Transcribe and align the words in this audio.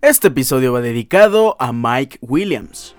Este 0.00 0.28
episodio 0.28 0.72
va 0.72 0.80
dedicado 0.80 1.56
a 1.58 1.72
Mike 1.72 2.18
Williams. 2.20 2.94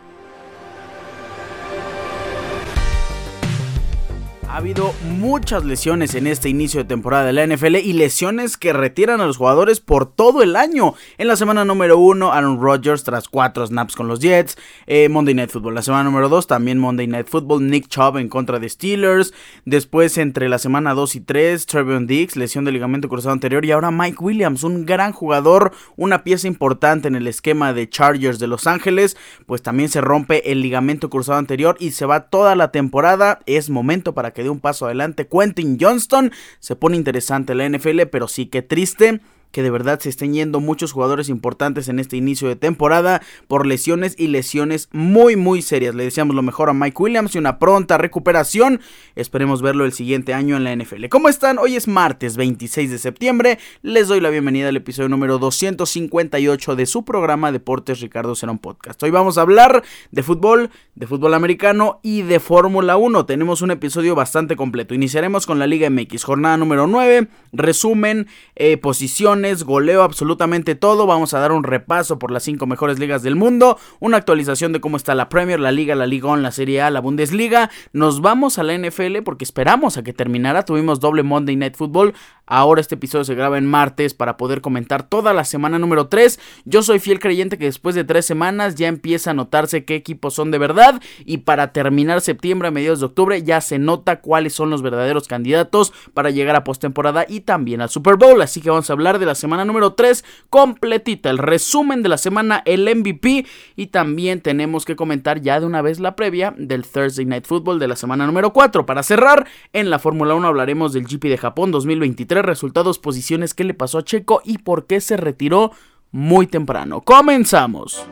Ha 4.50 4.58
habido 4.58 4.96
muchas 5.04 5.64
lesiones 5.64 6.16
en 6.16 6.26
este 6.26 6.50
inicio 6.50 6.80
de 6.80 6.88
temporada 6.88 7.24
de 7.24 7.34
la 7.34 7.46
NFL 7.46 7.76
y 7.76 7.94
lesiones 7.94 8.58
que 8.58 8.74
retiran 8.74 9.22
a 9.22 9.28
los 9.28 9.38
jugadores 9.38 9.80
por 9.80 10.12
todo 10.12 10.42
el 10.42 10.56
año. 10.56 10.96
En 11.20 11.28
la 11.28 11.36
semana 11.36 11.66
número 11.66 12.00
1, 12.00 12.34
Aaron 12.34 12.60
Rodgers 12.60 13.04
tras 13.04 13.30
4 13.30 13.68
snaps 13.68 13.96
con 13.96 14.08
los 14.08 14.20
Jets. 14.20 14.58
Eh, 14.88 15.08
Monday 15.08 15.36
Night 15.36 15.52
Football. 15.52 15.76
La 15.76 15.84
semana 15.84 16.06
número 16.06 16.30
2, 16.30 16.48
también 16.48 16.80
Monday 16.80 17.06
Night 17.06 17.28
Football. 17.28 17.68
Nick 17.68 17.90
Chubb 17.90 18.18
en 18.18 18.28
contra 18.28 18.58
de 18.58 18.68
Steelers. 18.68 19.36
Después, 19.66 20.18
entre 20.18 20.50
la 20.50 20.58
semana 20.58 20.96
2 20.96 21.18
y 21.18 21.22
3, 21.22 21.68
Trevion 21.68 22.08
Dix, 22.08 22.36
lesión 22.36 22.66
de 22.66 22.72
ligamento 22.72 23.08
cruzado 23.08 23.34
anterior. 23.34 23.64
Y 23.66 23.72
ahora 23.72 23.92
Mike 23.92 24.18
Williams, 24.20 24.64
un 24.64 24.84
gran 24.84 25.12
jugador, 25.12 25.74
una 25.96 26.24
pieza 26.24 26.48
importante 26.48 27.08
en 27.08 27.16
el 27.16 27.28
esquema 27.28 27.72
de 27.74 27.88
Chargers 27.88 28.40
de 28.40 28.48
Los 28.48 28.66
Ángeles. 28.66 29.16
Pues 29.46 29.62
también 29.62 29.90
se 29.90 30.02
rompe 30.02 30.52
el 30.52 30.64
ligamento 30.64 31.12
cruzado 31.12 31.38
anterior 31.38 31.78
y 31.80 31.92
se 31.92 32.08
va 32.08 32.30
toda 32.32 32.56
la 32.56 32.72
temporada. 32.72 33.42
Es 33.46 33.70
momento 33.70 34.16
para 34.16 34.32
que 34.32 34.39
de 34.44 34.50
un 34.50 34.60
paso 34.60 34.86
adelante. 34.86 35.28
Quentin 35.28 35.78
Johnston 35.80 36.32
se 36.60 36.76
pone 36.76 36.98
interesante 36.98 37.56
la 37.56 37.68
NFL, 37.68 38.02
pero 38.12 38.28
sí 38.28 38.48
que 38.48 38.62
triste 38.62 39.22
que 39.52 39.64
de 39.64 39.72
verdad 39.72 40.00
se 40.00 40.10
estén 40.10 40.34
yendo 40.34 40.60
muchos 40.60 40.92
jugadores 40.92 41.30
importantes 41.30 41.90
en 41.90 42.00
este 42.00 42.18
inicio 42.18 42.48
de 42.48 42.56
temporada 42.56 43.22
por 43.48 43.66
lesiones 43.66 44.16
y 44.18 44.28
lesiones 44.28 44.90
muy 44.92 45.36
muy 45.36 45.62
serias. 45.62 45.96
Le 45.96 46.04
deseamos 46.04 46.36
lo 46.36 46.42
mejor 46.42 46.70
a 46.70 46.74
Mike 46.74 47.02
Williams 47.02 47.36
y 47.36 47.38
una 47.40 47.60
pronta 47.60 47.98
recuperación. 47.98 48.82
Esperemos 49.16 49.62
verlo 49.62 49.86
el 49.86 49.94
siguiente 49.94 50.34
año 50.34 50.58
en 50.58 50.64
la 50.64 50.76
NFL. 50.76 51.08
¿Cómo 51.10 51.30
están? 51.30 51.58
Hoy 51.58 51.76
es 51.76 51.88
martes 51.88 52.38
26 52.38 52.92
de 52.92 52.98
septiembre. 52.98 53.60
Les 53.82 54.08
doy 54.08 54.22
la 54.22 54.30
bienvenida 54.30 54.70
al 54.70 54.78
episodio 54.78 55.10
número 55.10 55.40
258 55.40 56.76
de 56.76 56.86
su 56.86 57.04
programa 57.04 57.52
Deportes 57.52 58.02
Ricardo 58.02 58.36
Cerón 58.36 58.60
Podcast. 58.60 59.02
Hoy 59.04 59.12
vamos 59.12 59.38
a 59.38 59.42
hablar 59.42 59.84
de 60.12 60.24
fútbol, 60.24 60.70
de 60.96 61.08
fútbol 61.08 61.34
americano 61.34 62.00
y 62.04 62.22
de 62.22 62.40
Fórmula 62.40 62.98
1. 62.98 63.26
Tenemos 63.26 63.62
un 63.62 63.72
episodio 63.72 64.16
bastante 64.16 64.56
completo. 64.56 64.94
Iniciaremos 64.94 65.46
con 65.46 65.60
la 65.60 65.68
Liga 65.68 65.90
MX, 65.90 66.24
jornada 66.24 66.58
número 66.58 66.88
9, 66.88 67.28
resumen, 67.52 68.28
eh, 68.56 68.78
posición 68.78 69.39
goleo 69.64 70.04
absolutamente 70.04 70.76
todo. 70.76 71.08
Vamos 71.08 71.34
a 71.34 71.40
dar 71.40 71.52
un 71.52 71.64
repaso 71.64 72.20
por 72.20 72.32
las 72.32 72.44
cinco 72.44 72.68
mejores 72.68 73.00
ligas 73.00 73.24
del 73.24 73.36
mundo, 73.36 73.78
una 74.00 74.18
actualización 74.18 74.74
de 74.74 74.80
cómo 74.80 74.96
está 74.96 75.16
la 75.16 75.28
Premier, 75.28 75.60
la 75.60 75.72
Liga, 75.72 75.96
la 75.96 76.06
Liga 76.06 76.20
la 76.38 76.52
Serie 76.52 76.82
A, 76.82 76.90
la 76.90 77.00
Bundesliga. 77.00 77.70
Nos 77.94 78.22
vamos 78.22 78.60
a 78.60 78.64
la 78.64 78.78
NFL 78.78 79.24
porque 79.24 79.46
esperamos 79.46 79.98
a 79.98 80.04
que 80.04 80.14
terminara. 80.14 80.66
Tuvimos 80.66 81.00
doble 81.00 81.24
Monday 81.24 81.56
Night 81.56 81.76
Football. 81.76 82.14
Ahora 82.50 82.82
este 82.82 82.96
episodio 82.96 83.24
se 83.26 83.36
graba 83.36 83.60
en 83.60 83.68
martes 83.68 84.16
para 84.16 84.36
poder 84.36 84.62
comentar 84.62 85.04
toda 85.04 85.34
la 85.34 85.46
semana 85.46 85.78
número 85.78 86.08
3. 86.08 86.40
Yo 86.66 86.82
soy 86.82 86.98
fiel 86.98 87.20
creyente 87.20 87.60
que 87.60 87.66
después 87.66 87.94
de 87.94 88.04
tres 88.04 88.26
semanas 88.26 88.74
ya 88.74 88.88
empieza 88.88 89.32
a 89.32 89.34
notarse 89.36 89.86
qué 89.86 89.94
equipos 89.94 90.34
son 90.34 90.50
de 90.50 90.58
verdad. 90.58 91.00
Y 91.26 91.38
para 91.38 91.72
terminar 91.72 92.22
septiembre 92.22 92.68
a 92.68 92.72
mediados 92.72 93.02
de 93.02 93.06
octubre 93.06 93.44
ya 93.44 93.62
se 93.62 93.78
nota 93.78 94.20
cuáles 94.22 94.54
son 94.54 94.72
los 94.72 94.82
verdaderos 94.82 95.28
candidatos 95.28 95.94
para 96.16 96.32
llegar 96.32 96.56
a 96.56 96.64
postemporada 96.64 97.24
y 97.30 97.42
también 97.42 97.82
al 97.82 97.90
Super 97.90 98.16
Bowl. 98.16 98.42
Así 98.42 98.62
que 98.62 98.72
vamos 98.72 98.90
a 98.90 98.94
hablar 98.94 99.20
de 99.20 99.28
la 99.28 99.36
semana 99.36 99.64
número 99.64 99.94
3 99.94 100.26
completita. 100.50 101.30
El 101.30 101.38
resumen 101.38 102.02
de 102.02 102.10
la 102.10 102.18
semana, 102.18 102.64
el 102.66 102.90
MVP. 102.96 103.46
Y 103.76 103.88
también 103.88 104.42
tenemos 104.42 104.86
que 104.86 104.96
comentar 104.96 105.40
ya 105.40 105.60
de 105.60 105.68
una 105.68 105.84
vez 105.84 106.00
la 106.00 106.16
previa 106.16 106.56
del 106.58 106.84
Thursday 106.84 107.26
Night 107.26 107.46
Football 107.46 107.78
de 107.78 107.88
la 107.88 107.96
semana 107.96 108.26
número 108.26 108.54
4. 108.54 108.88
Para 108.88 109.04
cerrar, 109.04 109.46
en 109.72 109.92
la 109.92 110.00
Fórmula 110.00 110.34
1 110.34 110.48
hablaremos 110.48 110.94
del 110.94 111.06
GP 111.06 111.26
de 111.26 111.38
Japón 111.38 111.70
2023 111.70 112.39
resultados, 112.42 113.00
posiciones, 113.00 113.54
qué 113.54 113.64
le 113.64 113.74
pasó 113.74 114.00
a 114.00 114.04
Checo 114.04 114.42
y 114.44 114.60
por 114.60 114.86
qué 114.86 115.02
se 115.02 115.18
retiró 115.18 115.72
muy 116.12 116.48
temprano. 116.48 117.02
Comenzamos. 117.02 118.06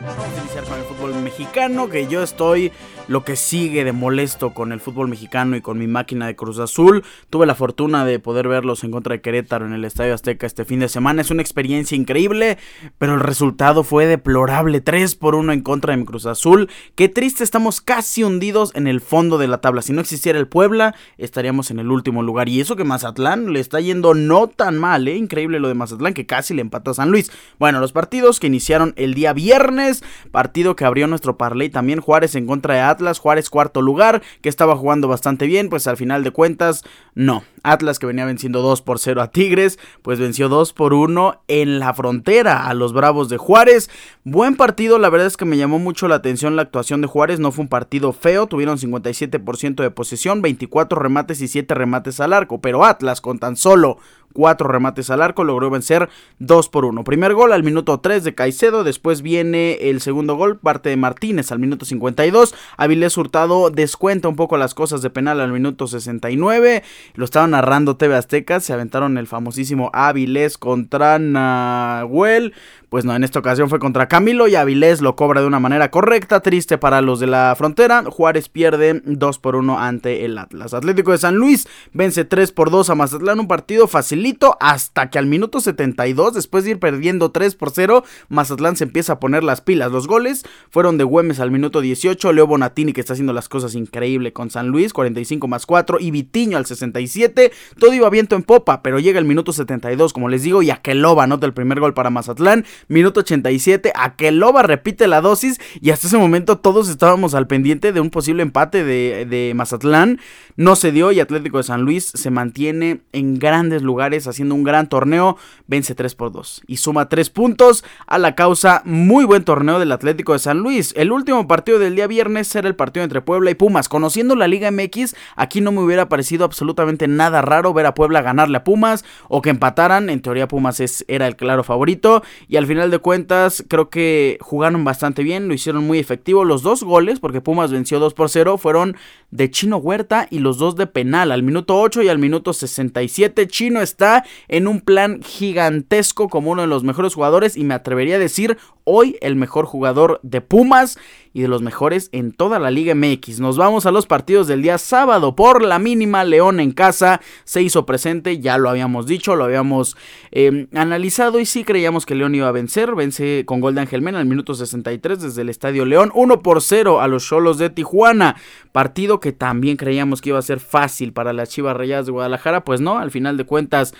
Vamos 0.00 0.24
a 0.24 0.40
iniciar 0.40 0.64
con 0.64 0.78
el 0.78 0.84
fútbol 0.84 1.14
mexicano, 1.22 1.88
que 1.88 2.06
yo 2.06 2.22
estoy 2.22 2.72
lo 3.08 3.24
que 3.24 3.36
sigue 3.36 3.84
de 3.84 3.92
molesto 3.92 4.54
con 4.54 4.72
el 4.72 4.80
fútbol 4.80 5.08
mexicano 5.08 5.56
y 5.56 5.60
con 5.60 5.78
mi 5.78 5.86
máquina 5.86 6.26
de 6.26 6.36
Cruz 6.36 6.58
Azul. 6.58 7.04
Tuve 7.30 7.46
la 7.46 7.54
fortuna 7.54 8.04
de 8.04 8.18
poder 8.18 8.48
verlos 8.48 8.84
en 8.84 8.90
contra 8.90 9.14
de 9.14 9.20
Querétaro 9.20 9.66
en 9.66 9.72
el 9.72 9.84
Estadio 9.84 10.14
Azteca 10.14 10.46
este 10.46 10.64
fin 10.64 10.80
de 10.80 10.88
semana. 10.88 11.22
Es 11.22 11.30
una 11.30 11.42
experiencia 11.42 11.96
increíble, 11.96 12.58
pero 12.98 13.14
el 13.14 13.20
resultado 13.20 13.84
fue 13.84 14.06
deplorable. 14.06 14.80
3 14.80 15.14
por 15.16 15.34
1 15.34 15.52
en 15.52 15.60
contra 15.62 15.92
de 15.92 15.98
mi 15.98 16.04
Cruz 16.04 16.26
Azul. 16.26 16.68
Qué 16.94 17.08
triste, 17.08 17.44
estamos 17.44 17.80
casi 17.80 18.22
hundidos 18.22 18.72
en 18.74 18.86
el 18.86 19.00
fondo 19.00 19.38
de 19.38 19.48
la 19.48 19.60
tabla. 19.60 19.82
Si 19.82 19.92
no 19.92 20.00
existiera 20.00 20.38
el 20.38 20.48
Puebla, 20.48 20.94
estaríamos 21.18 21.70
en 21.70 21.78
el 21.78 21.90
último 21.90 22.22
lugar. 22.22 22.48
Y 22.48 22.60
eso 22.60 22.76
que 22.76 22.84
Mazatlán 22.84 23.52
le 23.52 23.60
está 23.60 23.80
yendo 23.80 24.14
no 24.14 24.46
tan 24.48 24.78
mal, 24.78 25.08
¿eh? 25.08 25.16
Increíble 25.16 25.60
lo 25.60 25.68
de 25.68 25.74
Mazatlán, 25.74 26.14
que 26.14 26.26
casi 26.26 26.54
le 26.54 26.62
empató 26.62 26.92
a 26.92 26.94
San 26.94 27.10
Luis. 27.10 27.30
Bueno, 27.58 27.80
los 27.80 27.92
partidos 27.92 28.40
que 28.40 28.46
iniciaron 28.46 28.94
el 28.96 29.14
día 29.14 29.32
viernes, 29.32 30.04
partido 30.30 30.76
que 30.76 30.84
abrió 30.84 31.06
nuestro 31.06 31.36
parlay 31.36 31.68
también 31.68 32.00
Juárez 32.00 32.34
en 32.34 32.46
contra 32.46 32.74
de 32.74 32.91
Atlas, 32.92 33.18
Juárez 33.18 33.50
cuarto 33.50 33.82
lugar, 33.82 34.22
que 34.40 34.48
estaba 34.48 34.76
jugando 34.76 35.08
bastante 35.08 35.46
bien, 35.46 35.68
pues 35.68 35.86
al 35.86 35.96
final 35.96 36.22
de 36.24 36.30
cuentas, 36.30 36.84
no. 37.14 37.42
Atlas 37.62 37.98
que 37.98 38.06
venía 38.06 38.24
venciendo 38.24 38.62
2 38.62 38.82
por 38.82 38.98
0 38.98 39.22
a 39.22 39.30
Tigres, 39.30 39.78
pues 40.02 40.18
venció 40.18 40.48
2 40.48 40.72
por 40.72 40.94
1 40.94 41.42
en 41.48 41.78
la 41.78 41.94
frontera 41.94 42.66
a 42.66 42.74
los 42.74 42.92
Bravos 42.92 43.28
de 43.28 43.36
Juárez. 43.36 43.90
Buen 44.24 44.56
partido, 44.56 44.98
la 44.98 45.10
verdad 45.10 45.26
es 45.26 45.36
que 45.36 45.44
me 45.44 45.56
llamó 45.56 45.78
mucho 45.78 46.08
la 46.08 46.16
atención 46.16 46.56
la 46.56 46.62
actuación 46.62 47.00
de 47.00 47.06
Juárez, 47.06 47.40
no 47.40 47.52
fue 47.52 47.62
un 47.62 47.68
partido 47.68 48.12
feo, 48.12 48.46
tuvieron 48.46 48.78
57% 48.78 49.82
de 49.82 49.90
posesión, 49.90 50.42
24 50.42 50.98
remates 50.98 51.40
y 51.40 51.48
7 51.48 51.74
remates 51.74 52.20
al 52.20 52.32
arco, 52.32 52.60
pero 52.60 52.84
Atlas 52.84 53.20
con 53.20 53.38
tan 53.38 53.56
solo 53.56 53.98
cuatro 54.32 54.68
remates 54.68 55.10
al 55.10 55.22
arco, 55.22 55.44
logró 55.44 55.70
vencer 55.70 56.08
2 56.38 56.68
por 56.68 56.84
1. 56.84 57.04
Primer 57.04 57.34
gol 57.34 57.52
al 57.52 57.62
minuto 57.62 58.00
3 58.00 58.24
de 58.24 58.34
Caicedo, 58.34 58.84
después 58.84 59.22
viene 59.22 59.74
el 59.74 60.00
segundo 60.00 60.36
gol, 60.36 60.58
parte 60.58 60.88
de 60.88 60.96
Martínez 60.96 61.52
al 61.52 61.58
minuto 61.58 61.84
52. 61.84 62.54
Avilés 62.76 63.16
Hurtado 63.16 63.70
descuenta 63.70 64.28
un 64.28 64.36
poco 64.36 64.56
las 64.56 64.74
cosas 64.74 65.02
de 65.02 65.10
penal 65.10 65.40
al 65.40 65.52
minuto 65.52 65.86
69. 65.86 66.82
Lo 67.14 67.24
estaban 67.24 67.50
narrando 67.50 67.96
TV 67.96 68.16
Azteca, 68.16 68.60
se 68.60 68.72
aventaron 68.72 69.18
el 69.18 69.26
famosísimo 69.26 69.90
Avilés 69.92 70.58
contra 70.58 71.18
Nahuel. 71.18 72.54
Pues 72.92 73.06
no, 73.06 73.16
en 73.16 73.24
esta 73.24 73.38
ocasión 73.38 73.70
fue 73.70 73.78
contra 73.78 74.06
Camilo 74.06 74.48
y 74.48 74.54
Avilés 74.54 75.00
lo 75.00 75.16
cobra 75.16 75.40
de 75.40 75.46
una 75.46 75.58
manera 75.58 75.90
correcta, 75.90 76.40
triste 76.40 76.76
para 76.76 77.00
los 77.00 77.20
de 77.20 77.26
la 77.26 77.54
frontera. 77.56 78.04
Juárez 78.04 78.50
pierde 78.50 79.00
2 79.06 79.38
por 79.38 79.56
1 79.56 79.78
ante 79.78 80.26
el 80.26 80.36
Atlas. 80.36 80.74
Atlético 80.74 81.12
de 81.12 81.16
San 81.16 81.36
Luis 81.36 81.66
vence 81.94 82.26
3 82.26 82.52
por 82.52 82.70
2 82.70 82.90
a 82.90 82.94
Mazatlán, 82.94 83.40
un 83.40 83.48
partido 83.48 83.88
facilito 83.88 84.58
hasta 84.60 85.08
que 85.08 85.18
al 85.18 85.24
minuto 85.24 85.60
72, 85.60 86.34
después 86.34 86.64
de 86.64 86.72
ir 86.72 86.80
perdiendo 86.80 87.30
3 87.30 87.54
por 87.54 87.70
0, 87.70 88.04
Mazatlán 88.28 88.76
se 88.76 88.84
empieza 88.84 89.14
a 89.14 89.20
poner 89.20 89.42
las 89.42 89.62
pilas. 89.62 89.90
Los 89.90 90.06
goles 90.06 90.44
fueron 90.68 90.98
de 90.98 91.04
Güemes 91.04 91.40
al 91.40 91.50
minuto 91.50 91.80
18, 91.80 92.30
Leo 92.34 92.46
Bonatini 92.46 92.92
que 92.92 93.00
está 93.00 93.14
haciendo 93.14 93.32
las 93.32 93.48
cosas 93.48 93.74
increíble 93.74 94.34
con 94.34 94.50
San 94.50 94.68
Luis, 94.68 94.92
45 94.92 95.48
más 95.48 95.64
4 95.64 95.96
y 95.98 96.10
Vitiño 96.10 96.58
al 96.58 96.66
67. 96.66 97.52
Todo 97.80 97.94
iba 97.94 98.10
viento 98.10 98.36
en 98.36 98.42
popa, 98.42 98.82
pero 98.82 98.98
llega 98.98 99.18
el 99.18 99.24
minuto 99.24 99.54
72, 99.54 100.12
como 100.12 100.28
les 100.28 100.42
digo, 100.42 100.60
y 100.60 100.68
Aqueloba 100.68 101.24
anota 101.24 101.46
el 101.46 101.54
primer 101.54 101.80
gol 101.80 101.94
para 101.94 102.10
Mazatlán. 102.10 102.66
Minuto 102.88 103.20
87, 103.20 103.92
Aqueloba 103.94 104.62
repite 104.62 105.06
la 105.06 105.20
dosis 105.20 105.60
y 105.80 105.90
hasta 105.90 106.06
ese 106.06 106.18
momento 106.18 106.58
todos 106.58 106.88
estábamos 106.88 107.34
al 107.34 107.46
pendiente 107.46 107.92
de 107.92 108.00
un 108.00 108.10
posible 108.10 108.42
empate 108.42 108.84
de, 108.84 109.26
de 109.26 109.52
Mazatlán. 109.54 110.20
No 110.56 110.76
se 110.76 110.92
dio 110.92 111.12
y 111.12 111.20
Atlético 111.20 111.58
de 111.58 111.62
San 111.62 111.82
Luis 111.82 112.12
se 112.14 112.30
mantiene 112.30 113.00
en 113.12 113.38
grandes 113.38 113.82
lugares 113.82 114.26
haciendo 114.26 114.54
un 114.54 114.64
gran 114.64 114.88
torneo. 114.88 115.36
Vence 115.66 115.94
3 115.94 116.14
por 116.14 116.32
2 116.32 116.62
y 116.66 116.76
suma 116.76 117.08
3 117.08 117.30
puntos 117.30 117.84
a 118.06 118.18
la 118.18 118.34
causa. 118.34 118.82
Muy 118.84 119.24
buen 119.24 119.44
torneo 119.44 119.78
del 119.78 119.92
Atlético 119.92 120.32
de 120.34 120.38
San 120.40 120.58
Luis. 120.58 120.92
El 120.96 121.12
último 121.12 121.48
partido 121.48 121.78
del 121.78 121.94
día 121.94 122.06
viernes 122.06 122.54
era 122.54 122.68
el 122.68 122.76
partido 122.76 123.04
entre 123.04 123.22
Puebla 123.22 123.50
y 123.50 123.54
Pumas. 123.54 123.88
Conociendo 123.88 124.34
la 124.34 124.48
Liga 124.48 124.70
MX, 124.70 125.14
aquí 125.36 125.60
no 125.60 125.72
me 125.72 125.80
hubiera 125.80 126.08
parecido 126.08 126.44
absolutamente 126.44 127.08
nada 127.08 127.40
raro 127.42 127.72
ver 127.72 127.86
a 127.86 127.94
Puebla 127.94 128.22
ganarle 128.22 128.58
a 128.58 128.64
Pumas 128.64 129.04
o 129.28 129.40
que 129.40 129.50
empataran. 129.50 130.10
En 130.10 130.20
teoría 130.20 130.48
Pumas 130.48 130.80
es, 130.80 131.04
era 131.08 131.26
el 131.26 131.36
claro 131.36 131.64
favorito 131.64 132.22
y 132.48 132.56
al 132.56 132.66
final 132.66 132.71
de 132.72 132.98
cuentas 132.98 133.64
creo 133.68 133.90
que 133.90 134.38
jugaron 134.40 134.82
bastante 134.82 135.22
bien, 135.22 135.46
lo 135.46 135.54
hicieron 135.54 135.86
muy 135.86 135.98
efectivo. 135.98 136.44
Los 136.44 136.62
dos 136.62 136.82
goles, 136.82 137.20
porque 137.20 137.40
Pumas 137.40 137.70
venció 137.70 138.00
2 138.00 138.14
por 138.14 138.30
0, 138.30 138.56
fueron 138.56 138.96
de 139.30 139.50
Chino 139.50 139.76
Huerta 139.76 140.26
y 140.30 140.38
los 140.38 140.58
dos 140.58 140.74
de 140.76 140.86
penal. 140.86 141.32
Al 141.32 141.42
minuto 141.42 141.78
8 141.78 142.02
y 142.02 142.08
al 142.08 142.18
minuto 142.18 142.52
67, 142.52 143.46
Chino 143.46 143.80
está 143.82 144.24
en 144.48 144.66
un 144.66 144.80
plan 144.80 145.20
gigantesco 145.22 146.28
como 146.28 146.50
uno 146.50 146.62
de 146.62 146.68
los 146.68 146.82
mejores 146.82 147.14
jugadores 147.14 147.56
y 147.56 147.64
me 147.64 147.74
atrevería 147.74 148.16
a 148.16 148.18
decir 148.18 148.56
hoy 148.84 149.16
el 149.20 149.36
mejor 149.36 149.66
jugador 149.66 150.18
de 150.22 150.40
Pumas 150.40 150.98
y 151.34 151.42
de 151.42 151.48
los 151.48 151.62
mejores 151.62 152.08
en 152.12 152.32
toda 152.32 152.58
la 152.58 152.70
Liga 152.70 152.94
MX. 152.94 153.40
Nos 153.40 153.56
vamos 153.56 153.86
a 153.86 153.90
los 153.90 154.06
partidos 154.06 154.46
del 154.46 154.62
día 154.62 154.78
sábado 154.78 155.34
por 155.34 155.62
la 155.62 155.78
mínima. 155.78 156.24
León 156.24 156.60
en 156.60 156.72
casa 156.72 157.20
se 157.44 157.62
hizo 157.62 157.86
presente, 157.86 158.40
ya 158.40 158.58
lo 158.58 158.68
habíamos 158.68 159.06
dicho, 159.06 159.36
lo 159.36 159.44
habíamos 159.44 159.96
em, 160.30 160.68
analizado 160.74 161.40
y 161.40 161.46
sí 161.46 161.64
creíamos 161.64 162.06
que 162.06 162.14
León 162.14 162.34
iba 162.34 162.48
a 162.48 162.52
vencer. 162.52 162.61
Vence 162.96 163.44
con 163.46 163.60
gol 163.60 163.74
de 163.74 163.82
Ángel 163.82 164.02
Mena 164.02 164.18
al 164.18 164.26
minuto 164.26 164.54
63 164.54 165.20
desde 165.20 165.42
el 165.42 165.48
Estadio 165.48 165.84
León. 165.84 166.10
1 166.14 166.42
por 166.42 166.60
0 166.60 167.00
a 167.00 167.08
los 167.08 167.26
Cholos 167.26 167.58
de 167.58 167.70
Tijuana. 167.70 168.36
Partido 168.72 169.20
que 169.20 169.32
también 169.32 169.76
creíamos 169.76 170.20
que 170.20 170.30
iba 170.30 170.38
a 170.38 170.42
ser 170.42 170.60
fácil 170.60 171.12
para 171.12 171.32
las 171.32 171.50
Chivas 171.50 171.76
Rayadas 171.76 172.06
de 172.06 172.12
Guadalajara. 172.12 172.64
Pues 172.64 172.80
no, 172.80 172.98
al 172.98 173.10
final 173.10 173.36
de 173.36 173.44
cuentas 173.44 173.94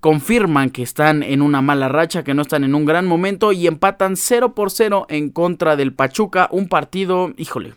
confirman 0.00 0.70
que 0.70 0.82
están 0.82 1.22
en 1.22 1.42
una 1.42 1.62
mala 1.62 1.88
racha, 1.88 2.22
que 2.22 2.34
no 2.34 2.42
están 2.42 2.64
en 2.64 2.74
un 2.74 2.84
gran 2.84 3.06
momento 3.06 3.52
y 3.52 3.66
empatan 3.66 4.16
0 4.16 4.54
por 4.54 4.70
0 4.70 5.06
en 5.08 5.30
contra 5.30 5.74
del 5.76 5.92
Pachuca, 5.92 6.48
un 6.52 6.68
partido, 6.68 7.32
híjole, 7.36 7.74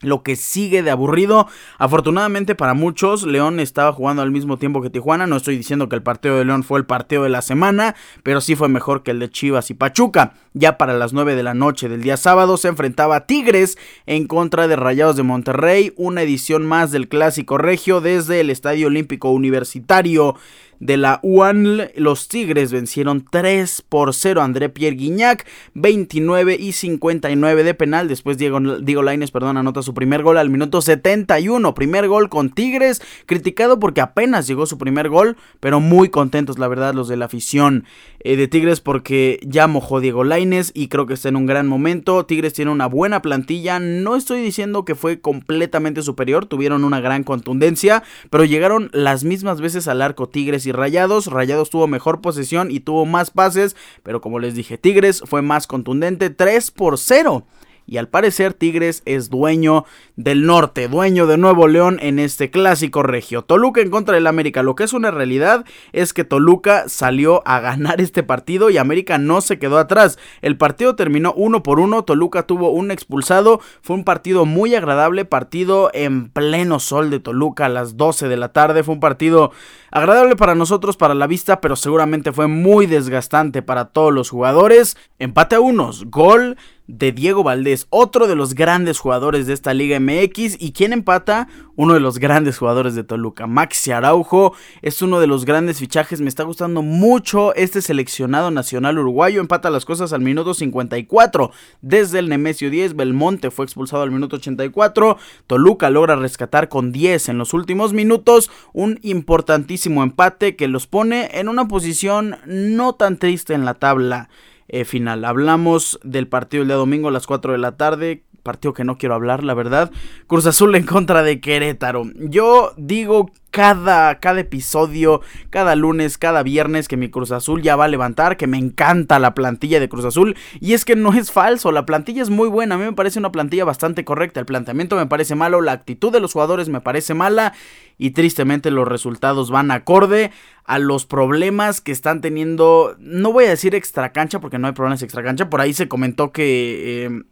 lo 0.00 0.22
que 0.22 0.36
sigue 0.36 0.82
de 0.82 0.90
aburrido. 0.90 1.46
Afortunadamente 1.78 2.54
para 2.54 2.74
muchos, 2.74 3.24
León 3.24 3.60
estaba 3.60 3.92
jugando 3.92 4.22
al 4.22 4.30
mismo 4.30 4.56
tiempo 4.56 4.82
que 4.82 4.90
Tijuana. 4.90 5.26
No 5.26 5.36
estoy 5.36 5.56
diciendo 5.56 5.88
que 5.88 5.96
el 5.96 6.02
partido 6.02 6.38
de 6.38 6.44
León 6.44 6.62
fue 6.62 6.78
el 6.78 6.86
partido 6.86 7.24
de 7.24 7.28
la 7.28 7.42
semana, 7.42 7.94
pero 8.22 8.40
sí 8.40 8.56
fue 8.56 8.68
mejor 8.68 9.02
que 9.02 9.10
el 9.10 9.18
de 9.18 9.30
Chivas 9.30 9.70
y 9.70 9.74
Pachuca. 9.74 10.34
Ya 10.52 10.78
para 10.78 10.94
las 10.94 11.12
9 11.12 11.36
de 11.36 11.42
la 11.42 11.54
noche 11.54 11.88
del 11.88 12.02
día 12.02 12.16
sábado 12.16 12.56
se 12.56 12.68
enfrentaba 12.68 13.26
Tigres 13.26 13.78
en 14.06 14.26
contra 14.26 14.66
de 14.68 14.76
Rayados 14.76 15.16
de 15.16 15.22
Monterrey, 15.22 15.92
una 15.96 16.22
edición 16.22 16.66
más 16.66 16.90
del 16.90 17.08
clásico 17.08 17.58
regio 17.58 18.00
desde 18.00 18.40
el 18.40 18.50
Estadio 18.50 18.88
Olímpico 18.88 19.30
Universitario 19.30 20.36
de 20.80 20.96
la 20.96 21.20
UAN, 21.22 21.90
los 21.94 22.28
Tigres 22.28 22.72
vencieron 22.72 23.26
3 23.30 23.84
por 23.88 24.14
0 24.14 24.40
a 24.40 24.44
André 24.44 24.70
Pierre 24.70 24.96
Guignac, 24.96 25.46
29 25.74 26.56
y 26.58 26.72
59 26.72 27.62
de 27.62 27.74
penal. 27.74 28.08
Después 28.08 28.38
Diego, 28.38 28.58
Diego 28.80 29.02
Laines, 29.02 29.30
perdón, 29.30 29.58
anota 29.58 29.82
su 29.82 29.92
primer 29.92 30.22
gol 30.22 30.38
al 30.38 30.48
minuto 30.48 30.80
71. 30.80 31.74
Primer 31.74 32.08
gol 32.08 32.30
con 32.30 32.50
Tigres, 32.50 33.02
criticado 33.26 33.78
porque 33.78 34.00
apenas 34.00 34.46
llegó 34.46 34.64
su 34.64 34.78
primer 34.78 35.10
gol, 35.10 35.36
pero 35.60 35.80
muy 35.80 36.08
contentos, 36.08 36.58
la 36.58 36.68
verdad, 36.68 36.94
los 36.94 37.08
de 37.08 37.18
la 37.18 37.26
afición 37.26 37.84
eh, 38.20 38.36
de 38.36 38.48
Tigres 38.48 38.80
porque 38.80 39.40
ya 39.42 39.66
mojó 39.66 40.00
Diego 40.00 40.24
Laines 40.24 40.72
y 40.74 40.88
creo 40.88 41.06
que 41.06 41.14
está 41.14 41.28
en 41.28 41.36
un 41.36 41.46
gran 41.46 41.66
momento. 41.66 42.26
Tigres 42.26 42.52
tiene 42.52 42.70
una 42.70 42.86
buena 42.86 43.22
plantilla. 43.22 43.78
No 43.78 44.16
estoy 44.16 44.42
diciendo 44.42 44.84
que 44.84 44.94
fue 44.94 45.20
completamente 45.20 46.02
superior, 46.02 46.46
tuvieron 46.46 46.84
una 46.84 47.00
gran 47.00 47.24
contundencia, 47.24 48.02
pero 48.28 48.44
llegaron 48.44 48.90
las 48.92 49.24
mismas 49.24 49.60
veces 49.60 49.88
al 49.88 50.02
arco 50.02 50.28
Tigres 50.28 50.66
y 50.66 50.72
Rayados. 50.72 51.26
Rayados 51.26 51.70
tuvo 51.70 51.86
mejor 51.86 52.20
posesión 52.20 52.70
y 52.70 52.80
tuvo 52.80 53.06
más 53.06 53.30
pases, 53.30 53.76
pero 54.02 54.20
como 54.20 54.38
les 54.38 54.54
dije, 54.54 54.78
Tigres 54.78 55.22
fue 55.24 55.42
más 55.42 55.66
contundente, 55.66 56.30
3 56.30 56.70
por 56.70 56.98
0 56.98 57.46
y 57.90 57.98
al 57.98 58.06
parecer 58.06 58.54
Tigres 58.54 59.02
es 59.04 59.30
dueño 59.30 59.84
del 60.14 60.46
norte, 60.46 60.86
dueño 60.86 61.26
de 61.26 61.36
Nuevo 61.36 61.66
León 61.66 61.98
en 62.00 62.20
este 62.20 62.48
clásico 62.48 63.02
regio. 63.02 63.42
Toluca 63.42 63.80
en 63.80 63.90
contra 63.90 64.14
del 64.14 64.28
América. 64.28 64.62
Lo 64.62 64.76
que 64.76 64.84
es 64.84 64.92
una 64.92 65.10
realidad 65.10 65.64
es 65.92 66.12
que 66.12 66.22
Toluca 66.22 66.88
salió 66.88 67.42
a 67.48 67.58
ganar 67.58 68.00
este 68.00 68.22
partido 68.22 68.70
y 68.70 68.78
América 68.78 69.18
no 69.18 69.40
se 69.40 69.58
quedó 69.58 69.76
atrás. 69.76 70.20
El 70.40 70.56
partido 70.56 70.94
terminó 70.94 71.32
uno 71.32 71.64
por 71.64 71.80
uno. 71.80 72.04
Toluca 72.04 72.44
tuvo 72.44 72.70
un 72.70 72.92
expulsado. 72.92 73.60
Fue 73.82 73.96
un 73.96 74.04
partido 74.04 74.46
muy 74.46 74.72
agradable, 74.76 75.24
partido 75.24 75.90
en 75.92 76.30
pleno 76.30 76.78
sol 76.78 77.10
de 77.10 77.18
Toluca 77.18 77.66
a 77.66 77.70
las 77.70 77.96
12 77.96 78.28
de 78.28 78.36
la 78.36 78.52
tarde. 78.52 78.84
Fue 78.84 78.94
un 78.94 79.00
partido 79.00 79.50
agradable 79.90 80.36
para 80.36 80.54
nosotros, 80.54 80.96
para 80.96 81.14
la 81.14 81.26
vista, 81.26 81.60
pero 81.60 81.76
seguramente 81.76 82.32
fue 82.32 82.46
muy 82.46 82.86
desgastante 82.86 83.62
para 83.62 83.86
todos 83.86 84.12
los 84.12 84.30
jugadores. 84.30 84.96
Empate 85.18 85.56
a 85.56 85.60
unos, 85.60 86.06
gol 86.06 86.56
de 86.86 87.12
Diego 87.12 87.44
Valdés, 87.44 87.86
otro 87.90 88.26
de 88.26 88.34
los 88.34 88.54
grandes 88.54 88.98
jugadores 88.98 89.46
de 89.46 89.52
esta 89.52 89.74
Liga 89.74 90.00
MX. 90.00 90.56
¿Y 90.60 90.72
quién 90.72 90.92
empata? 90.92 91.48
Uno 91.82 91.94
de 91.94 92.00
los 92.00 92.18
grandes 92.18 92.58
jugadores 92.58 92.94
de 92.94 93.04
Toluca, 93.04 93.46
Maxi 93.46 93.90
Araujo. 93.90 94.52
Es 94.82 95.00
uno 95.00 95.18
de 95.18 95.26
los 95.26 95.46
grandes 95.46 95.78
fichajes, 95.78 96.20
me 96.20 96.28
está 96.28 96.42
gustando 96.42 96.82
mucho 96.82 97.54
este 97.54 97.80
seleccionado 97.80 98.50
nacional 98.50 98.98
uruguayo. 98.98 99.40
Empata 99.40 99.70
las 99.70 99.86
cosas 99.86 100.12
al 100.12 100.20
minuto 100.20 100.52
54. 100.52 101.52
Desde 101.80 102.18
el 102.18 102.28
Nemesio 102.28 102.68
10, 102.68 102.96
Belmonte 102.96 103.50
fue 103.50 103.64
expulsado 103.64 104.02
al 104.02 104.10
minuto 104.10 104.36
84. 104.36 105.16
Toluca 105.46 105.88
logra 105.88 106.16
rescatar 106.16 106.68
con 106.68 106.92
10 106.92 107.30
en 107.30 107.38
los 107.38 107.54
últimos 107.54 107.94
minutos. 107.94 108.50
Un 108.74 108.98
importantísimo 109.00 110.02
empate 110.02 110.56
que 110.56 110.68
los 110.68 110.86
pone 110.86 111.30
en 111.32 111.48
una 111.48 111.66
posición 111.66 112.36
no 112.44 112.94
tan 112.94 113.16
triste 113.16 113.54
en 113.54 113.64
la 113.64 113.72
tabla. 113.72 114.28
Eh, 114.72 114.84
final. 114.84 115.24
Hablamos 115.24 115.98
del 116.04 116.28
partido 116.28 116.62
el 116.62 116.68
día 116.68 116.76
domingo 116.76 117.08
a 117.08 117.10
las 117.10 117.26
4 117.26 117.52
de 117.52 117.58
la 117.58 117.76
tarde. 117.76 118.22
Partido 118.50 118.74
que 118.74 118.82
no 118.82 118.98
quiero 118.98 119.14
hablar, 119.14 119.44
la 119.44 119.54
verdad. 119.54 119.92
Cruz 120.26 120.44
Azul 120.44 120.74
en 120.74 120.84
contra 120.84 121.22
de 121.22 121.40
Querétaro. 121.40 122.02
Yo 122.16 122.72
digo 122.76 123.30
cada, 123.52 124.18
cada 124.18 124.40
episodio, 124.40 125.20
cada 125.50 125.76
lunes, 125.76 126.18
cada 126.18 126.42
viernes 126.42 126.88
que 126.88 126.96
mi 126.96 127.10
Cruz 127.10 127.30
Azul 127.30 127.62
ya 127.62 127.76
va 127.76 127.84
a 127.84 127.88
levantar, 127.88 128.36
que 128.36 128.48
me 128.48 128.58
encanta 128.58 129.20
la 129.20 129.34
plantilla 129.34 129.78
de 129.78 129.88
Cruz 129.88 130.04
Azul. 130.04 130.36
Y 130.58 130.72
es 130.72 130.84
que 130.84 130.96
no 130.96 131.12
es 131.12 131.30
falso, 131.30 131.70
la 131.70 131.86
plantilla 131.86 132.24
es 132.24 132.30
muy 132.30 132.48
buena, 132.48 132.74
a 132.74 132.78
mí 132.78 132.84
me 132.86 132.92
parece 132.92 133.20
una 133.20 133.30
plantilla 133.30 133.64
bastante 133.64 134.04
correcta, 134.04 134.40
el 134.40 134.46
planteamiento 134.46 134.96
me 134.96 135.06
parece 135.06 135.36
malo, 135.36 135.60
la 135.60 135.70
actitud 135.70 136.12
de 136.12 136.18
los 136.18 136.32
jugadores 136.32 136.68
me 136.68 136.80
parece 136.80 137.14
mala 137.14 137.52
y 137.98 138.10
tristemente 138.10 138.72
los 138.72 138.88
resultados 138.88 139.52
van 139.52 139.70
acorde 139.70 140.32
a 140.64 140.80
los 140.80 141.06
problemas 141.06 141.80
que 141.80 141.92
están 141.92 142.20
teniendo, 142.20 142.96
no 142.98 143.32
voy 143.32 143.44
a 143.44 143.50
decir 143.50 143.76
extra 143.76 144.10
cancha 144.10 144.40
porque 144.40 144.58
no 144.58 144.66
hay 144.66 144.72
problemas 144.72 145.02
extra 145.02 145.22
cancha, 145.22 145.48
por 145.48 145.60
ahí 145.60 145.72
se 145.72 145.86
comentó 145.86 146.32
que... 146.32 147.06
Eh, 147.06 147.22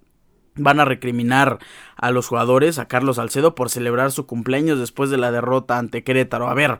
van 0.58 0.80
a 0.80 0.84
recriminar 0.84 1.58
a 1.96 2.10
los 2.10 2.28
jugadores, 2.28 2.78
a 2.78 2.88
Carlos 2.88 3.16
Salcedo, 3.16 3.54
por 3.54 3.70
celebrar 3.70 4.12
su 4.12 4.26
cumpleaños 4.26 4.78
después 4.78 5.10
de 5.10 5.18
la 5.18 5.30
derrota 5.32 5.78
ante 5.78 6.04
Querétaro. 6.04 6.48
A 6.48 6.54
ver, 6.54 6.78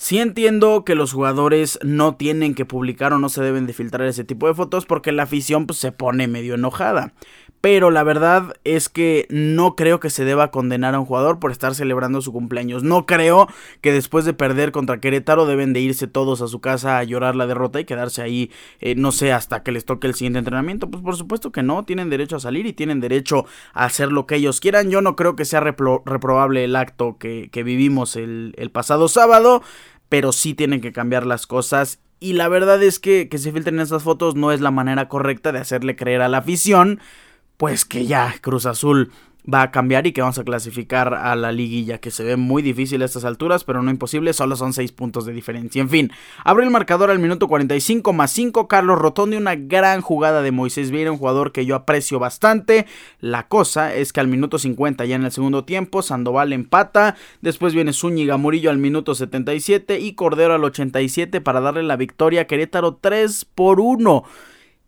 Sí 0.00 0.18
entiendo 0.18 0.82
que 0.86 0.94
los 0.94 1.12
jugadores 1.12 1.78
no 1.82 2.16
tienen 2.16 2.54
que 2.54 2.64
publicar 2.64 3.12
o 3.12 3.18
no 3.18 3.28
se 3.28 3.42
deben 3.42 3.66
de 3.66 3.74
filtrar 3.74 4.08
ese 4.08 4.24
tipo 4.24 4.46
de 4.46 4.54
fotos 4.54 4.86
porque 4.86 5.12
la 5.12 5.24
afición 5.24 5.66
pues, 5.66 5.78
se 5.78 5.92
pone 5.92 6.26
medio 6.26 6.54
enojada. 6.54 7.12
Pero 7.60 7.90
la 7.90 8.02
verdad 8.02 8.54
es 8.64 8.88
que 8.88 9.26
no 9.28 9.76
creo 9.76 10.00
que 10.00 10.08
se 10.08 10.24
deba 10.24 10.50
condenar 10.50 10.94
a 10.94 11.00
un 11.00 11.04
jugador 11.04 11.38
por 11.38 11.50
estar 11.50 11.74
celebrando 11.74 12.22
su 12.22 12.32
cumpleaños. 12.32 12.82
No 12.82 13.04
creo 13.04 13.48
que 13.82 13.92
después 13.92 14.24
de 14.24 14.32
perder 14.32 14.72
contra 14.72 15.00
Querétaro 15.00 15.44
deben 15.44 15.74
de 15.74 15.80
irse 15.80 16.06
todos 16.06 16.40
a 16.40 16.48
su 16.48 16.60
casa 16.60 16.96
a 16.96 17.04
llorar 17.04 17.36
la 17.36 17.46
derrota 17.46 17.78
y 17.78 17.84
quedarse 17.84 18.22
ahí, 18.22 18.50
eh, 18.80 18.94
no 18.94 19.12
sé, 19.12 19.32
hasta 19.32 19.62
que 19.62 19.72
les 19.72 19.84
toque 19.84 20.06
el 20.06 20.14
siguiente 20.14 20.38
entrenamiento. 20.38 20.90
Pues 20.90 21.02
por 21.02 21.16
supuesto 21.16 21.52
que 21.52 21.62
no, 21.62 21.84
tienen 21.84 22.08
derecho 22.08 22.36
a 22.36 22.40
salir 22.40 22.64
y 22.64 22.72
tienen 22.72 23.00
derecho 23.00 23.44
a 23.74 23.84
hacer 23.84 24.10
lo 24.10 24.26
que 24.26 24.36
ellos 24.36 24.60
quieran. 24.60 24.90
Yo 24.90 25.02
no 25.02 25.14
creo 25.14 25.36
que 25.36 25.44
sea 25.44 25.60
reprobable 25.60 26.64
el 26.64 26.76
acto 26.76 27.18
que, 27.18 27.50
vivimos 27.62 28.16
el, 28.16 28.54
el 28.56 28.70
pasado 28.70 29.06
sábado 29.08 29.62
pero 30.08 30.32
sí 30.32 30.54
tienen 30.54 30.80
que 30.80 30.92
cambiar 30.92 31.24
las 31.24 31.46
cosas. 31.46 32.00
Y 32.18 32.34
la 32.34 32.48
verdad 32.48 32.82
es 32.82 32.98
que 32.98 33.28
que 33.30 33.38
se 33.38 33.52
filtren 33.52 33.80
esas 33.80 34.02
fotos 34.02 34.34
no 34.34 34.52
es 34.52 34.60
la 34.60 34.70
manera 34.70 35.08
correcta 35.08 35.52
de 35.52 35.60
hacerle 35.60 35.96
creer 35.96 36.20
a 36.20 36.28
la 36.28 36.38
afición, 36.38 37.00
pues 37.60 37.84
que 37.84 38.06
ya 38.06 38.36
Cruz 38.40 38.64
Azul 38.64 39.12
va 39.52 39.60
a 39.60 39.70
cambiar 39.70 40.06
y 40.06 40.12
que 40.12 40.22
vamos 40.22 40.38
a 40.38 40.44
clasificar 40.44 41.12
a 41.12 41.36
la 41.36 41.52
liguilla, 41.52 41.98
que 41.98 42.10
se 42.10 42.24
ve 42.24 42.36
muy 42.36 42.62
difícil 42.62 43.02
a 43.02 43.04
estas 43.04 43.26
alturas, 43.26 43.64
pero 43.64 43.82
no 43.82 43.90
imposible, 43.90 44.32
solo 44.32 44.56
son 44.56 44.72
6 44.72 44.92
puntos 44.92 45.26
de 45.26 45.34
diferencia. 45.34 45.82
En 45.82 45.90
fin, 45.90 46.10
abre 46.42 46.64
el 46.64 46.70
marcador 46.70 47.10
al 47.10 47.18
minuto 47.18 47.48
45 47.48 48.14
más 48.14 48.30
5, 48.30 48.66
Carlos 48.66 48.98
Rotondi, 48.98 49.36
una 49.36 49.56
gran 49.56 50.00
jugada 50.00 50.40
de 50.40 50.52
Moisés 50.52 50.90
Vieira, 50.90 51.12
un 51.12 51.18
jugador 51.18 51.52
que 51.52 51.66
yo 51.66 51.76
aprecio 51.76 52.18
bastante. 52.18 52.86
La 53.20 53.46
cosa 53.46 53.94
es 53.94 54.14
que 54.14 54.20
al 54.20 54.28
minuto 54.28 54.58
50, 54.58 55.04
ya 55.04 55.16
en 55.16 55.24
el 55.24 55.30
segundo 55.30 55.66
tiempo, 55.66 56.00
Sandoval 56.00 56.54
empata, 56.54 57.14
después 57.42 57.74
viene 57.74 57.92
Zúñiga 57.92 58.38
Murillo 58.38 58.70
al 58.70 58.78
minuto 58.78 59.14
77 59.14 60.00
y 60.00 60.14
Cordero 60.14 60.54
al 60.54 60.64
87 60.64 61.42
para 61.42 61.60
darle 61.60 61.82
la 61.82 61.96
victoria 61.96 62.40
a 62.40 62.46
Querétaro 62.46 62.94
3 62.94 63.44
por 63.54 63.80
1 63.80 64.24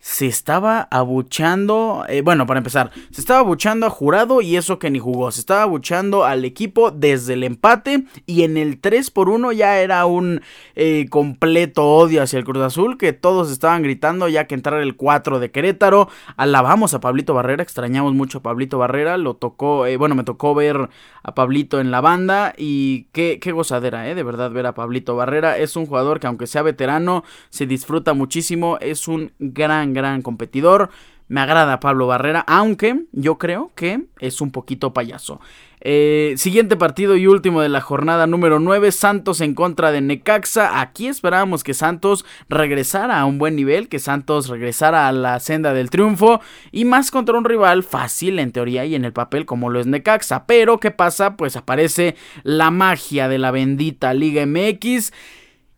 se 0.02 0.26
estaba 0.26 0.88
abuchando, 0.90 2.04
eh, 2.08 2.22
bueno, 2.22 2.44
para 2.44 2.58
empezar, 2.58 2.90
se 3.12 3.20
estaba 3.20 3.38
abuchando 3.38 3.86
a 3.86 3.90
Jurado 3.90 4.40
y 4.40 4.56
eso 4.56 4.80
que 4.80 4.90
ni 4.90 4.98
jugó, 4.98 5.30
se 5.30 5.38
estaba 5.38 5.62
abuchando 5.62 6.24
al 6.24 6.44
equipo 6.44 6.90
desde 6.90 7.34
el 7.34 7.44
empate 7.44 8.06
y 8.26 8.42
en 8.42 8.56
el 8.56 8.80
3 8.80 9.12
por 9.12 9.28
1 9.28 9.52
ya 9.52 9.78
era 9.78 10.04
un 10.06 10.40
eh, 10.74 11.06
completo 11.08 11.84
odio 11.84 12.20
hacia 12.20 12.40
el 12.40 12.44
Cruz 12.44 12.64
Azul 12.64 12.98
que 12.98 13.12
todos 13.12 13.52
estaban 13.52 13.84
gritando 13.84 14.26
ya 14.26 14.48
que 14.48 14.56
entrar 14.56 14.82
el 14.82 14.96
4 14.96 15.38
de 15.38 15.52
Querétaro, 15.52 16.08
alabamos 16.36 16.94
a 16.94 17.00
Pablito 17.00 17.32
Barrera, 17.32 17.62
extrañamos 17.62 18.12
mucho 18.12 18.38
a 18.38 18.42
Pablito 18.42 18.78
Barrera, 18.78 19.16
lo 19.18 19.34
tocó, 19.34 19.86
eh, 19.86 19.96
bueno, 19.98 20.16
me 20.16 20.24
tocó 20.24 20.52
ver 20.52 20.88
a 21.22 21.34
Pablito 21.36 21.78
en 21.78 21.92
la 21.92 22.00
banda 22.00 22.54
y 22.58 23.04
qué, 23.12 23.38
qué 23.40 23.52
gozadera, 23.52 24.10
eh, 24.10 24.16
de 24.16 24.24
verdad 24.24 24.50
ver 24.50 24.66
a 24.66 24.74
Pablito 24.74 25.14
Barrera, 25.14 25.58
es 25.58 25.76
un 25.76 25.86
jugador 25.86 26.18
que 26.18 26.26
aunque 26.26 26.48
sea 26.48 26.62
veterano, 26.62 27.22
se 27.50 27.66
disfruta 27.66 28.14
muchísimo, 28.14 28.78
es 28.80 29.06
un 29.06 29.30
gran 29.38 29.91
gran 29.94 30.22
competidor. 30.22 30.90
Me 31.28 31.40
agrada 31.40 31.80
Pablo 31.80 32.06
Barrera, 32.06 32.44
aunque 32.46 33.04
yo 33.12 33.38
creo 33.38 33.70
que 33.74 34.04
es 34.18 34.40
un 34.42 34.50
poquito 34.50 34.92
payaso. 34.92 35.40
Eh, 35.84 36.34
siguiente 36.36 36.76
partido 36.76 37.16
y 37.16 37.26
último 37.26 37.60
de 37.60 37.68
la 37.68 37.80
jornada 37.80 38.28
número 38.28 38.60
9, 38.60 38.92
Santos 38.92 39.40
en 39.40 39.54
contra 39.54 39.90
de 39.90 40.00
Necaxa. 40.00 40.80
Aquí 40.80 41.08
esperábamos 41.08 41.64
que 41.64 41.74
Santos 41.74 42.24
regresara 42.48 43.18
a 43.18 43.24
un 43.24 43.38
buen 43.38 43.56
nivel, 43.56 43.88
que 43.88 43.98
Santos 43.98 44.48
regresara 44.48 45.08
a 45.08 45.12
la 45.12 45.40
senda 45.40 45.74
del 45.74 45.90
triunfo 45.90 46.40
y 46.70 46.84
más 46.84 47.10
contra 47.10 47.36
un 47.36 47.44
rival 47.44 47.82
fácil 47.82 48.38
en 48.38 48.52
teoría 48.52 48.84
y 48.84 48.94
en 48.94 49.04
el 49.04 49.12
papel 49.12 49.44
como 49.44 49.70
lo 49.70 49.80
es 49.80 49.86
Necaxa. 49.86 50.46
Pero 50.46 50.78
¿qué 50.78 50.92
pasa? 50.92 51.36
Pues 51.36 51.56
aparece 51.56 52.14
la 52.44 52.70
magia 52.70 53.28
de 53.28 53.38
la 53.38 53.50
bendita 53.50 54.14
Liga 54.14 54.46
MX 54.46 55.12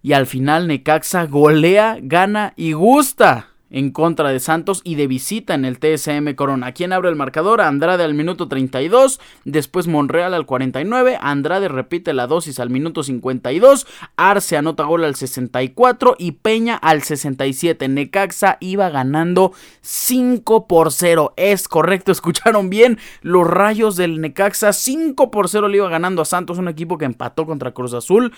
y 0.02 0.12
al 0.12 0.26
final 0.26 0.66
Necaxa 0.66 1.24
golea, 1.26 1.96
gana 2.02 2.52
y 2.56 2.72
gusta 2.72 3.53
en 3.74 3.90
contra 3.90 4.28
de 4.30 4.38
Santos 4.38 4.82
y 4.84 4.94
de 4.94 5.08
visita 5.08 5.52
en 5.52 5.64
el 5.64 5.80
TSM 5.80 6.34
Corona. 6.36 6.70
¿Quién 6.70 6.92
abre 6.92 7.08
el 7.08 7.16
marcador? 7.16 7.60
Andrade 7.60 8.04
al 8.04 8.14
minuto 8.14 8.46
32, 8.46 9.20
después 9.44 9.88
Monreal 9.88 10.32
al 10.32 10.46
49, 10.46 11.18
Andrade 11.20 11.66
repite 11.66 12.14
la 12.14 12.28
dosis 12.28 12.60
al 12.60 12.70
minuto 12.70 13.02
52, 13.02 13.88
Arce 14.16 14.56
anota 14.56 14.84
gol 14.84 15.02
al 15.02 15.16
64 15.16 16.14
y 16.20 16.32
Peña 16.32 16.76
al 16.76 17.02
67. 17.02 17.88
Necaxa 17.88 18.58
iba 18.60 18.90
ganando 18.90 19.52
5 19.80 20.68
por 20.68 20.92
0. 20.92 21.34
Es 21.36 21.66
correcto, 21.66 22.12
escucharon 22.12 22.70
bien 22.70 22.98
los 23.22 23.44
rayos 23.44 23.96
del 23.96 24.20
Necaxa. 24.20 24.72
5 24.72 25.32
por 25.32 25.48
0 25.48 25.66
le 25.66 25.78
iba 25.78 25.88
ganando 25.88 26.22
a 26.22 26.26
Santos, 26.26 26.58
un 26.58 26.68
equipo 26.68 26.96
que 26.96 27.06
empató 27.06 27.44
contra 27.44 27.72
Cruz 27.72 27.92
Azul. 27.92 28.32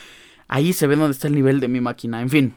Ahí 0.49 0.73
se 0.73 0.87
ve 0.87 0.97
dónde 0.97 1.13
está 1.13 1.29
el 1.29 1.35
nivel 1.35 1.61
de 1.61 1.69
mi 1.69 1.83
máquina. 1.83 2.23
En 2.23 2.31
fin, 2.31 2.55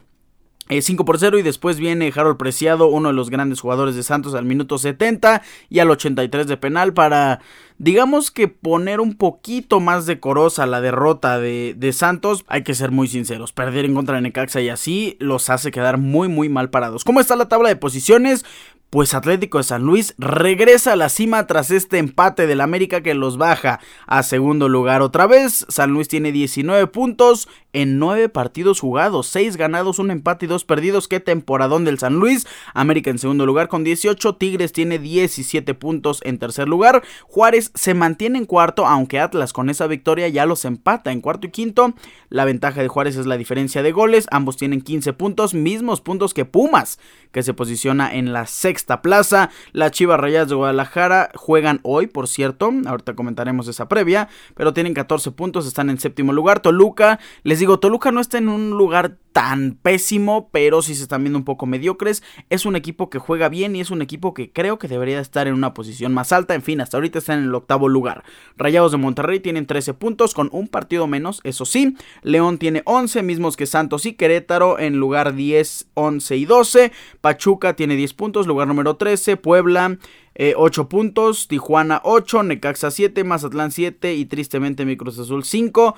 5 0.70 1.02
eh, 1.02 1.06
por 1.06 1.18
0 1.18 1.38
y 1.38 1.42
después 1.42 1.78
viene 1.78 2.12
Harold 2.14 2.36
Preciado, 2.36 2.88
uno 2.88 3.08
de 3.08 3.14
los 3.14 3.30
grandes 3.30 3.60
jugadores 3.60 3.96
de 3.96 4.02
Santos 4.02 4.34
al 4.34 4.44
minuto 4.44 4.78
70 4.78 5.42
y 5.68 5.80
al 5.80 5.90
83 5.90 6.46
de 6.46 6.56
penal 6.56 6.94
para, 6.94 7.40
digamos 7.78 8.30
que 8.30 8.48
poner 8.48 9.00
un 9.00 9.14
poquito 9.14 9.80
más 9.80 10.06
decorosa 10.06 10.66
la 10.66 10.80
derrota 10.80 11.38
de, 11.38 11.74
de, 11.76 11.92
Santos. 11.92 12.44
Hay 12.46 12.62
que 12.62 12.74
ser 12.74 12.90
muy 12.90 13.08
sinceros, 13.08 13.52
perder 13.52 13.84
en 13.84 13.94
contra 13.94 14.16
de 14.16 14.22
Necaxa 14.22 14.60
y 14.60 14.68
así 14.68 15.16
los 15.18 15.50
hace 15.50 15.70
quedar 15.70 15.98
muy 15.98 16.28
muy 16.28 16.48
mal 16.48 16.70
parados. 16.70 17.04
¿Cómo 17.04 17.20
está 17.20 17.36
la 17.36 17.48
tabla 17.48 17.68
de 17.68 17.76
posiciones? 17.76 18.44
Pues 18.90 19.14
Atlético 19.14 19.58
de 19.58 19.64
San 19.64 19.82
Luis 19.82 20.14
regresa 20.18 20.92
a 20.92 20.96
la 20.96 21.08
cima 21.08 21.46
tras 21.46 21.70
este 21.70 21.98
empate 21.98 22.48
del 22.48 22.60
América 22.60 23.02
que 23.02 23.14
los 23.14 23.38
baja 23.38 23.78
a 24.06 24.24
segundo 24.24 24.68
lugar 24.68 25.00
otra 25.00 25.28
vez. 25.28 25.64
San 25.68 25.92
Luis 25.92 26.08
tiene 26.08 26.32
19 26.32 26.88
puntos 26.88 27.48
en 27.72 28.00
9 28.00 28.28
partidos 28.28 28.80
jugados, 28.80 29.28
6 29.28 29.56
ganados, 29.56 30.00
un 30.00 30.10
empate 30.10 30.46
y 30.46 30.48
2 30.48 30.64
perdidos. 30.64 31.06
Qué 31.06 31.20
temporadón 31.20 31.84
del 31.84 32.00
San 32.00 32.16
Luis. 32.16 32.48
América 32.74 33.10
en 33.10 33.20
segundo 33.20 33.46
lugar 33.46 33.68
con 33.68 33.84
18, 33.84 34.34
Tigres 34.34 34.72
tiene 34.72 34.98
17 34.98 35.72
puntos 35.74 36.20
en 36.24 36.38
tercer 36.38 36.68
lugar. 36.68 37.04
Juárez 37.28 37.70
se 37.76 37.94
mantiene 37.94 38.38
en 38.38 38.44
cuarto, 38.44 38.86
aunque 38.86 39.20
Atlas 39.20 39.52
con 39.52 39.70
esa 39.70 39.86
victoria 39.86 40.26
ya 40.26 40.46
los 40.46 40.64
empata 40.64 41.12
en 41.12 41.20
cuarto 41.20 41.46
y 41.46 41.50
quinto. 41.50 41.94
La 42.28 42.44
ventaja 42.44 42.82
de 42.82 42.88
Juárez 42.88 43.14
es 43.14 43.26
la 43.26 43.36
diferencia 43.36 43.84
de 43.84 43.92
goles, 43.92 44.26
ambos 44.32 44.56
tienen 44.56 44.80
15 44.80 45.12
puntos, 45.12 45.54
mismos 45.54 46.00
puntos 46.00 46.34
que 46.34 46.44
Pumas, 46.44 46.98
que 47.30 47.44
se 47.44 47.54
posiciona 47.54 48.12
en 48.12 48.32
la 48.32 48.46
sexta 48.46 48.79
esta 48.80 49.02
plaza. 49.02 49.50
Las 49.72 49.92
Chivas 49.92 50.18
Rayadas 50.18 50.48
de 50.48 50.54
Guadalajara 50.56 51.30
juegan 51.34 51.80
hoy, 51.82 52.06
por 52.06 52.26
cierto. 52.26 52.72
Ahorita 52.86 53.14
comentaremos 53.14 53.68
esa 53.68 53.88
previa. 53.88 54.28
Pero 54.54 54.72
tienen 54.72 54.94
14 54.94 55.30
puntos, 55.30 55.66
están 55.66 55.90
en 55.90 55.98
séptimo 55.98 56.32
lugar. 56.32 56.60
Toluca, 56.60 57.20
les 57.44 57.58
digo, 57.58 57.78
Toluca 57.78 58.10
no 58.10 58.20
está 58.20 58.38
en 58.38 58.48
un 58.48 58.70
lugar 58.70 59.18
tan 59.32 59.78
pésimo, 59.80 60.48
pero 60.52 60.82
si 60.82 60.94
se 60.94 61.02
están 61.02 61.22
viendo 61.22 61.38
un 61.38 61.44
poco 61.44 61.66
mediocres. 61.66 62.22
Es 62.48 62.66
un 62.66 62.76
equipo 62.76 63.10
que 63.10 63.18
juega 63.18 63.48
bien 63.48 63.76
y 63.76 63.80
es 63.80 63.90
un 63.90 64.02
equipo 64.02 64.34
que 64.34 64.52
creo 64.52 64.78
que 64.78 64.88
debería 64.88 65.20
estar 65.20 65.46
en 65.46 65.54
una 65.54 65.74
posición 65.74 66.12
más 66.12 66.32
alta. 66.32 66.54
En 66.54 66.62
fin, 66.62 66.80
hasta 66.80 66.96
ahorita 66.96 67.18
están 67.18 67.38
en 67.38 67.44
el 67.44 67.54
octavo 67.54 67.88
lugar. 67.88 68.24
Rayados 68.56 68.92
de 68.92 68.98
Monterrey 68.98 69.40
tienen 69.40 69.66
13 69.66 69.94
puntos 69.94 70.34
con 70.34 70.48
un 70.52 70.68
partido 70.68 71.06
menos, 71.06 71.40
eso 71.44 71.64
sí. 71.64 71.96
León 72.22 72.58
tiene 72.58 72.82
11, 72.86 73.22
mismos 73.22 73.56
que 73.56 73.66
Santos 73.66 74.06
y 74.06 74.14
Querétaro 74.14 74.78
en 74.78 74.96
lugar 74.96 75.34
10, 75.34 75.90
11 75.94 76.36
y 76.36 76.44
12. 76.44 76.92
Pachuca 77.20 77.74
tiene 77.74 77.96
10 77.96 78.14
puntos, 78.14 78.46
lugar 78.46 78.66
número 78.70 78.96
13. 78.96 79.36
Puebla 79.36 79.98
8 80.34 80.82
eh, 80.82 80.84
puntos, 80.88 81.48
Tijuana 81.48 82.00
8, 82.04 82.44
Necaxa 82.44 82.90
7, 82.90 83.24
Mazatlán 83.24 83.70
7 83.70 84.14
y 84.14 84.24
tristemente 84.24 84.86
mi 84.86 84.96
Cruz 84.96 85.18
Azul 85.18 85.44
5. 85.44 85.94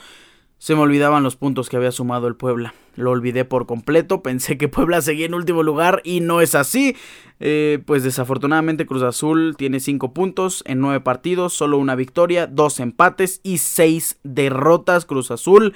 Se 0.59 0.75
me 0.75 0.81
olvidaban 0.81 1.23
los 1.23 1.37
puntos 1.37 1.69
que 1.69 1.76
había 1.76 1.91
sumado 1.91 2.29
el 2.29 2.37
Puebla. 2.37 2.75
Lo 2.95 3.11
olvidé 3.11 3.45
por 3.45 3.67
completo. 3.67 4.23
Pensé 4.25 4.59
que 4.59 4.69
Puebla 4.69 5.00
seguía 5.00 5.26
en 5.26 5.35
último 5.35 5.62
lugar 5.62 6.00
y 6.05 6.21
no 6.21 6.41
es 6.41 6.55
así. 6.55 6.97
Eh, 7.41 7.81
pues 7.85 8.05
desafortunadamente 8.05 8.87
Cruz 8.87 9.02
Azul 9.02 9.55
tiene 9.59 9.81
5 9.81 10.14
puntos 10.14 10.62
en 10.67 10.81
9 10.81 11.00
partidos, 11.00 11.52
solo 11.52 11.79
una 11.79 11.97
victoria, 11.97 12.47
2 12.47 12.81
empates 12.81 13.41
y 13.43 13.59
6 13.59 14.19
derrotas. 14.23 15.05
Cruz 15.05 15.31
Azul 15.31 15.75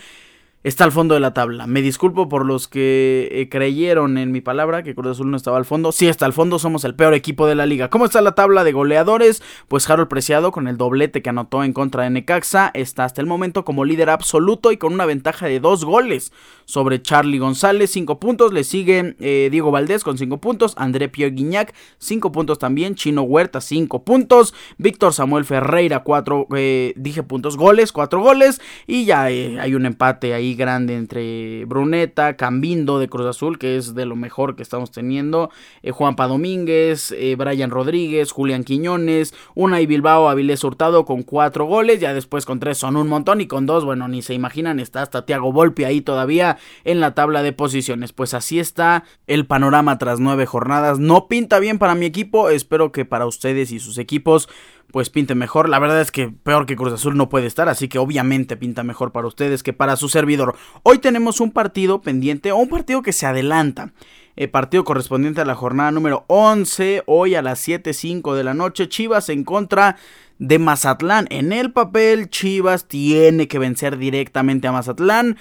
está 0.66 0.82
al 0.82 0.90
fondo 0.90 1.14
de 1.14 1.20
la 1.20 1.32
tabla. 1.32 1.68
Me 1.68 1.80
disculpo 1.80 2.28
por 2.28 2.44
los 2.44 2.66
que 2.66 3.28
eh, 3.30 3.48
creyeron 3.48 4.18
en 4.18 4.32
mi 4.32 4.40
palabra 4.40 4.82
que 4.82 4.96
Cruz 4.96 5.12
Azul 5.12 5.30
no 5.30 5.36
estaba 5.36 5.58
al 5.58 5.64
fondo. 5.64 5.92
Sí 5.92 6.08
está 6.08 6.26
al 6.26 6.32
fondo, 6.32 6.58
somos 6.58 6.84
el 6.84 6.96
peor 6.96 7.14
equipo 7.14 7.46
de 7.46 7.54
la 7.54 7.66
liga. 7.66 7.88
¿Cómo 7.88 8.04
está 8.04 8.20
la 8.20 8.34
tabla 8.34 8.64
de 8.64 8.72
goleadores? 8.72 9.44
Pues 9.68 9.88
Harold 9.88 10.08
Preciado 10.08 10.50
con 10.50 10.66
el 10.66 10.76
doblete 10.76 11.22
que 11.22 11.30
anotó 11.30 11.62
en 11.62 11.72
contra 11.72 12.02
de 12.02 12.10
Necaxa 12.10 12.72
está 12.74 13.04
hasta 13.04 13.20
el 13.20 13.28
momento 13.28 13.64
como 13.64 13.84
líder 13.84 14.10
absoluto 14.10 14.72
y 14.72 14.76
con 14.76 14.92
una 14.92 15.06
ventaja 15.06 15.46
de 15.46 15.60
dos 15.60 15.84
goles 15.84 16.32
sobre 16.64 17.00
Charlie 17.00 17.38
González, 17.38 17.92
5 17.92 18.18
puntos. 18.18 18.52
Le 18.52 18.64
sigue 18.64 19.14
eh, 19.20 19.46
Diego 19.52 19.70
Valdés 19.70 20.02
con 20.02 20.18
5 20.18 20.40
puntos, 20.40 20.74
André 20.78 21.08
Pierre 21.08 21.32
Guignac 21.32 21.76
5 21.98 22.32
puntos 22.32 22.58
también, 22.58 22.96
Chino 22.96 23.22
Huerta 23.22 23.60
5 23.60 24.02
puntos, 24.02 24.52
Víctor 24.78 25.12
Samuel 25.12 25.44
Ferreira 25.44 26.02
4, 26.02 26.48
eh, 26.56 26.92
dije 26.96 27.22
puntos, 27.22 27.56
goles, 27.56 27.92
4 27.92 28.20
goles 28.20 28.60
y 28.88 29.04
ya 29.04 29.22
hay 29.22 29.72
un 29.76 29.86
empate 29.86 30.34
ahí 30.34 30.55
grande 30.56 30.96
entre 30.96 31.64
Bruneta, 31.66 32.36
Cambindo 32.36 32.98
de 32.98 33.08
Cruz 33.08 33.26
Azul, 33.26 33.58
que 33.58 33.76
es 33.76 33.94
de 33.94 34.06
lo 34.06 34.16
mejor 34.16 34.56
que 34.56 34.62
estamos 34.62 34.90
teniendo, 34.90 35.50
eh, 35.82 35.90
Juanpa 35.90 36.26
Domínguez, 36.26 37.12
eh, 37.12 37.36
Brian 37.36 37.70
Rodríguez, 37.70 38.32
Julián 38.32 38.64
Quiñones, 38.64 39.34
una 39.54 39.80
y 39.80 39.86
Bilbao 39.86 40.28
Avilés 40.28 40.64
Hurtado 40.64 41.04
con 41.04 41.22
cuatro 41.22 41.66
goles, 41.66 42.00
ya 42.00 42.14
después 42.14 42.44
con 42.44 42.58
tres 42.58 42.78
son 42.78 42.96
un 42.96 43.08
montón 43.08 43.40
y 43.40 43.46
con 43.46 43.66
dos, 43.66 43.84
bueno, 43.84 44.08
ni 44.08 44.22
se 44.22 44.34
imaginan, 44.34 44.80
está 44.80 45.02
hasta 45.02 45.26
Tiago 45.26 45.52
Volpi 45.52 45.84
ahí 45.84 46.00
todavía 46.00 46.58
en 46.84 47.00
la 47.00 47.14
tabla 47.14 47.42
de 47.42 47.52
posiciones. 47.52 48.12
Pues 48.12 48.34
así 48.34 48.58
está 48.58 49.04
el 49.26 49.46
panorama 49.46 49.98
tras 49.98 50.20
nueve 50.20 50.46
jornadas. 50.46 50.98
No 50.98 51.28
pinta 51.28 51.58
bien 51.58 51.78
para 51.78 51.94
mi 51.94 52.06
equipo, 52.06 52.50
espero 52.50 52.92
que 52.92 53.04
para 53.04 53.26
ustedes 53.26 53.70
y 53.72 53.78
sus 53.78 53.98
equipos 53.98 54.48
pues 54.96 55.10
pinte 55.10 55.34
mejor. 55.34 55.68
La 55.68 55.78
verdad 55.78 56.00
es 56.00 56.10
que 56.10 56.30
peor 56.30 56.64
que 56.64 56.74
Cruz 56.74 56.94
Azul 56.94 57.18
no 57.18 57.28
puede 57.28 57.46
estar, 57.46 57.68
así 57.68 57.86
que 57.86 57.98
obviamente 57.98 58.56
pinta 58.56 58.82
mejor 58.82 59.12
para 59.12 59.26
ustedes 59.26 59.62
que 59.62 59.74
para 59.74 59.94
su 59.94 60.08
servidor. 60.08 60.56
Hoy 60.84 61.00
tenemos 61.00 61.42
un 61.42 61.52
partido 61.52 62.00
pendiente 62.00 62.50
o 62.50 62.56
un 62.56 62.70
partido 62.70 63.02
que 63.02 63.12
se 63.12 63.26
adelanta. 63.26 63.92
El 64.36 64.48
partido 64.48 64.84
correspondiente 64.84 65.42
a 65.42 65.44
la 65.44 65.54
jornada 65.54 65.90
número 65.90 66.24
11, 66.28 67.02
hoy 67.04 67.34
a 67.34 67.42
las 67.42 67.68
7.05 67.68 68.34
de 68.36 68.44
la 68.44 68.54
noche, 68.54 68.88
Chivas 68.88 69.28
en 69.28 69.44
contra 69.44 69.98
de 70.38 70.58
Mazatlán. 70.58 71.26
En 71.28 71.52
el 71.52 71.72
papel, 71.72 72.30
Chivas 72.30 72.88
tiene 72.88 73.48
que 73.48 73.58
vencer 73.58 73.98
directamente 73.98 74.66
a 74.66 74.72
Mazatlán. 74.72 75.36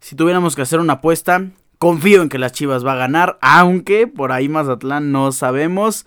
Si 0.00 0.16
tuviéramos 0.16 0.54
que 0.54 0.60
hacer 0.60 0.80
una 0.80 0.92
apuesta, 0.92 1.46
confío 1.78 2.20
en 2.20 2.28
que 2.28 2.38
las 2.38 2.52
Chivas 2.52 2.84
va 2.84 2.92
a 2.92 2.96
ganar, 2.96 3.38
aunque 3.40 4.06
por 4.06 4.32
ahí 4.32 4.50
Mazatlán 4.50 5.12
no 5.12 5.32
sabemos. 5.32 6.04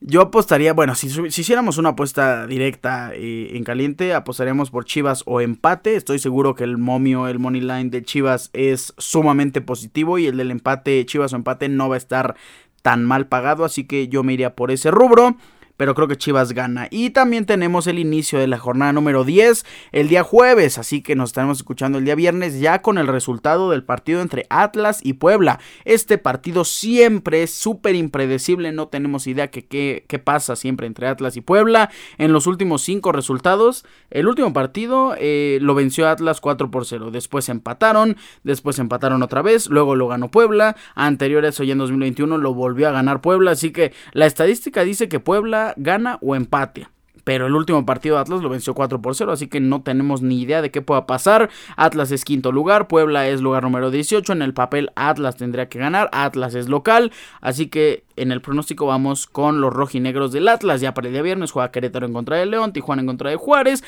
Yo 0.00 0.20
apostaría, 0.20 0.72
bueno, 0.74 0.94
si, 0.94 1.08
hiciéramos 1.08 1.76
una 1.76 1.90
apuesta 1.90 2.46
directa 2.46 3.10
eh, 3.14 3.56
en 3.56 3.64
caliente, 3.64 4.14
apostaríamos 4.14 4.70
por 4.70 4.84
Chivas 4.84 5.24
o 5.26 5.40
empate. 5.40 5.96
Estoy 5.96 6.20
seguro 6.20 6.54
que 6.54 6.62
el 6.62 6.78
momio, 6.78 7.26
el 7.26 7.40
money 7.40 7.60
line 7.60 7.90
de 7.90 8.04
Chivas 8.04 8.50
es 8.52 8.94
sumamente 8.96 9.60
positivo 9.60 10.18
y 10.18 10.26
el 10.26 10.36
del 10.36 10.52
empate, 10.52 11.04
Chivas 11.04 11.32
o 11.32 11.36
empate, 11.36 11.68
no 11.68 11.88
va 11.88 11.96
a 11.96 11.98
estar 11.98 12.36
tan 12.82 13.04
mal 13.04 13.26
pagado. 13.26 13.64
Así 13.64 13.84
que 13.84 14.06
yo 14.06 14.22
me 14.22 14.34
iría 14.34 14.54
por 14.54 14.70
ese 14.70 14.92
rubro 14.92 15.36
pero 15.78 15.94
creo 15.94 16.08
que 16.08 16.18
Chivas 16.18 16.52
gana. 16.52 16.88
Y 16.90 17.10
también 17.10 17.46
tenemos 17.46 17.86
el 17.86 17.98
inicio 17.98 18.38
de 18.38 18.48
la 18.48 18.58
jornada 18.58 18.92
número 18.92 19.24
10 19.24 19.64
el 19.92 20.08
día 20.08 20.22
jueves, 20.22 20.76
así 20.76 21.00
que 21.00 21.16
nos 21.16 21.30
estaremos 21.30 21.58
escuchando 21.58 21.96
el 21.96 22.04
día 22.04 22.16
viernes 22.16 22.60
ya 22.60 22.82
con 22.82 22.98
el 22.98 23.06
resultado 23.06 23.70
del 23.70 23.84
partido 23.84 24.20
entre 24.20 24.44
Atlas 24.50 25.00
y 25.02 25.14
Puebla. 25.14 25.60
Este 25.86 26.18
partido 26.18 26.64
siempre 26.64 27.44
es 27.44 27.54
súper 27.54 27.94
impredecible, 27.94 28.72
no 28.72 28.88
tenemos 28.88 29.26
idea 29.26 29.50
que 29.50 29.66
qué 29.66 30.18
pasa 30.18 30.56
siempre 30.56 30.86
entre 30.86 31.06
Atlas 31.06 31.36
y 31.36 31.40
Puebla. 31.40 31.90
En 32.18 32.32
los 32.32 32.46
últimos 32.46 32.82
cinco 32.82 33.12
resultados, 33.12 33.86
el 34.10 34.26
último 34.26 34.52
partido 34.52 35.14
eh, 35.16 35.58
lo 35.62 35.74
venció 35.74 36.08
Atlas 36.08 36.40
4 36.40 36.70
por 36.72 36.86
0, 36.86 37.10
después 37.12 37.48
empataron, 37.48 38.16
después 38.42 38.80
empataron 38.80 39.22
otra 39.22 39.42
vez, 39.42 39.68
luego 39.68 39.94
lo 39.94 40.08
ganó 40.08 40.28
Puebla, 40.30 40.76
anterior 40.96 41.44
a 41.44 41.48
eso 41.48 41.62
ya 41.62 41.72
en 41.72 41.78
2021 41.78 42.36
lo 42.38 42.52
volvió 42.52 42.88
a 42.88 42.92
ganar 42.92 43.20
Puebla, 43.20 43.52
así 43.52 43.70
que 43.70 43.92
la 44.12 44.26
estadística 44.26 44.82
dice 44.82 45.08
que 45.08 45.20
Puebla 45.20 45.67
gana 45.76 46.18
o 46.20 46.34
empate. 46.34 46.88
pero 47.28 47.46
el 47.46 47.54
último 47.54 47.84
partido 47.84 48.14
de 48.14 48.22
Atlas 48.22 48.40
lo 48.40 48.48
venció 48.48 48.72
4 48.72 49.02
por 49.02 49.14
0, 49.14 49.32
así 49.32 49.48
que 49.48 49.60
no 49.60 49.82
tenemos 49.82 50.22
ni 50.22 50.40
idea 50.40 50.62
de 50.62 50.70
qué 50.70 50.80
pueda 50.80 51.04
pasar. 51.06 51.50
Atlas 51.76 52.10
es 52.10 52.24
quinto 52.24 52.52
lugar, 52.52 52.88
Puebla 52.88 53.28
es 53.28 53.42
lugar 53.42 53.64
número 53.64 53.90
18, 53.90 54.32
en 54.32 54.40
el 54.40 54.54
papel 54.54 54.92
Atlas 54.96 55.36
tendría 55.36 55.68
que 55.68 55.78
ganar, 55.78 56.08
Atlas 56.12 56.54
es 56.54 56.70
local, 56.70 57.12
así 57.42 57.66
que 57.66 58.04
en 58.16 58.32
el 58.32 58.40
pronóstico 58.40 58.86
vamos 58.86 59.26
con 59.26 59.60
los 59.60 59.74
rojinegros 59.74 60.32
del 60.32 60.48
Atlas, 60.48 60.80
ya 60.80 60.94
para 60.94 61.08
el 61.08 61.12
día 61.12 61.20
viernes 61.20 61.50
juega 61.50 61.70
Querétaro 61.70 62.06
en 62.06 62.14
contra 62.14 62.38
de 62.38 62.46
León, 62.46 62.72
Tijuana 62.72 63.02
en 63.02 63.06
contra 63.08 63.28
de 63.28 63.36
Juárez. 63.36 63.84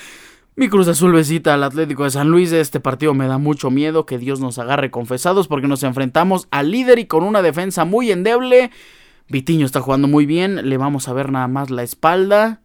Mi 0.57 0.69
Cruz 0.69 0.89
Azul 0.89 1.15
visita 1.15 1.55
al 1.55 1.65
Atlético 1.65 2.05
de 2.05 2.11
San 2.11 2.29
Luis. 2.29 2.53
Este 2.53 2.81
partido 2.81 3.15
me 3.15 3.27
da 3.27 3.39
mucho 3.39 3.71
miedo. 3.71 4.05
Que 4.05 4.19
Dios 4.19 4.41
nos 4.41 4.59
agarre 4.59 4.91
confesados 4.91 5.49
porque 5.49 5.69
nos 5.69 5.83
enfrentamos 5.85 6.49
al 6.51 6.73
líder 6.73 6.99
y 6.99 7.07
con 7.07 7.23
una 7.23 7.41
defensa 7.41 7.87
muy 7.87 8.11
endeble. 8.11 8.71
Vitiño 9.31 9.65
está 9.65 9.81
jugando 9.81 10.09
muy 10.09 10.27
bien. 10.27 10.69
Le 10.69 10.77
vamos 10.77 11.09
a 11.09 11.13
ver 11.13 11.31
nada 11.31 11.49
más 11.49 11.71
la 11.71 11.83
espalda 11.83 12.61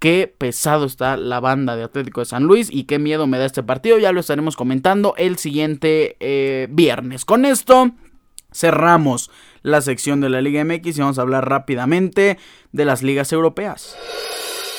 qué 0.00 0.34
pesado 0.36 0.86
está 0.86 1.16
la 1.16 1.40
banda 1.40 1.76
de 1.76 1.84
Atlético 1.84 2.20
de 2.20 2.24
San 2.24 2.44
Luis 2.44 2.68
y 2.72 2.84
qué 2.84 2.98
miedo 2.98 3.26
me 3.26 3.38
da 3.38 3.44
este 3.44 3.62
partido. 3.62 3.98
Ya 3.98 4.12
lo 4.12 4.20
estaremos 4.20 4.56
comentando 4.56 5.14
el 5.16 5.36
siguiente 5.36 6.16
eh, 6.20 6.68
viernes. 6.70 7.24
Con 7.24 7.44
esto 7.44 7.92
cerramos 8.52 9.30
la 9.62 9.80
sección 9.82 10.20
de 10.20 10.30
la 10.30 10.40
Liga 10.40 10.64
MX 10.64 10.96
y 10.96 11.00
vamos 11.00 11.18
a 11.18 11.22
hablar 11.22 11.48
rápidamente 11.48 12.38
de 12.72 12.84
las 12.84 13.02
ligas 13.02 13.32
europeas. 13.32 13.96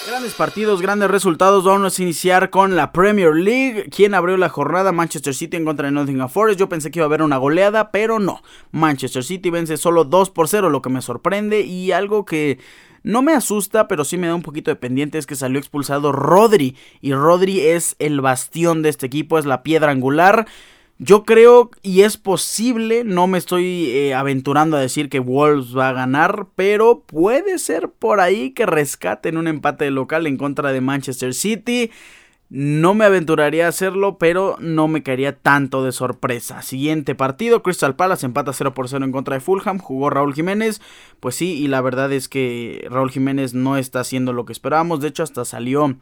Grandes 0.08 0.34
partidos, 0.34 0.81
grandes 0.81 1.12
resultados. 1.12 1.63
Vamos 1.63 1.98
a 1.98 2.01
iniciar 2.01 2.50
con 2.50 2.75
la 2.75 2.91
Premier 2.91 3.36
League. 3.36 3.88
¿Quién 3.96 4.15
abrió 4.15 4.36
la 4.36 4.50
jornada? 4.50 4.91
Manchester 4.91 5.36
City 5.36 5.58
en 5.58 5.65
contra 5.65 5.86
de 5.86 5.91
Nottingham 5.91 6.27
Forest. 6.27 6.60
Yo 6.60 6.67
pensé 6.67 6.89
que 6.89 7.00
iba 7.00 7.05
a 7.05 7.08
haber 7.08 7.22
una 7.22 7.38
goleada, 7.38 7.91
pero 7.91 8.20
no. 8.20 8.41
Manchester 8.72 9.24
City 9.24 9.51
vence 9.51 9.77
solo 9.77 10.03
2 10.03 10.31
por 10.31 10.48
0, 10.48 10.72
lo 10.72 10.81
que 10.81 10.89
me 10.89 11.03
sorprende 11.03 11.62
y 11.62 11.91
algo 11.91 12.25
que 12.25 12.58
no 13.03 13.22
me 13.22 13.34
asusta, 13.34 13.88
pero 13.88 14.03
sí 14.03 14.17
me 14.17 14.27
da 14.27 14.36
un 14.36 14.41
poquito 14.41 14.72
de 14.72 14.75
pendiente 14.75 15.20
es 15.20 15.27
que 15.27 15.36
salió 15.36 15.60
expulsado 15.60 16.12
Rodri. 16.12 16.75
Y 17.00 17.13
Rodri 17.13 17.60
es 17.60 17.96
el 18.00 18.22
bastión 18.22 18.81
de 18.81 18.89
este 18.89 19.05
equipo, 19.05 19.38
es 19.38 19.46
la 19.46 19.62
piedra 19.62 19.91
angular. 19.91 20.48
Yo 21.03 21.24
creo 21.24 21.72
y 21.81 22.01
es 22.01 22.17
posible, 22.17 23.03
no 23.03 23.25
me 23.25 23.39
estoy 23.39 23.89
eh, 23.89 24.13
aventurando 24.13 24.77
a 24.77 24.81
decir 24.81 25.10
que 25.10 25.17
Wolves 25.17 25.75
va 25.75 25.89
a 25.89 25.93
ganar, 25.93 26.50
pero 26.53 27.01
puede 27.08 27.58
ser 27.58 27.89
por 27.89 28.20
ahí 28.20 28.51
que 28.51 28.67
rescaten 28.67 29.38
un 29.38 29.48
empate 29.48 29.89
local 29.89 30.27
en 30.27 30.38
contra 30.38 30.72
de 30.72 30.79
Manchester 30.79 31.34
City. 31.34 31.89
No 32.50 32.93
me 32.93 33.05
aventuraría 33.05 33.65
a 33.65 33.70
hacerlo, 33.70 34.20
pero 34.20 34.58
no 34.60 34.88
me 34.88 35.01
caería 35.01 35.36
tanto 35.36 35.84
de 35.84 35.91
sorpresa. 35.91 36.62
Siguiente 36.62 37.15
partido, 37.15 37.63
Crystal 37.63 37.96
Palace 37.96 38.27
empata 38.27 38.53
0 38.53 38.75
por 38.75 38.88
0 38.88 39.03
en 39.03 39.12
contra 39.12 39.34
de 39.34 39.41
Fulham, 39.41 39.79
jugó 39.79 40.12
Raúl 40.12 40.36
Jiménez, 40.36 40.81
pues 41.20 41.34
sí, 41.34 41.53
y 41.53 41.67
la 41.67 41.81
verdad 41.81 42.13
es 42.13 42.29
que 42.29 42.88
Raúl 42.91 43.10
Jiménez 43.10 43.55
no 43.55 43.75
está 43.75 44.01
haciendo 44.01 44.34
lo 44.34 44.46
que 44.46 44.53
esperábamos, 44.53 45.01
de 45.01 45.08
hecho 45.08 45.24
hasta 45.24 45.46
salió 45.46 45.96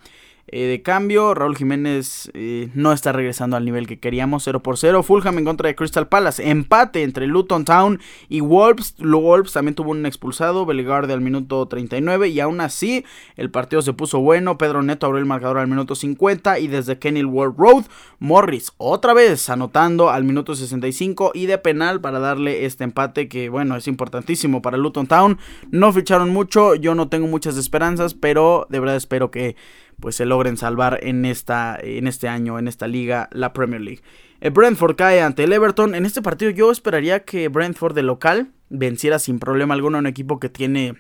eh, 0.52 0.66
de 0.66 0.82
cambio, 0.82 1.34
Raúl 1.34 1.56
Jiménez 1.56 2.32
eh, 2.34 2.70
no 2.74 2.92
está 2.92 3.12
regresando 3.12 3.56
al 3.56 3.66
nivel 3.66 3.88
que 3.88 4.00
queríamos, 4.00 4.44
0 4.44 4.62
por 4.62 4.78
0. 4.78 5.04
Fulham 5.04 5.38
en 5.38 5.46
contra 5.46 5.68
de 5.68 5.76
Crystal 5.76 6.08
Palace. 6.08 6.50
Empate 6.50 7.04
entre 7.04 7.28
Luton 7.28 7.66
Town 7.66 8.00
y 8.30 8.40
Wolves. 8.40 8.96
Wolves 8.98 9.54
también 9.54 9.76
tuvo 9.76 9.92
un 9.92 10.06
expulsado, 10.06 10.66
Bellegarde 10.66 11.14
al 11.14 11.22
minuto 11.22 11.68
39. 11.68 12.30
Y 12.30 12.40
aún 12.40 12.62
así, 12.62 13.06
el 13.36 13.52
partido 13.52 13.82
se 13.82 13.94
puso 13.94 14.20
bueno. 14.20 14.58
Pedro 14.58 14.82
Neto 14.82 15.06
abrió 15.06 15.20
el 15.20 15.26
marcador 15.26 15.60
al 15.60 15.68
minuto 15.68 15.96
50. 15.96 16.60
Y 16.60 16.68
desde 16.68 16.98
Kenilworth 16.98 17.58
Road, 17.58 17.86
Morris 18.20 18.74
otra 18.78 19.14
vez 19.14 19.50
anotando 19.50 20.10
al 20.10 20.24
minuto 20.24 20.56
65. 20.56 21.32
Y 21.36 21.46
de 21.46 21.58
penal 21.58 22.02
para 22.02 22.20
darle 22.20 22.66
este 22.66 22.84
empate 22.84 23.28
que, 23.28 23.50
bueno, 23.50 23.76
es 23.76 23.88
importantísimo 23.88 24.62
para 24.62 24.78
Luton 24.78 25.08
Town. 25.08 25.38
No 25.70 25.94
ficharon 25.94 26.30
mucho, 26.30 26.76
yo 26.76 26.96
no 26.96 27.08
tengo 27.10 27.28
muchas 27.28 27.58
esperanzas, 27.58 28.14
pero 28.14 28.66
de 28.70 28.80
verdad 28.80 28.96
espero 28.96 29.32
que 29.32 29.56
pues 30.00 30.16
se 30.16 30.26
logren 30.26 30.58
salvar 30.58 31.00
en, 31.04 31.26
esta, 31.26 31.78
en 31.82 32.08
este 32.08 32.28
año, 32.28 32.60
en 32.60 32.68
esta 32.68 32.88
liga, 32.88 33.30
la 33.32 33.54
Premier 33.54 33.82
League. 33.82 34.02
El 34.42 34.52
Brentford 34.52 34.96
cae 34.96 35.22
ante 35.22 35.44
el 35.44 35.54
Everton. 35.54 35.96
En 35.96 36.06
este 36.06 36.22
partido 36.22 36.52
yo 36.52 36.72
esperaría 36.72 37.26
que 37.26 37.50
Brentford 37.50 37.94
de 37.94 38.04
local 38.04 38.52
venciera 38.70 39.20
sin 39.20 39.40
problema 39.40 39.74
alguno 39.74 39.98
a 39.98 40.00
un 40.00 40.08
equipo 40.08 40.40
que 40.40 40.50
tiene 40.50 40.96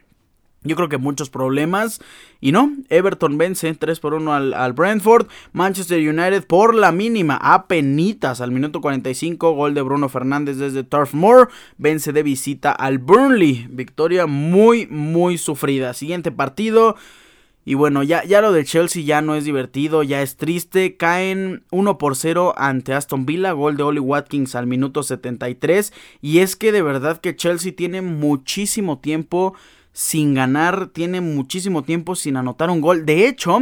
yo 0.64 0.76
creo 0.76 0.90
que 0.90 0.98
muchos 0.98 1.30
problemas. 1.30 2.02
Y 2.42 2.52
no, 2.52 2.74
Everton 2.90 3.38
vence 3.38 3.74
3 3.74 4.00
por 4.00 4.14
1 4.14 4.34
al, 4.34 4.54
al, 4.54 4.74
Brentford. 4.74 5.28
Manchester 5.54 6.00
United 6.00 6.46
por 6.46 6.76
la 6.76 6.92
mínima, 6.92 7.40
a 7.42 7.68
penitas 7.68 8.42
al 8.42 8.52
minuto 8.52 8.82
45. 8.82 9.54
Gol 9.54 9.74
de 9.74 9.82
Bruno 9.82 10.10
Fernández 10.10 10.58
desde 10.58 10.84
Turf 10.84 11.14
Moor. 11.14 11.50
Vence 11.78 12.12
de 12.12 12.24
visita 12.24 12.72
al 12.72 12.98
Burnley. 12.98 13.68
Victoria 13.70 14.26
muy, 14.26 14.86
muy 14.88 15.38
sufrida. 15.38 15.94
Siguiente 15.94 16.32
partido. 16.32 16.98
Y 17.70 17.76
bueno, 17.76 18.02
ya, 18.02 18.24
ya 18.24 18.42
lo 18.42 18.52
de 18.52 18.66
Chelsea 18.66 19.04
ya 19.04 19.22
no 19.22 19.36
es 19.36 19.46
divertido, 19.46 20.02
ya 20.02 20.24
es 20.24 20.38
triste. 20.38 20.98
Caen 20.98 21.62
1 21.70 22.00
por 22.00 22.16
0 22.16 22.56
ante 22.58 22.96
Aston 22.96 23.28
Villa, 23.28 23.52
gol 23.52 23.78
de 23.78 23.84
Oli 23.84 24.00
Watkins 24.00 24.56
al 24.56 24.66
minuto 24.66 25.04
73. 25.04 25.94
Y 26.20 26.40
es 26.40 26.56
que 26.56 26.72
de 26.72 26.82
verdad 26.82 27.22
que 27.22 27.36
Chelsea 27.36 27.72
tiene 27.76 28.02
muchísimo 28.02 28.98
tiempo 28.98 29.54
sin 29.94 30.34
ganar, 30.34 30.88
tiene 30.88 31.22
muchísimo 31.22 31.84
tiempo 31.84 32.16
sin 32.16 32.38
anotar 32.38 32.72
un 32.72 32.82
gol. 32.82 33.06
De 33.06 33.28
hecho, 33.28 33.60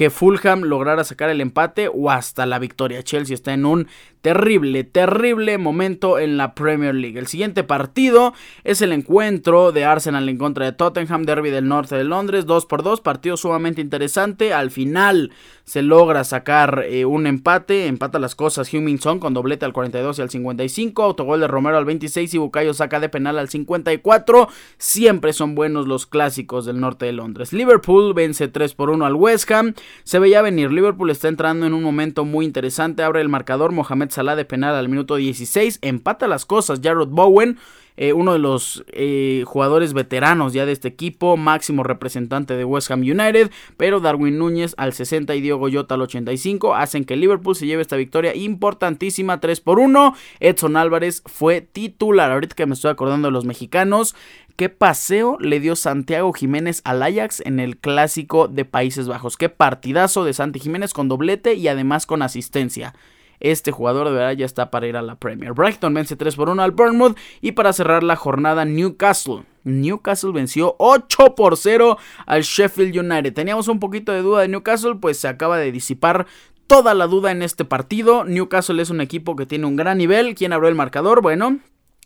que 0.00 0.08
Fulham 0.08 0.62
lograra 0.62 1.04
sacar 1.04 1.28
el 1.28 1.42
empate 1.42 1.90
o 1.92 2.10
hasta 2.10 2.46
la 2.46 2.58
victoria. 2.58 3.02
Chelsea 3.02 3.34
está 3.34 3.52
en 3.52 3.66
un 3.66 3.86
terrible, 4.22 4.84
terrible 4.84 5.56
momento 5.58 6.18
en 6.18 6.36
la 6.36 6.54
Premier 6.54 6.94
League. 6.94 7.18
El 7.18 7.26
siguiente 7.26 7.64
partido 7.64 8.34
es 8.64 8.82
el 8.82 8.92
encuentro 8.92 9.72
de 9.72 9.84
Arsenal 9.84 10.28
en 10.28 10.36
contra 10.36 10.66
de 10.66 10.72
Tottenham, 10.72 11.24
Derby 11.24 11.50
del 11.50 11.68
norte 11.68 11.96
de 11.96 12.04
Londres, 12.04 12.46
2 12.46 12.66
por 12.66 12.82
2, 12.82 13.00
partido 13.00 13.36
sumamente 13.36 13.80
interesante. 13.80 14.52
Al 14.52 14.70
final 14.70 15.32
se 15.64 15.82
logra 15.82 16.24
sacar 16.24 16.84
eh, 16.88 17.04
un 17.04 17.26
empate, 17.26 17.86
empata 17.86 18.18
las 18.18 18.34
cosas 18.34 18.72
Huminson 18.74 19.20
con 19.20 19.34
doblete 19.34 19.64
al 19.64 19.72
42 19.72 20.18
y 20.18 20.22
al 20.22 20.30
55, 20.30 21.02
autogol 21.02 21.40
de 21.40 21.46
Romero 21.46 21.78
al 21.78 21.84
26 21.84 22.34
y 22.34 22.38
Bucayo 22.38 22.74
saca 22.74 23.00
de 23.00 23.08
penal 23.08 23.38
al 23.38 23.48
54. 23.48 24.48
Siempre 24.78 25.32
son 25.32 25.54
buenos 25.54 25.86
los 25.86 26.06
clásicos 26.06 26.66
del 26.66 26.80
norte 26.80 27.06
de 27.06 27.12
Londres. 27.12 27.52
Liverpool 27.52 28.12
vence 28.14 28.48
3 28.48 28.74
por 28.74 28.90
1 28.90 29.06
al 29.06 29.14
West 29.14 29.50
Ham. 29.52 29.74
Se 30.04 30.18
veía 30.18 30.42
venir, 30.42 30.72
Liverpool 30.72 31.10
está 31.10 31.28
entrando 31.28 31.66
en 31.66 31.72
un 31.72 31.82
momento 31.82 32.24
muy 32.24 32.44
interesante, 32.44 33.02
abre 33.02 33.20
el 33.20 33.28
marcador 33.28 33.72
Mohamed 33.72 34.09
Salah 34.10 34.36
de 34.36 34.44
penal 34.44 34.74
al 34.74 34.88
minuto 34.88 35.16
16, 35.16 35.78
empata 35.82 36.28
las 36.28 36.46
cosas 36.46 36.80
Jared 36.82 37.08
Bowen, 37.08 37.58
eh, 37.96 38.14
uno 38.14 38.32
de 38.32 38.38
los 38.38 38.82
eh, 38.92 39.44
jugadores 39.46 39.92
veteranos 39.92 40.54
ya 40.54 40.64
de 40.64 40.72
este 40.72 40.88
equipo, 40.88 41.36
máximo 41.36 41.82
representante 41.82 42.56
de 42.56 42.64
West 42.64 42.90
Ham 42.90 43.00
United, 43.00 43.50
pero 43.76 44.00
Darwin 44.00 44.38
Núñez 44.38 44.74
al 44.78 44.94
60 44.94 45.34
y 45.34 45.42
Diego 45.42 45.58
Goyota 45.58 45.96
al 45.96 46.02
85 46.02 46.74
hacen 46.74 47.04
que 47.04 47.16
Liverpool 47.16 47.54
se 47.54 47.66
lleve 47.66 47.82
esta 47.82 47.96
victoria 47.96 48.34
importantísima 48.34 49.40
3 49.40 49.60
por 49.60 49.78
1. 49.78 50.14
Edson 50.40 50.76
Álvarez 50.78 51.22
fue 51.26 51.60
titular, 51.60 52.32
ahorita 52.32 52.54
que 52.54 52.64
me 52.64 52.72
estoy 52.72 52.90
acordando 52.90 53.28
de 53.28 53.32
los 53.32 53.44
mexicanos, 53.44 54.14
qué 54.56 54.70
paseo 54.70 55.36
le 55.38 55.60
dio 55.60 55.76
Santiago 55.76 56.32
Jiménez 56.32 56.80
al 56.84 57.02
Ajax 57.02 57.42
en 57.44 57.60
el 57.60 57.76
clásico 57.76 58.48
de 58.48 58.64
Países 58.64 59.08
Bajos, 59.08 59.36
qué 59.36 59.50
partidazo 59.50 60.24
de 60.24 60.32
Santi 60.32 60.58
Jiménez 60.58 60.94
con 60.94 61.08
doblete 61.08 61.52
y 61.52 61.68
además 61.68 62.06
con 62.06 62.22
asistencia. 62.22 62.94
Este 63.40 63.72
jugador 63.72 64.08
de 64.08 64.14
verdad 64.14 64.32
ya 64.32 64.46
está 64.46 64.70
para 64.70 64.86
ir 64.86 64.96
a 64.96 65.02
la 65.02 65.16
Premier. 65.16 65.52
Brighton 65.52 65.94
vence 65.94 66.16
3 66.16 66.36
por 66.36 66.48
1 66.48 66.62
al 66.62 66.70
Bournemouth 66.70 67.16
y 67.40 67.52
para 67.52 67.72
cerrar 67.72 68.02
la 68.02 68.16
jornada 68.16 68.64
Newcastle. 68.64 69.44
Newcastle 69.64 70.32
venció 70.32 70.76
8 70.78 71.34
por 71.34 71.56
0 71.56 71.98
al 72.26 72.42
Sheffield 72.42 72.96
United. 72.96 73.34
Teníamos 73.34 73.68
un 73.68 73.80
poquito 73.80 74.12
de 74.12 74.22
duda 74.22 74.42
de 74.42 74.48
Newcastle, 74.48 74.96
pues 74.96 75.18
se 75.18 75.28
acaba 75.28 75.58
de 75.58 75.72
disipar 75.72 76.26
toda 76.66 76.94
la 76.94 77.06
duda 77.06 77.32
en 77.32 77.42
este 77.42 77.64
partido. 77.64 78.24
Newcastle 78.24 78.80
es 78.80 78.90
un 78.90 79.00
equipo 79.00 79.36
que 79.36 79.46
tiene 79.46 79.66
un 79.66 79.76
gran 79.76 79.98
nivel. 79.98 80.34
¿Quién 80.34 80.52
abrió 80.52 80.68
el 80.68 80.76
marcador? 80.76 81.20
Bueno, 81.20 81.58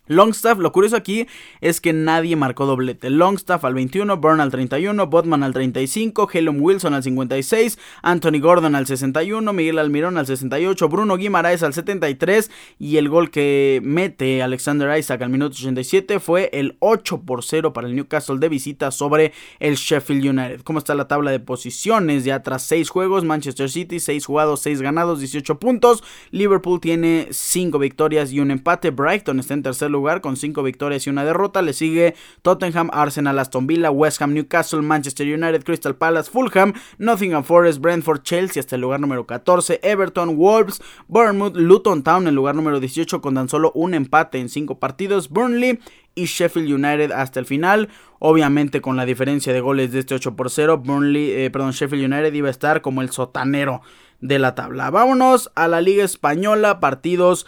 Longstaff, 0.06 0.58
lo 0.58 0.70
curioso 0.70 0.96
aquí 0.96 1.26
es 1.62 1.80
que 1.80 1.94
nadie 1.94 2.36
marcó 2.36 2.66
doblete. 2.66 3.08
Longstaff 3.08 3.64
al 3.64 3.72
21, 3.72 4.18
Burn 4.18 4.40
al 4.40 4.50
31, 4.50 5.06
Botman 5.06 5.42
al 5.42 5.54
35, 5.54 6.28
Helen 6.30 6.60
Wilson 6.60 6.92
al 6.92 7.02
56, 7.02 7.78
Anthony 8.02 8.38
Gordon 8.38 8.74
al 8.74 8.86
61, 8.86 9.50
Miguel 9.54 9.78
Almirón 9.78 10.18
al 10.18 10.26
68, 10.26 10.90
Bruno 10.90 11.16
Guimaraes 11.16 11.62
al 11.62 11.72
73 11.72 12.50
y 12.78 12.98
el 12.98 13.08
gol 13.08 13.30
que 13.30 13.80
mete 13.82 14.42
Alexander 14.42 14.98
Isaac 14.98 15.22
al 15.22 15.30
minuto 15.30 15.54
87 15.54 16.20
fue 16.20 16.50
el 16.52 16.76
8 16.80 17.22
por 17.22 17.42
0 17.42 17.72
para 17.72 17.88
el 17.88 17.96
Newcastle 17.96 18.38
de 18.38 18.50
visita 18.50 18.90
sobre 18.90 19.32
el 19.58 19.76
Sheffield 19.76 20.26
United. 20.26 20.60
¿Cómo 20.64 20.80
está 20.80 20.94
la 20.94 21.08
tabla 21.08 21.30
de 21.30 21.40
posiciones? 21.40 22.24
Ya 22.24 22.42
tras 22.42 22.62
6 22.64 22.90
juegos, 22.90 23.24
Manchester 23.24 23.70
City 23.70 24.00
6 24.00 24.26
jugados, 24.26 24.60
6 24.60 24.82
ganados, 24.82 25.20
18 25.20 25.58
puntos. 25.58 26.04
Liverpool 26.30 26.78
tiene 26.80 27.28
5 27.30 27.78
victorias 27.78 28.32
y 28.32 28.40
un 28.40 28.50
empate. 28.50 28.90
Brighton 28.90 29.40
está 29.40 29.54
en 29.54 29.62
tercer 29.62 29.93
lugar 29.94 30.20
con 30.20 30.37
5 30.37 30.62
victorias 30.62 31.07
y 31.07 31.11
una 31.11 31.24
derrota. 31.24 31.62
Le 31.62 31.72
sigue 31.72 32.14
Tottenham, 32.42 32.90
Arsenal, 32.92 33.38
Aston 33.38 33.66
Villa, 33.66 33.90
West 33.90 34.20
Ham, 34.20 34.35
Newcastle, 34.35 34.83
Manchester 34.83 35.26
United, 35.26 35.64
Crystal 35.64 35.96
Palace, 35.96 36.30
Fulham, 36.30 36.74
Nottingham 36.98 37.44
Forest, 37.44 37.80
Brentford, 37.80 38.22
Chelsea 38.22 38.61
hasta 38.61 38.74
el 38.74 38.83
lugar 38.83 39.00
número 39.00 39.26
14, 39.26 39.80
Everton, 39.83 40.37
Wolves, 40.37 40.83
Bournemouth, 41.09 41.57
Luton 41.57 42.02
Town 42.02 42.22
en 42.22 42.28
el 42.28 42.35
lugar 42.35 42.54
número 42.54 42.80
18 42.80 43.22
con 43.22 43.35
tan 43.35 43.48
solo 43.48 43.72
un 43.74 43.94
empate 43.94 44.38
en 44.38 44.48
5 44.48 44.78
partidos, 44.78 45.30
Burnley 45.30 45.80
y 46.14 46.26
Sheffield 46.26 46.72
United 46.72 47.12
hasta 47.12 47.40
el 47.40 47.46
final. 47.46 47.88
Obviamente 48.18 48.80
con 48.80 48.96
la 48.96 49.04
diferencia 49.04 49.52
de 49.52 49.61
goles 49.61 49.92
de 49.92 50.00
este 50.00 50.14
8 50.14 50.37
por 50.37 50.50
0, 50.50 50.78
Burnley, 50.78 51.30
eh, 51.30 51.50
perdón, 51.50 51.72
Sheffield 51.72 52.12
United 52.12 52.33
iba 52.33 52.48
a 52.48 52.50
estar 52.50 52.80
como 52.80 53.02
el 53.02 53.11
sotanero 53.11 53.83
de 54.20 54.38
la 54.38 54.54
tabla. 54.54 54.90
Vámonos 54.90 55.50
a 55.54 55.68
la 55.68 55.80
Liga 55.80 56.04
Española, 56.04 56.80
partidos 56.80 57.46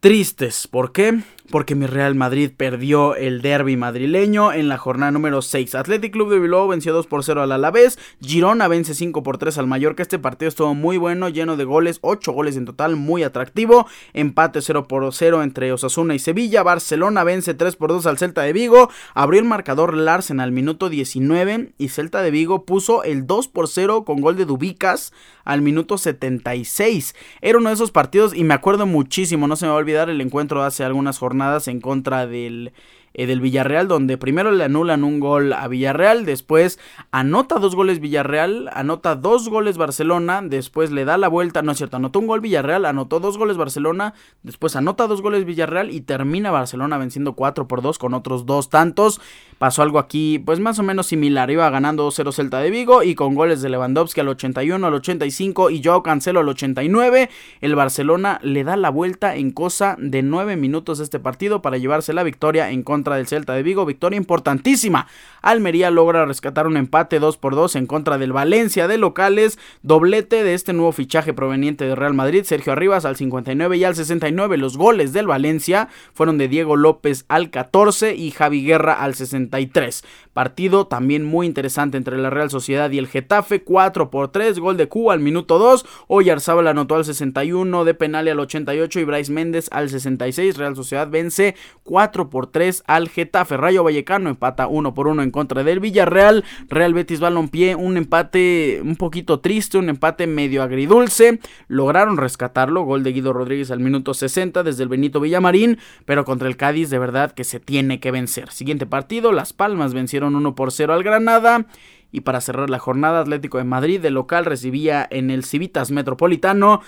tristes. 0.00 0.68
¿Por 0.68 0.92
qué? 0.92 1.20
Porque 1.50 1.74
mi 1.74 1.86
Real 1.86 2.14
Madrid 2.14 2.50
perdió 2.56 3.14
el 3.14 3.42
derby 3.42 3.76
madrileño 3.76 4.52
en 4.52 4.68
la 4.68 4.78
jornada 4.78 5.12
número 5.12 5.42
6. 5.42 5.74
Athletic 5.74 6.12
Club 6.12 6.30
de 6.30 6.38
Bilbao 6.38 6.68
venció 6.68 6.92
2 6.92 7.06
por 7.06 7.24
0 7.24 7.42
al 7.42 7.52
Alavés, 7.52 7.98
Girona 8.20 8.68
vence 8.68 8.94
5 8.94 9.22
por 9.22 9.38
3 9.38 9.58
al 9.58 9.66
Mallorca. 9.66 10.02
Este 10.02 10.18
partido 10.18 10.48
estuvo 10.48 10.74
muy 10.74 10.96
bueno, 10.96 11.28
lleno 11.28 11.56
de 11.56 11.64
goles, 11.64 11.98
8 12.02 12.32
goles 12.32 12.56
en 12.56 12.64
total, 12.64 12.96
muy 12.96 13.22
atractivo. 13.22 13.86
Empate 14.12 14.60
0 14.60 14.88
por 14.88 15.12
0 15.12 15.42
entre 15.42 15.72
Osasuna 15.72 16.14
y 16.14 16.18
Sevilla. 16.18 16.62
Barcelona 16.62 17.24
vence 17.24 17.54
3 17.54 17.76
por 17.76 17.90
2 17.90 18.06
al 18.06 18.18
Celta 18.18 18.42
de 18.42 18.52
Vigo. 18.52 18.90
Abrió 19.14 19.40
el 19.40 19.46
marcador 19.46 19.94
Larsen 19.94 20.40
al 20.40 20.52
minuto 20.52 20.88
19 20.88 21.72
y 21.78 21.88
Celta 21.88 22.22
de 22.22 22.30
Vigo 22.30 22.64
puso 22.64 23.04
el 23.04 23.26
2 23.26 23.48
por 23.48 23.68
0 23.68 24.04
con 24.04 24.20
gol 24.20 24.36
de 24.36 24.46
Dubicas 24.46 25.12
al 25.44 25.62
minuto 25.62 25.96
76. 25.96 27.14
Era 27.40 27.58
uno 27.58 27.68
de 27.68 27.74
esos 27.76 27.92
partidos 27.92 28.34
y 28.34 28.42
me 28.42 28.54
acuerdo 28.54 28.84
muchísimo, 28.84 29.46
no 29.46 29.54
se 29.54 29.64
me 29.64 29.70
va 29.70 29.76
a 29.76 29.78
olvidar 29.78 30.10
el 30.10 30.20
encuentro 30.20 30.64
hace 30.64 30.82
algunas 30.82 31.18
jornadas 31.18 31.35
en 31.68 31.80
contra 31.80 32.26
del 32.26 32.72
eh, 33.18 33.26
del 33.26 33.40
Villarreal, 33.40 33.88
donde 33.88 34.18
primero 34.18 34.50
le 34.50 34.62
anulan 34.62 35.02
un 35.02 35.20
gol 35.20 35.54
a 35.54 35.66
Villarreal, 35.68 36.26
después 36.26 36.78
anota 37.12 37.58
dos 37.58 37.74
goles 37.74 37.98
Villarreal, 37.98 38.68
anota 38.74 39.16
dos 39.16 39.48
goles 39.48 39.78
Barcelona, 39.78 40.42
después 40.42 40.90
le 40.90 41.06
da 41.06 41.16
la 41.16 41.28
vuelta, 41.28 41.62
no 41.62 41.72
es 41.72 41.78
cierto, 41.78 41.96
anotó 41.96 42.18
un 42.18 42.26
gol 42.26 42.42
Villarreal, 42.42 42.84
anotó 42.84 43.18
dos 43.18 43.38
goles 43.38 43.56
Barcelona, 43.56 44.12
después 44.42 44.76
anota 44.76 45.06
dos 45.06 45.22
goles 45.22 45.46
Villarreal 45.46 45.90
y 45.90 46.02
termina 46.02 46.50
Barcelona 46.50 46.98
venciendo 46.98 47.32
4 47.32 47.66
por 47.66 47.80
2 47.80 47.98
con 47.98 48.12
otros 48.12 48.44
dos 48.44 48.68
tantos. 48.68 49.18
Pasó 49.56 49.80
algo 49.80 49.98
aquí, 49.98 50.38
pues 50.38 50.60
más 50.60 50.78
o 50.78 50.82
menos 50.82 51.06
similar, 51.06 51.50
iba 51.50 51.70
ganando 51.70 52.06
2-0 52.06 52.32
Celta 52.32 52.58
de 52.58 52.70
Vigo 52.70 53.02
y 53.02 53.14
con 53.14 53.34
goles 53.34 53.62
de 53.62 53.70
Lewandowski 53.70 54.20
al 54.20 54.28
81, 54.28 54.86
al 54.86 54.92
85 54.92 55.70
y 55.70 55.82
Joao 55.82 56.02
Cancelo 56.02 56.40
al 56.40 56.48
89, 56.50 57.30
el 57.62 57.74
Barcelona 57.74 58.38
le 58.42 58.64
da 58.64 58.76
la 58.76 58.90
vuelta 58.90 59.36
en 59.36 59.52
cosa 59.52 59.96
de 59.98 60.22
9 60.22 60.56
minutos 60.56 60.98
de 60.98 61.04
este 61.04 61.18
partido 61.18 61.62
para 61.62 61.78
llevarse 61.78 62.12
la 62.12 62.22
victoria 62.22 62.70
en 62.70 62.82
contra 62.82 63.05
del 63.14 63.28
Celta 63.28 63.52
de 63.52 63.62
Vigo, 63.62 63.86
victoria 63.86 64.16
importantísima. 64.16 65.06
Almería 65.42 65.92
logra 65.92 66.26
rescatar 66.26 66.66
un 66.66 66.76
empate 66.76 67.20
2 67.20 67.36
por 67.36 67.54
2 67.54 67.76
en 67.76 67.86
contra 67.86 68.18
del 68.18 68.32
Valencia 68.32 68.88
de 68.88 68.98
locales, 68.98 69.60
doblete 69.82 70.42
de 70.42 70.54
este 70.54 70.72
nuevo 70.72 70.90
fichaje 70.90 71.32
proveniente 71.32 71.84
de 71.84 71.94
Real 71.94 72.14
Madrid, 72.14 72.42
Sergio 72.42 72.72
Arribas 72.72 73.04
al 73.04 73.14
59 73.14 73.76
y 73.76 73.84
al 73.84 73.94
69. 73.94 74.56
Los 74.56 74.76
goles 74.76 75.12
del 75.12 75.28
Valencia 75.28 75.88
fueron 76.12 76.38
de 76.38 76.48
Diego 76.48 76.74
López 76.74 77.24
al 77.28 77.50
14 77.50 78.16
y 78.16 78.32
Javi 78.32 78.64
Guerra 78.64 78.94
al 78.94 79.14
63. 79.14 80.02
Partido 80.32 80.86
también 80.86 81.24
muy 81.24 81.46
interesante 81.46 81.96
entre 81.96 82.18
la 82.18 82.28
Real 82.28 82.50
Sociedad 82.50 82.90
y 82.90 82.98
el 82.98 83.06
Getafe, 83.06 83.62
4 83.62 84.10
por 84.10 84.32
3, 84.32 84.58
gol 84.58 84.76
de 84.76 84.88
Cuba 84.88 85.14
al 85.14 85.20
minuto 85.20 85.58
2, 85.58 85.86
Oyarzábal 86.08 86.68
anotó 86.68 86.96
al 86.96 87.04
61, 87.04 87.84
de 87.84 87.94
penal 87.94 88.28
al 88.28 88.40
88 88.40 89.00
y 89.00 89.04
Bryce 89.04 89.32
Méndez 89.32 89.68
al 89.70 89.88
66. 89.88 90.56
Real 90.56 90.76
Sociedad 90.76 91.08
vence 91.08 91.54
4 91.84 92.30
por 92.30 92.48
3 92.48 92.82
a 92.86 92.95
al 92.96 93.08
Getafe. 93.08 93.56
Vallecano 93.56 94.28
empata 94.30 94.66
uno 94.66 94.94
por 94.94 95.08
uno 95.08 95.22
en 95.22 95.30
contra 95.30 95.62
del 95.64 95.80
Villarreal. 95.80 96.44
Real 96.68 96.94
Betis 96.94 97.20
Balompié, 97.20 97.74
un 97.74 97.96
empate 97.96 98.80
un 98.82 98.96
poquito 98.96 99.40
triste, 99.40 99.78
un 99.78 99.88
empate 99.88 100.26
medio 100.26 100.62
agridulce. 100.62 101.40
Lograron 101.68 102.16
rescatarlo, 102.16 102.82
gol 102.82 103.02
de 103.02 103.12
Guido 103.12 103.32
Rodríguez 103.32 103.70
al 103.70 103.80
minuto 103.80 104.14
60 104.14 104.62
desde 104.62 104.82
el 104.82 104.88
Benito 104.88 105.20
Villamarín, 105.20 105.78
pero 106.04 106.24
contra 106.24 106.48
el 106.48 106.56
Cádiz 106.56 106.90
de 106.90 106.98
verdad 106.98 107.32
que 107.32 107.44
se 107.44 107.60
tiene 107.60 108.00
que 108.00 108.10
vencer. 108.10 108.50
Siguiente 108.50 108.86
partido, 108.86 109.32
Las 109.32 109.52
Palmas 109.52 109.94
vencieron 109.94 110.36
1 110.36 110.54
por 110.54 110.72
0 110.72 110.94
al 110.94 111.02
Granada. 111.02 111.66
Y 112.12 112.20
para 112.20 112.40
cerrar 112.40 112.70
la 112.70 112.78
jornada, 112.78 113.20
Atlético 113.20 113.58
de 113.58 113.64
Madrid 113.64 114.00
de 114.00 114.10
local 114.10 114.44
recibía 114.44 115.06
en 115.10 115.30
el 115.30 115.44
Civitas 115.44 115.90
Metropolitano 115.90 116.80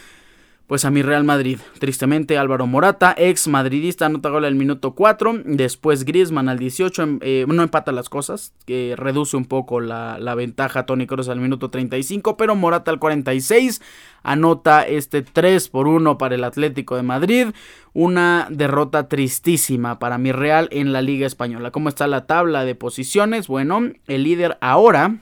pues 0.68 0.84
a 0.84 0.90
mi 0.90 1.02
Real 1.02 1.24
Madrid. 1.24 1.58
Tristemente 1.80 2.36
Álvaro 2.36 2.66
Morata, 2.66 3.14
ex 3.16 3.48
madridista, 3.48 4.06
anota 4.06 4.28
gol 4.28 4.44
al 4.44 4.54
minuto 4.54 4.92
4. 4.92 5.40
Después 5.46 6.04
Griezmann 6.04 6.50
al 6.50 6.58
18, 6.58 7.18
eh, 7.22 7.46
no 7.48 7.62
empata 7.62 7.90
las 7.90 8.10
cosas, 8.10 8.52
que 8.66 8.94
reduce 8.96 9.38
un 9.38 9.46
poco 9.46 9.80
la, 9.80 10.18
la 10.18 10.34
ventaja 10.34 10.84
Tony 10.84 11.06
Kroos 11.06 11.30
al 11.30 11.40
minuto 11.40 11.70
35, 11.70 12.36
pero 12.36 12.54
Morata 12.54 12.90
al 12.90 12.98
46 12.98 13.80
anota 14.22 14.86
este 14.86 15.22
3 15.22 15.70
por 15.70 15.88
1 15.88 16.18
para 16.18 16.34
el 16.34 16.44
Atlético 16.44 16.96
de 16.96 17.02
Madrid. 17.02 17.48
Una 17.94 18.46
derrota 18.50 19.08
tristísima 19.08 19.98
para 19.98 20.18
mi 20.18 20.32
Real 20.32 20.68
en 20.70 20.92
la 20.92 21.00
Liga 21.00 21.26
Española. 21.26 21.70
¿Cómo 21.70 21.88
está 21.88 22.06
la 22.06 22.26
tabla 22.26 22.66
de 22.66 22.74
posiciones? 22.74 23.48
Bueno, 23.48 23.90
el 24.06 24.22
líder 24.22 24.58
ahora 24.60 25.16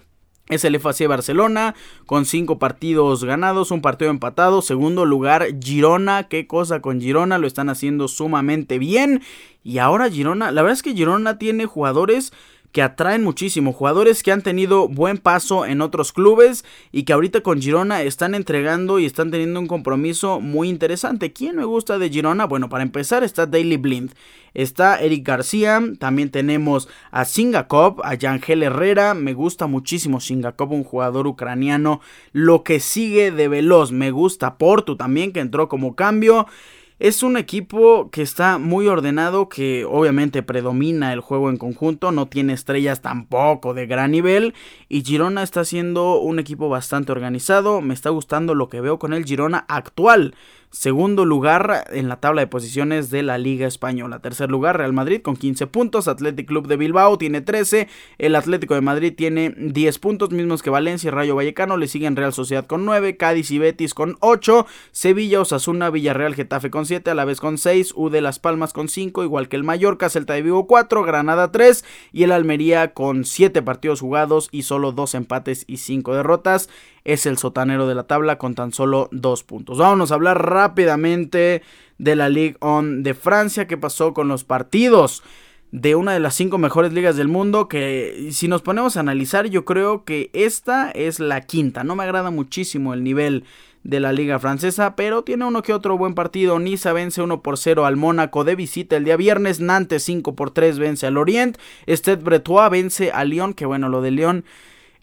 es 0.48 0.64
el 0.64 0.78
Barcelona 1.09 1.74
con 2.06 2.24
cinco 2.24 2.59
partidos 2.59 3.24
ganados, 3.24 3.70
un 3.70 3.82
partido 3.82 4.11
empatado. 4.11 4.62
Segundo 4.62 5.04
lugar, 5.04 5.46
Girona. 5.61 6.28
Qué 6.28 6.46
cosa 6.46 6.80
con 6.80 7.00
Girona, 7.00 7.38
lo 7.38 7.46
están 7.46 7.68
haciendo 7.68 8.06
sumamente 8.06 8.78
bien. 8.78 9.22
Y 9.64 9.78
ahora 9.78 10.09
Girona, 10.09 10.52
la 10.52 10.62
verdad 10.62 10.74
es 10.74 10.82
que 10.82 10.94
Girona 10.94 11.38
tiene 11.38 11.66
jugadores 11.66 12.32
que 12.76 12.82
atraen 12.82 13.24
muchísimo, 13.24 13.72
jugadores 13.72 14.22
que 14.22 14.32
han 14.32 14.42
tenido 14.42 14.86
buen 14.86 15.16
paso 15.16 15.64
en 15.64 15.80
otros 15.80 16.12
clubes 16.12 16.62
y 16.92 17.04
que 17.04 17.14
ahorita 17.14 17.40
con 17.40 17.62
Girona 17.62 18.02
están 18.02 18.34
entregando 18.34 18.98
y 18.98 19.06
están 19.06 19.30
teniendo 19.30 19.60
un 19.60 19.66
compromiso 19.66 20.40
muy 20.40 20.68
interesante. 20.68 21.32
¿Quién 21.32 21.56
me 21.56 21.64
gusta 21.64 21.98
de 21.98 22.10
Girona? 22.10 22.44
Bueno, 22.44 22.68
para 22.68 22.82
empezar 22.82 23.24
está 23.24 23.46
Daily 23.46 23.78
Blind, 23.78 24.12
está 24.52 25.00
Eric 25.00 25.26
García, 25.26 25.82
también 25.98 26.30
tenemos 26.30 26.86
a 27.10 27.24
Singakov, 27.24 28.02
a 28.04 28.12
Yangel 28.12 28.62
Herrera, 28.62 29.14
me 29.14 29.32
gusta 29.32 29.66
muchísimo 29.66 30.20
Singakov, 30.20 30.70
un 30.72 30.84
jugador 30.84 31.26
ucraniano, 31.26 32.02
lo 32.32 32.62
que 32.62 32.78
sigue 32.80 33.30
de 33.30 33.48
veloz, 33.48 33.90
me 33.90 34.10
gusta 34.10 34.58
Porto 34.58 34.98
también 34.98 35.32
que 35.32 35.40
entró 35.40 35.70
como 35.70 35.96
cambio. 35.96 36.46
Es 36.98 37.22
un 37.22 37.37
equipo 37.37 38.11
que 38.11 38.22
está 38.22 38.56
muy 38.56 38.87
ordenado, 38.88 39.50
que 39.50 39.85
obviamente 39.85 40.42
predomina 40.42 41.12
el 41.12 41.20
juego 41.20 41.50
en 41.50 41.59
conjunto, 41.59 42.11
no 42.11 42.24
tiene 42.26 42.54
estrellas 42.54 43.02
tampoco 43.02 43.74
de 43.74 43.87
gran 43.87 44.12
nivel 44.12 44.54
y 44.88 45.04
Girona 45.04 45.42
está 45.42 45.66
siendo 45.66 46.18
un 46.18 46.38
equipo 46.38 46.70
bastante 46.70 47.12
organizado, 47.12 47.82
me 47.82 47.92
está 47.92 48.09
gustando 48.09 48.54
lo 48.54 48.70
que 48.70 48.80
veo 48.80 48.98
con 48.98 49.12
el 49.12 49.26
Girona 49.26 49.66
actual. 49.68 50.35
Segundo 50.78 51.24
lugar 51.24 51.86
en 51.90 52.10
la 52.10 52.20
tabla 52.20 52.42
de 52.42 52.48
posiciones 52.48 53.08
de 53.08 53.22
la 53.22 53.38
Liga 53.38 53.66
Española. 53.66 54.18
Tercer 54.18 54.50
lugar, 54.50 54.76
Real 54.76 54.92
Madrid 54.92 55.22
con 55.22 55.34
15 55.34 55.66
puntos. 55.68 56.06
Athletic 56.06 56.46
Club 56.46 56.66
de 56.66 56.76
Bilbao 56.76 57.16
tiene 57.16 57.40
13. 57.40 57.88
El 58.18 58.36
Atlético 58.36 58.74
de 58.74 58.82
Madrid 58.82 59.14
tiene 59.16 59.54
10 59.56 59.98
puntos, 59.98 60.32
mismos 60.32 60.62
que 60.62 60.68
Valencia 60.68 61.08
y 61.08 61.12
Rayo 61.12 61.34
Vallecano. 61.34 61.78
Le 61.78 61.88
siguen 61.88 62.14
Real 62.14 62.34
Sociedad 62.34 62.66
con 62.66 62.84
9. 62.84 63.16
Cádiz 63.16 63.50
y 63.52 63.58
Betis 63.58 63.94
con 63.94 64.18
8. 64.20 64.66
Sevilla, 64.92 65.40
Osasuna, 65.40 65.88
Villarreal, 65.88 66.34
Getafe 66.34 66.68
con 66.68 66.84
7. 66.84 67.10
A 67.10 67.14
la 67.14 67.24
vez 67.24 67.40
con 67.40 67.56
6. 67.56 67.94
U 67.96 68.10
de 68.10 68.20
Las 68.20 68.38
Palmas 68.38 68.74
con 68.74 68.90
5. 68.90 69.24
Igual 69.24 69.48
que 69.48 69.56
el 69.56 69.64
Mallorca, 69.64 70.10
Celta 70.10 70.34
de 70.34 70.42
Vigo 70.42 70.66
4. 70.66 71.04
Granada 71.04 71.52
3. 71.52 71.86
Y 72.12 72.24
el 72.24 72.32
Almería 72.32 72.92
con 72.92 73.24
7 73.24 73.62
partidos 73.62 74.02
jugados 74.02 74.50
y 74.52 74.64
solo 74.64 74.92
2 74.92 75.14
empates 75.14 75.64
y 75.66 75.78
5 75.78 76.14
derrotas. 76.14 76.68
Es 77.06 77.24
el 77.24 77.38
sotanero 77.38 77.86
de 77.86 77.94
la 77.94 78.02
tabla 78.02 78.36
con 78.36 78.56
tan 78.56 78.72
solo 78.72 79.08
dos 79.12 79.44
puntos. 79.44 79.78
Vamos 79.78 80.10
a 80.10 80.16
hablar 80.16 80.44
rápidamente 80.44 81.62
de 81.98 82.16
la 82.16 82.28
Ligue 82.28 82.56
1 82.60 83.02
de 83.02 83.14
Francia, 83.14 83.68
que 83.68 83.78
pasó 83.78 84.12
con 84.12 84.26
los 84.26 84.42
partidos 84.42 85.22
de 85.70 85.94
una 85.94 86.12
de 86.12 86.20
las 86.20 86.34
cinco 86.34 86.58
mejores 86.58 86.92
ligas 86.92 87.16
del 87.16 87.28
mundo 87.28 87.68
que 87.68 88.28
si 88.30 88.48
nos 88.48 88.62
ponemos 88.62 88.96
a 88.96 89.00
analizar 89.00 89.46
yo 89.46 89.64
creo 89.64 90.04
que 90.04 90.30
esta 90.32 90.90
es 90.90 91.20
la 91.20 91.42
quinta. 91.42 91.84
No 91.84 91.94
me 91.94 92.02
agrada 92.02 92.32
muchísimo 92.32 92.92
el 92.92 93.04
nivel 93.04 93.44
de 93.84 94.00
la 94.00 94.12
liga 94.12 94.40
francesa, 94.40 94.96
pero 94.96 95.22
tiene 95.22 95.44
uno 95.44 95.62
que 95.62 95.72
otro 95.72 95.96
buen 95.96 96.14
partido. 96.14 96.58
Niza 96.58 96.92
vence 96.92 97.22
1 97.22 97.40
por 97.40 97.56
0 97.56 97.86
al 97.86 97.96
Mónaco 97.96 98.42
de 98.42 98.56
visita 98.56 98.96
el 98.96 99.04
día 99.04 99.16
viernes. 99.16 99.60
Nantes 99.60 100.02
5 100.02 100.34
por 100.34 100.50
3 100.50 100.80
vence 100.80 101.06
al 101.06 101.16
Orient. 101.16 101.56
Stade 101.86 102.24
Bretois 102.24 102.68
vence 102.68 103.12
a 103.12 103.24
Lyon, 103.24 103.54
que 103.54 103.64
bueno, 103.64 103.88
lo 103.88 104.02
de 104.02 104.10
Lyon 104.10 104.44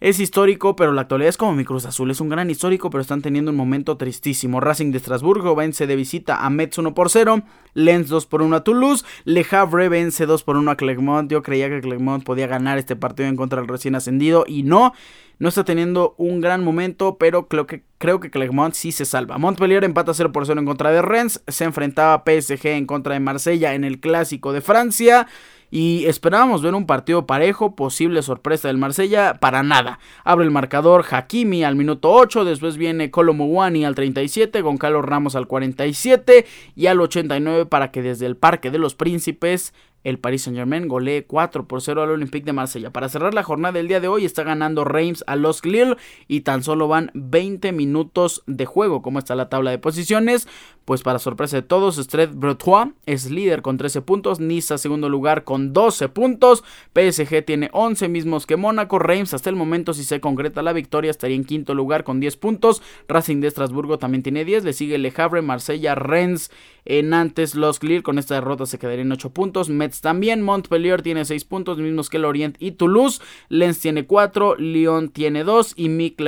es 0.03 0.19
histórico, 0.19 0.75
pero 0.75 0.91
la 0.91 1.03
actualidad 1.03 1.29
es 1.29 1.37
como 1.37 1.53
mi 1.53 1.63
Cruz 1.63 1.85
Azul. 1.85 2.11
Es 2.11 2.19
un 2.19 2.27
gran 2.27 2.49
histórico, 2.49 2.89
pero 2.89 3.01
están 3.01 3.21
teniendo 3.21 3.51
un 3.51 3.55
momento 3.55 3.95
tristísimo. 3.95 4.59
Racing 4.59 4.91
de 4.91 4.97
Estrasburgo 4.97 5.55
vence 5.55 5.87
de 5.87 5.95
visita 5.95 6.45
a 6.45 6.49
Metz 6.49 6.77
1 6.77 6.93
por 6.93 7.09
0. 7.09 7.41
Lens 7.73 8.09
2 8.09 8.25
por 8.25 8.41
1 8.41 8.53
a 8.53 8.63
Toulouse. 8.65 9.05
Le 9.23 9.45
Havre 9.49 9.87
vence 9.87 10.25
2 10.25 10.43
por 10.43 10.57
1 10.57 10.71
a 10.71 10.75
Clermont. 10.75 11.31
Yo 11.31 11.41
creía 11.41 11.69
que 11.69 11.79
Clermont 11.79 12.25
podía 12.25 12.47
ganar 12.47 12.77
este 12.77 12.97
partido 12.97 13.29
en 13.29 13.37
contra 13.37 13.61
del 13.61 13.69
recién 13.69 13.95
ascendido 13.95 14.43
y 14.45 14.63
no. 14.63 14.91
No 15.39 15.47
está 15.47 15.63
teniendo 15.63 16.15
un 16.17 16.41
gran 16.41 16.65
momento, 16.65 17.17
pero 17.17 17.47
creo 17.47 17.65
que, 17.65 17.85
creo 17.97 18.19
que 18.19 18.29
Clermont 18.29 18.73
sí 18.73 18.91
se 18.91 19.05
salva. 19.05 19.37
Montpellier 19.37 19.85
empata 19.85 20.13
0 20.13 20.33
por 20.33 20.45
0 20.45 20.59
en 20.59 20.65
contra 20.65 20.91
de 20.91 21.01
Rennes. 21.01 21.41
Se 21.47 21.63
enfrentaba 21.63 22.25
PSG 22.25 22.67
en 22.67 22.87
contra 22.87 23.13
de 23.13 23.21
Marsella 23.21 23.73
en 23.73 23.85
el 23.85 24.01
clásico 24.01 24.51
de 24.51 24.59
Francia. 24.59 25.27
Y 25.75 26.05
esperábamos 26.05 26.61
ver 26.61 26.75
un 26.75 26.85
partido 26.85 27.25
parejo, 27.25 27.75
posible 27.75 28.21
sorpresa 28.21 28.67
del 28.67 28.77
Marsella, 28.77 29.39
para 29.39 29.63
nada. 29.63 29.97
Abre 30.23 30.45
el 30.45 30.51
marcador 30.51 31.03
Hakimi 31.09 31.63
al 31.63 31.75
minuto 31.75 32.11
8, 32.11 32.45
después 32.45 32.77
viene 32.77 33.09
Colomowani 33.09 33.83
al 33.83 33.95
37, 33.95 34.61
Goncalo 34.61 35.01
Ramos 35.01 35.35
al 35.35 35.47
47 35.47 36.45
y 36.75 36.85
al 36.85 37.01
89 37.01 37.65
para 37.65 37.89
que 37.89 38.03
desde 38.03 38.27
el 38.27 38.37
Parque 38.37 38.69
de 38.69 38.77
los 38.77 38.93
Príncipes 38.93 39.73
el 40.03 40.19
Paris 40.19 40.43
Saint 40.43 40.57
Germain 40.57 40.87
golee 40.87 41.25
4 41.25 41.67
por 41.67 41.81
0 41.81 42.03
al 42.03 42.09
Olympique 42.11 42.45
de 42.45 42.53
Marsella. 42.53 42.91
Para 42.91 43.09
cerrar 43.09 43.33
la 43.33 43.43
jornada 43.43 43.73
del 43.73 43.87
día 43.87 43.99
de 43.99 44.07
hoy 44.07 44.25
está 44.25 44.43
ganando 44.43 44.83
Reims 44.83 45.23
a 45.27 45.35
los 45.35 45.65
Lille 45.65 45.95
y 46.27 46.41
tan 46.41 46.63
solo 46.63 46.87
van 46.87 47.11
20 47.13 47.71
minutos 47.71 48.43
de 48.47 48.65
juego. 48.65 49.01
¿Cómo 49.01 49.19
está 49.19 49.35
la 49.35 49.49
tabla 49.49 49.71
de 49.71 49.79
posiciones? 49.79 50.47
Pues 50.85 51.01
para 51.01 51.19
sorpresa 51.19 51.55
de 51.55 51.61
todos, 51.61 51.97
Stade 51.97 52.27
Bretois 52.27 52.89
es 53.05 53.31
líder 53.31 53.61
con 53.61 53.77
13 53.77 54.01
puntos, 54.01 54.41
Niza 54.41 54.77
segundo 54.77 55.07
lugar 55.07 55.45
con 55.45 55.71
12 55.71 56.09
puntos, 56.09 56.65
PSG 56.93 57.45
tiene 57.45 57.69
11 57.71 58.09
mismos 58.09 58.45
que 58.45 58.57
Mónaco, 58.57 58.99
Reims 58.99 59.33
hasta 59.33 59.49
el 59.49 59.55
momento 59.55 59.93
si 59.93 60.03
se 60.03 60.19
concreta 60.19 60.61
la 60.61 60.73
victoria 60.73 61.09
estaría 61.09 61.37
en 61.37 61.45
quinto 61.45 61.73
lugar 61.73 62.03
con 62.03 62.19
10 62.19 62.35
puntos, 62.35 62.81
Racing 63.07 63.39
de 63.39 63.47
Estrasburgo 63.47 63.97
también 63.97 64.23
tiene 64.23 64.43
10, 64.43 64.65
le 64.65 64.73
sigue 64.73 64.97
Le 64.97 65.13
Havre, 65.15 65.41
Marsella, 65.41 65.95
Rennes, 65.95 66.51
Nantes, 66.85 67.55
Los 67.55 67.81
Lille, 67.81 68.03
con 68.03 68.19
esta 68.19 68.35
derrota 68.35 68.65
se 68.65 68.77
quedaría 68.77 69.03
en 69.03 69.11
8 69.13 69.29
puntos, 69.29 69.69
Metz 69.69 69.92
también, 70.01 70.41
Montpellier 70.41 71.01
tiene 71.01 71.25
6 71.25 71.45
puntos, 71.45 71.77
mismos 71.77 72.09
que 72.09 72.19
Lorient 72.19 72.55
y 72.59 72.71
Toulouse, 72.71 73.21
Lens 73.49 73.79
tiene 73.79 74.05
4, 74.05 74.55
Lyon 74.57 75.09
tiene 75.09 75.43
2 75.43 75.73
y 75.75 75.89
Mick 75.89 76.21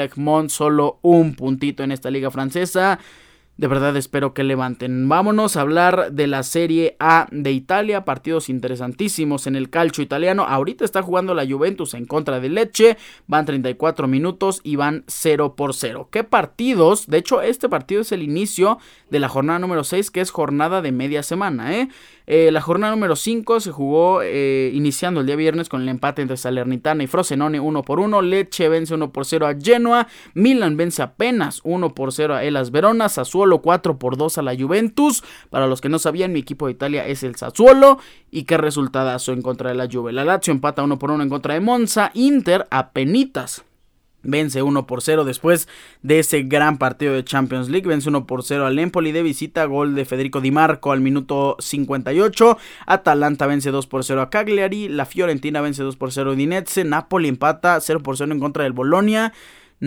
solo 0.50 1.00
un 1.02 1.36
puntito 1.36 1.84
en 1.84 1.92
esta 1.92 2.12
liga 2.12 2.32
francesa. 2.32 3.00
De 3.58 3.68
verdad 3.68 3.96
espero 3.96 4.34
que 4.34 4.44
levanten. 4.44 5.08
Vámonos 5.08 5.56
a 5.56 5.62
hablar 5.62 6.12
de 6.12 6.28
la 6.28 6.44
Serie 6.44 6.98
A 7.00 7.28
de 7.32 7.54
Italia. 7.54 8.04
Partidos 8.04 8.50
interesantísimos 8.50 9.48
en 9.48 9.56
el 9.56 9.70
calcio 9.70 10.04
italiano. 10.04 10.44
Ahorita 10.44 10.84
está 10.84 11.02
jugando 11.02 11.34
la 11.34 11.48
Juventus 11.48 11.94
en 11.94 12.06
contra 12.06 12.42
de 12.42 12.50
Lecce. 12.50 12.98
Van 13.28 13.46
34 13.46 14.10
minutos 14.10 14.60
y 14.62 14.76
van 14.76 15.06
0 15.08 15.56
por 15.56 15.74
0. 15.74 16.10
¿Qué 16.12 16.26
partidos? 16.26 17.08
De 17.08 17.18
hecho, 17.18 17.42
este 17.42 17.70
partido 17.70 18.02
es 18.02 18.12
el 18.12 18.24
inicio 18.24 18.78
de 19.10 19.20
la 19.20 19.30
jornada 19.30 19.60
número 19.60 19.86
6, 19.86 20.12
que 20.12 20.20
es 20.20 20.32
jornada 20.32 20.82
de 20.82 20.92
media 20.92 21.24
semana. 21.24 21.74
¿eh? 21.78 21.88
Eh, 22.28 22.52
la 22.52 22.62
jornada 22.62 22.94
número 22.94 23.16
5 23.16 23.60
se 23.60 23.72
jugó 23.72 24.22
eh, 24.24 24.72
iniciando 24.74 25.22
el 25.22 25.28
día 25.28 25.36
viernes 25.36 25.70
con 25.70 25.82
el 25.82 25.90
empate 25.90 26.22
entre 26.22 26.38
Salernitana 26.38 27.04
y 27.04 27.08
Frosinone 27.08 27.60
1 27.60 27.84
por 27.84 28.00
1. 28.00 28.22
Lecce 28.22 28.70
vence 28.70 28.94
1 28.94 29.12
por 29.12 29.26
0 29.26 29.48
a 29.48 29.56
Genoa. 29.56 30.08
Milan 30.34 30.78
vence 30.78 31.02
apenas 31.02 31.62
1 31.64 31.94
por 31.94 32.12
0 32.12 32.36
a 32.36 32.44
Elas 32.44 32.72
Verona. 32.72 33.10
Sassuolo 33.10 33.62
4 33.62 34.00
por 34.00 34.18
2 34.18 34.38
a 34.38 34.42
la 34.42 34.56
Juventus. 34.56 35.24
Para 35.50 35.68
los 35.68 35.82
que 35.82 35.90
no 35.90 36.00
sabían, 36.00 36.34
mi 36.34 36.40
equipo 36.40 36.66
de 36.66 36.74
Italia 36.74 37.08
es 37.08 37.24
el 37.24 37.36
Sassuolo. 37.36 38.00
Y 38.32 38.44
qué 38.44 38.58
resultadazo 38.58 39.32
en 39.32 39.42
contra 39.42 39.70
de 39.70 39.76
la 39.76 39.88
Juve. 39.92 40.12
La 40.12 40.26
Lazio 40.26 40.52
empata 40.52 40.84
1 40.84 40.98
por 41.00 41.12
1 41.12 41.24
en 41.24 41.30
contra 41.30 41.54
de 41.54 41.60
Monza. 41.60 42.12
Inter 42.14 42.68
a 42.72 42.92
penitas 42.92 43.64
Vence 44.26 44.62
1 44.62 44.88
por 44.88 45.02
0 45.02 45.24
después 45.24 45.68
de 46.02 46.20
ese 46.20 46.44
gran 46.44 46.78
partido 46.78 47.14
de 47.14 47.24
Champions 47.24 47.70
League. 47.70 47.88
Vence 47.88 48.10
1 48.10 48.26
por 48.26 48.44
0 48.44 48.66
al 48.66 48.78
Empoli 48.80 49.12
de 49.12 49.24
visita. 49.24 49.66
Gol 49.66 49.96
de 49.96 50.06
Federico 50.06 50.42
Di 50.42 50.52
Marco 50.52 50.92
al 50.92 51.02
minuto 51.02 51.56
58. 51.60 52.58
Atalanta 52.86 53.48
vence 53.48 53.72
2 53.72 53.88
por 53.88 54.04
0 54.04 54.22
a 54.22 54.30
Cagliari. 54.30 54.90
La 54.90 55.06
Fiorentina 55.06 55.62
vence 55.62 55.84
2 55.84 55.96
por 55.96 56.12
0 56.12 56.32
a 56.32 56.36
Dinetze. 56.36 56.84
Napoli 56.84 57.28
empata 57.28 57.80
0 57.80 58.02
por 58.02 58.18
0 58.18 58.32
en 58.34 58.40
contra 58.40 58.64
del 58.64 58.74
Bolonia. 58.74 59.34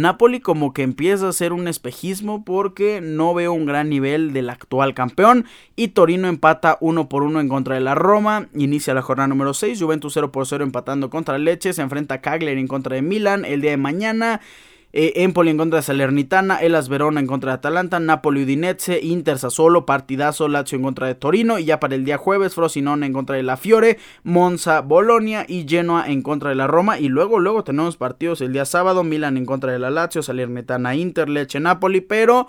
Napoli 0.00 0.38
como 0.38 0.72
que 0.72 0.82
empieza 0.82 1.28
a 1.28 1.32
ser 1.32 1.52
un 1.52 1.66
espejismo 1.66 2.44
porque 2.44 3.00
no 3.00 3.34
veo 3.34 3.52
un 3.52 3.66
gran 3.66 3.88
nivel 3.88 4.32
del 4.32 4.48
actual 4.48 4.94
campeón 4.94 5.44
y 5.74 5.88
Torino 5.88 6.28
empata 6.28 6.78
1 6.80 7.08
por 7.08 7.24
1 7.24 7.40
en 7.40 7.48
contra 7.48 7.74
de 7.74 7.80
la 7.80 7.96
Roma, 7.96 8.46
inicia 8.54 8.94
la 8.94 9.02
jornada 9.02 9.26
número 9.26 9.54
6, 9.54 9.82
Juventus 9.82 10.12
0 10.14 10.30
por 10.30 10.46
0 10.46 10.62
empatando 10.62 11.10
contra 11.10 11.36
Leche, 11.36 11.72
se 11.72 11.82
enfrenta 11.82 12.14
a 12.14 12.20
Cagliari 12.20 12.60
en 12.60 12.68
contra 12.68 12.94
de 12.94 13.02
Milan 13.02 13.44
el 13.44 13.60
día 13.60 13.72
de 13.72 13.76
mañana 13.76 14.40
eh, 14.92 15.12
Empoli 15.16 15.50
en 15.50 15.58
contra 15.58 15.78
de 15.78 15.82
Salernitana, 15.82 16.56
Elas 16.56 16.88
Verona 16.88 17.20
en 17.20 17.26
contra 17.26 17.52
de 17.52 17.56
Atalanta, 17.56 18.00
Napoli 18.00 18.44
Udinese, 18.44 19.00
Inter 19.02 19.38
Sassuolo, 19.38 19.84
partidazo 19.84 20.48
Lazio 20.48 20.76
en 20.76 20.82
contra 20.82 21.06
de 21.06 21.14
Torino 21.14 21.58
y 21.58 21.66
ya 21.66 21.78
para 21.78 21.94
el 21.94 22.04
día 22.04 22.16
jueves 22.16 22.54
Frosinone 22.54 23.06
en 23.06 23.12
contra 23.12 23.36
de 23.36 23.42
la 23.42 23.56
Fiore, 23.58 23.98
Monza, 24.22 24.80
Bolonia 24.80 25.44
y 25.46 25.66
Genoa 25.68 26.08
en 26.08 26.22
contra 26.22 26.50
de 26.50 26.56
la 26.56 26.66
Roma 26.66 26.98
y 26.98 27.08
luego 27.08 27.38
luego 27.38 27.64
tenemos 27.64 27.96
partidos 27.96 28.40
el 28.40 28.52
día 28.52 28.64
sábado, 28.64 29.04
Milan 29.04 29.36
en 29.36 29.44
contra 29.44 29.72
de 29.72 29.78
la 29.78 29.90
Lazio, 29.90 30.22
Salernitana, 30.22 30.94
Inter, 30.94 31.28
Leche, 31.28 31.60
Napoli, 31.60 32.00
pero 32.00 32.48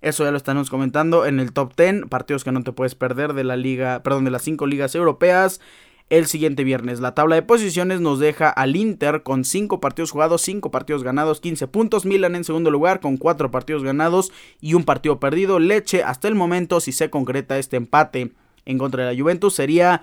eso 0.00 0.24
ya 0.24 0.30
lo 0.30 0.36
estamos 0.36 0.70
comentando 0.70 1.24
en 1.24 1.40
el 1.40 1.52
top 1.52 1.72
10, 1.76 2.06
partidos 2.08 2.44
que 2.44 2.52
no 2.52 2.62
te 2.62 2.72
puedes 2.72 2.94
perder 2.94 3.32
de 3.32 3.44
la 3.44 3.56
liga, 3.56 4.02
perdón, 4.02 4.24
de 4.24 4.30
las 4.30 4.42
cinco 4.42 4.66
ligas 4.66 4.94
europeas 4.94 5.60
el 6.08 6.26
siguiente 6.26 6.62
viernes. 6.64 7.00
La 7.00 7.14
tabla 7.14 7.34
de 7.34 7.42
posiciones 7.42 8.00
nos 8.00 8.18
deja 8.18 8.48
al 8.48 8.76
Inter 8.76 9.22
con 9.22 9.44
5 9.44 9.80
partidos 9.80 10.12
jugados, 10.12 10.42
5 10.42 10.70
partidos 10.70 11.02
ganados, 11.02 11.40
15 11.40 11.66
puntos. 11.68 12.04
Milan 12.04 12.36
en 12.36 12.44
segundo 12.44 12.70
lugar 12.70 13.00
con 13.00 13.16
4 13.16 13.50
partidos 13.50 13.82
ganados 13.82 14.32
y 14.60 14.74
un 14.74 14.84
partido 14.84 15.18
perdido. 15.18 15.58
Leche 15.58 16.04
hasta 16.04 16.28
el 16.28 16.34
momento, 16.34 16.80
si 16.80 16.92
se 16.92 17.10
concreta 17.10 17.58
este 17.58 17.76
empate 17.76 18.32
en 18.64 18.78
contra 18.78 19.04
de 19.04 19.14
la 19.14 19.20
Juventus, 19.20 19.54
sería 19.54 20.02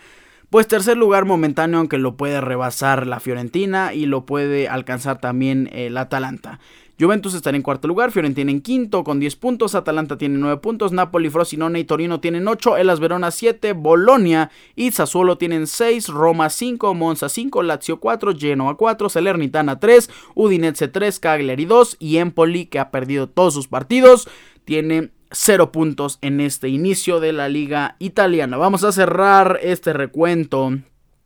pues 0.49 0.67
tercer 0.67 0.97
lugar 0.97 1.25
momentáneo, 1.25 1.79
aunque 1.79 1.97
lo 1.97 2.15
puede 2.15 2.39
rebasar 2.39 3.07
la 3.07 3.19
Fiorentina 3.19 3.93
y 3.93 4.05
lo 4.05 4.25
puede 4.25 4.67
alcanzar 4.67 5.19
también 5.19 5.69
el 5.73 5.97
Atalanta. 5.97 6.59
Juventus 6.99 7.33
estará 7.33 7.57
en 7.57 7.63
cuarto 7.63 7.87
lugar, 7.87 8.11
Fiorentina 8.11 8.51
en 8.51 8.61
quinto 8.61 9.03
con 9.03 9.19
10 9.19 9.35
puntos, 9.37 9.73
Atalanta 9.73 10.17
tiene 10.17 10.37
9 10.37 10.57
puntos, 10.61 10.91
Napoli, 10.91 11.29
Frosinone 11.29 11.79
y 11.79 11.83
Torino 11.85 12.19
tienen 12.19 12.47
8, 12.47 12.77
Elas 12.77 12.99
Verona 12.99 13.31
7, 13.31 13.73
Bolonia 13.73 14.51
y 14.75 14.91
Sassuolo 14.91 15.37
tienen 15.37 15.65
6, 15.65 16.09
Roma 16.09 16.49
5, 16.49 16.93
Monza 16.93 17.29
5, 17.29 17.63
Lazio 17.63 17.99
4, 17.99 18.33
Genoa 18.37 18.77
4, 18.77 19.09
Salernitana 19.09 19.79
3, 19.79 20.09
Udinese 20.35 20.87
3, 20.87 21.19
Cagliari 21.19 21.65
2 21.65 21.97
y 21.99 22.17
Empoli 22.17 22.67
que 22.67 22.79
ha 22.79 22.91
perdido 22.91 23.27
todos 23.27 23.53
sus 23.53 23.67
partidos 23.67 24.27
tiene 24.65 25.11
0 25.31 25.71
puntos 25.71 26.19
en 26.21 26.39
este 26.39 26.69
inicio 26.69 27.19
de 27.19 27.33
la 27.33 27.49
liga 27.49 27.95
italiana. 27.99 28.57
Vamos 28.57 28.83
a 28.83 28.91
cerrar 28.91 29.59
este 29.61 29.93
recuento 29.93 30.77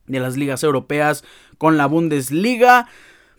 de 0.08 0.20
las 0.20 0.38
ligas 0.38 0.64
europeas 0.64 1.24
con 1.58 1.78
la 1.78 1.86
Bundesliga. 1.86 2.88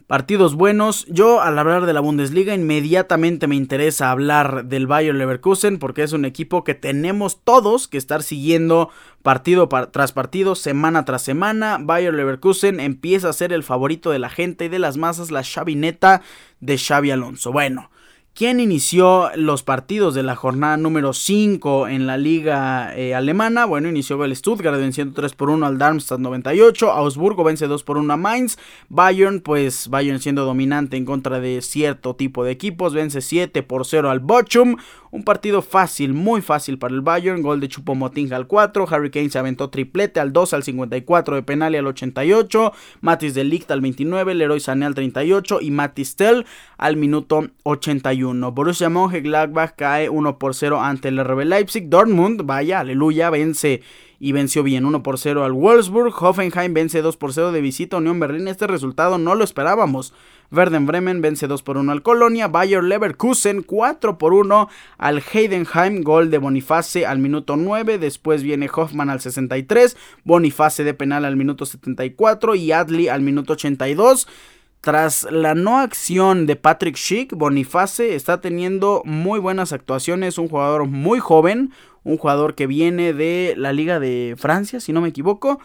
Partidos 0.09 0.55
buenos. 0.55 1.05
Yo 1.11 1.43
al 1.43 1.59
hablar 1.59 1.85
de 1.85 1.93
la 1.93 2.01
Bundesliga 2.01 2.55
inmediatamente 2.55 3.47
me 3.47 3.57
interesa 3.57 4.11
hablar 4.11 4.65
del 4.65 4.87
Bayern 4.87 5.19
Leverkusen 5.19 5.79
porque 5.79 6.03
es 6.03 6.15
un 6.15 6.25
equipo 6.25 6.65
que 6.65 6.75
tenemos 6.75 7.45
todos 7.45 7.89
que 7.89 7.99
estar 7.99 8.23
siguiendo 8.23 8.89
partido 9.23 9.69
tras 9.69 10.13
partido, 10.13 10.55
semana 10.55 11.05
tras 11.05 11.21
semana. 11.21 11.77
Bayern 11.79 12.17
Leverkusen 12.17 12.81
empieza 12.81 13.29
a 13.29 13.35
ser 13.35 13.53
el 13.53 13.63
favorito 13.63 14.11
de 14.11 14.19
la 14.19 14.31
gente 14.31 14.65
y 14.65 14.69
de 14.71 14.79
las 14.79 14.97
masas, 14.97 15.31
la 15.31 15.43
chavineta 15.43 16.23
de 16.61 16.79
Xavi 16.79 17.11
Alonso. 17.11 17.53
Bueno, 17.53 17.91
¿Quién 18.39 18.61
inició 18.61 19.33
los 19.35 19.65
partidos 19.65 20.15
de 20.15 20.23
la 20.23 20.37
jornada 20.37 20.77
número 20.77 21.13
5 21.13 21.89
en 21.89 22.07
la 22.07 22.17
liga 22.17 22.97
eh, 22.97 23.13
alemana? 23.13 23.65
Bueno, 23.65 23.89
inició 23.89 24.25
el 24.25 24.37
Stuttgart 24.37 24.79
venciendo 24.79 25.13
3 25.13 25.35
por 25.35 25.51
1 25.51 25.67
al 25.67 25.77
Darmstadt 25.77 26.21
98, 26.21 26.93
Augsburgo 26.93 27.43
vence 27.43 27.67
2 27.67 27.83
por 27.83 27.99
1 27.99 28.13
a 28.13 28.17
Mainz, 28.17 28.57
Bayern, 28.89 29.41
pues 29.41 29.89
Bayern 29.89 30.21
siendo 30.21 30.45
dominante 30.45 30.97
en 30.97 31.05
contra 31.05 31.41
de 31.41 31.61
cierto 31.63 32.15
tipo 32.15 32.45
de 32.45 32.53
equipos, 32.53 32.95
vence 32.95 33.23
7 33.23 33.65
por 33.65 33.85
0 33.85 34.09
al 34.09 34.21
Bochum, 34.21 34.77
Un 35.11 35.23
partido 35.23 35.63
fácil, 35.63 36.13
muy 36.13 36.43
fácil 36.43 36.79
para 36.79 36.95
el 36.95 37.01
Bayern. 37.01 37.43
Gol 37.43 37.61
de 37.61 37.69
Chupomoting 37.69 38.33
al 38.33 38.47
4. 38.47 38.87
Harry 38.91 39.11
Kane 39.11 39.31
se 39.31 39.39
aventó 39.39 39.71
triplete 39.71 40.21
al 40.21 40.33
2, 40.33 40.55
al 40.55 40.63
54 40.63 41.37
de 41.37 41.43
penal 41.43 41.75
al 41.75 41.87
88. 41.87 42.73
Matis 43.01 43.35
de 43.35 43.45
Ligt 43.45 43.71
al 43.71 43.81
29. 43.81 44.35
Leroy 44.35 44.61
Sané 44.61 44.87
al 44.87 44.95
38. 44.95 45.61
Y 45.61 45.71
Matis 45.71 46.17
Tell 46.17 46.45
al 46.77 46.97
minuto 46.97 47.49
81. 47.63 48.53
Borussia 48.53 48.89
Mönchengladbach 48.89 49.75
cae 49.77 50.09
1 50.09 50.39
por 50.39 50.55
0 50.55 50.81
ante 50.81 51.09
el 51.09 51.25
RB 51.25 51.45
Leipzig. 51.45 51.89
Dortmund, 51.89 52.43
vaya, 52.45 52.81
aleluya, 52.81 53.31
vence 53.31 53.83
y 54.21 54.33
venció 54.33 54.63
bien 54.63 54.85
1 54.85 55.03
por 55.03 55.19
0 55.19 55.45
al 55.45 55.53
Wolfsburg. 55.53 56.13
Hoffenheim 56.21 56.75
vence 56.75 57.03
2 57.03 57.17
por 57.17 57.33
0 57.33 57.53
de 57.53 57.61
visita 57.61 57.97
a 57.97 58.01
Unión 58.01 58.19
Berlín. 58.19 58.49
Este 58.49 58.67
resultado 58.67 59.19
no 59.19 59.35
lo 59.35 59.45
esperábamos. 59.45 60.13
Verden 60.51 60.87
Bremen 60.87 61.21
vence 61.21 61.47
2 61.47 61.63
por 61.63 61.77
1 61.77 61.93
al 61.93 62.03
Colonia. 62.03 62.49
Bayer 62.49 62.83
Leverkusen 62.83 63.63
4 63.63 64.19
por 64.19 64.33
1 64.33 64.69
al 64.97 65.23
Heidenheim. 65.33 66.03
Gol 66.03 66.31
de 66.31 66.39
Boniface 66.39 67.07
al 67.07 67.19
minuto 67.19 67.57
9. 67.57 67.99
Después 67.99 68.43
viene 68.43 68.71
Hoffman 68.75 69.11
al 69.11 69.21
63. 69.21 69.97
Boniface 70.25 70.85
de 70.85 70.95
penal 70.95 71.25
al 71.25 71.37
minuto 71.37 71.67
74. 71.67 72.55
Y 72.55 72.73
Adli 72.73 73.09
al 73.09 73.23
minuto 73.23 73.55
82. 73.55 74.27
Tras 74.81 75.27
la 75.31 75.55
no 75.55 75.81
acción 75.81 76.47
de 76.47 76.55
Patrick 76.55 76.97
Schick, 76.97 77.35
Boniface 77.35 78.15
está 78.15 78.41
teniendo 78.41 79.03
muy 79.05 79.41
buenas 79.41 79.73
actuaciones, 79.73 80.39
un 80.39 80.49
jugador 80.49 80.87
muy 80.87 81.19
joven, 81.19 81.73
un 82.05 82.17
jugador 82.17 82.55
que 82.55 82.69
viene 82.69 83.13
de 83.13 83.55
la 83.57 83.73
Liga 83.73 83.99
de 83.99 84.37
Francia, 84.39 84.79
si 84.79 84.93
no 84.93 85.01
me 85.01 85.09
equivoco, 85.09 85.59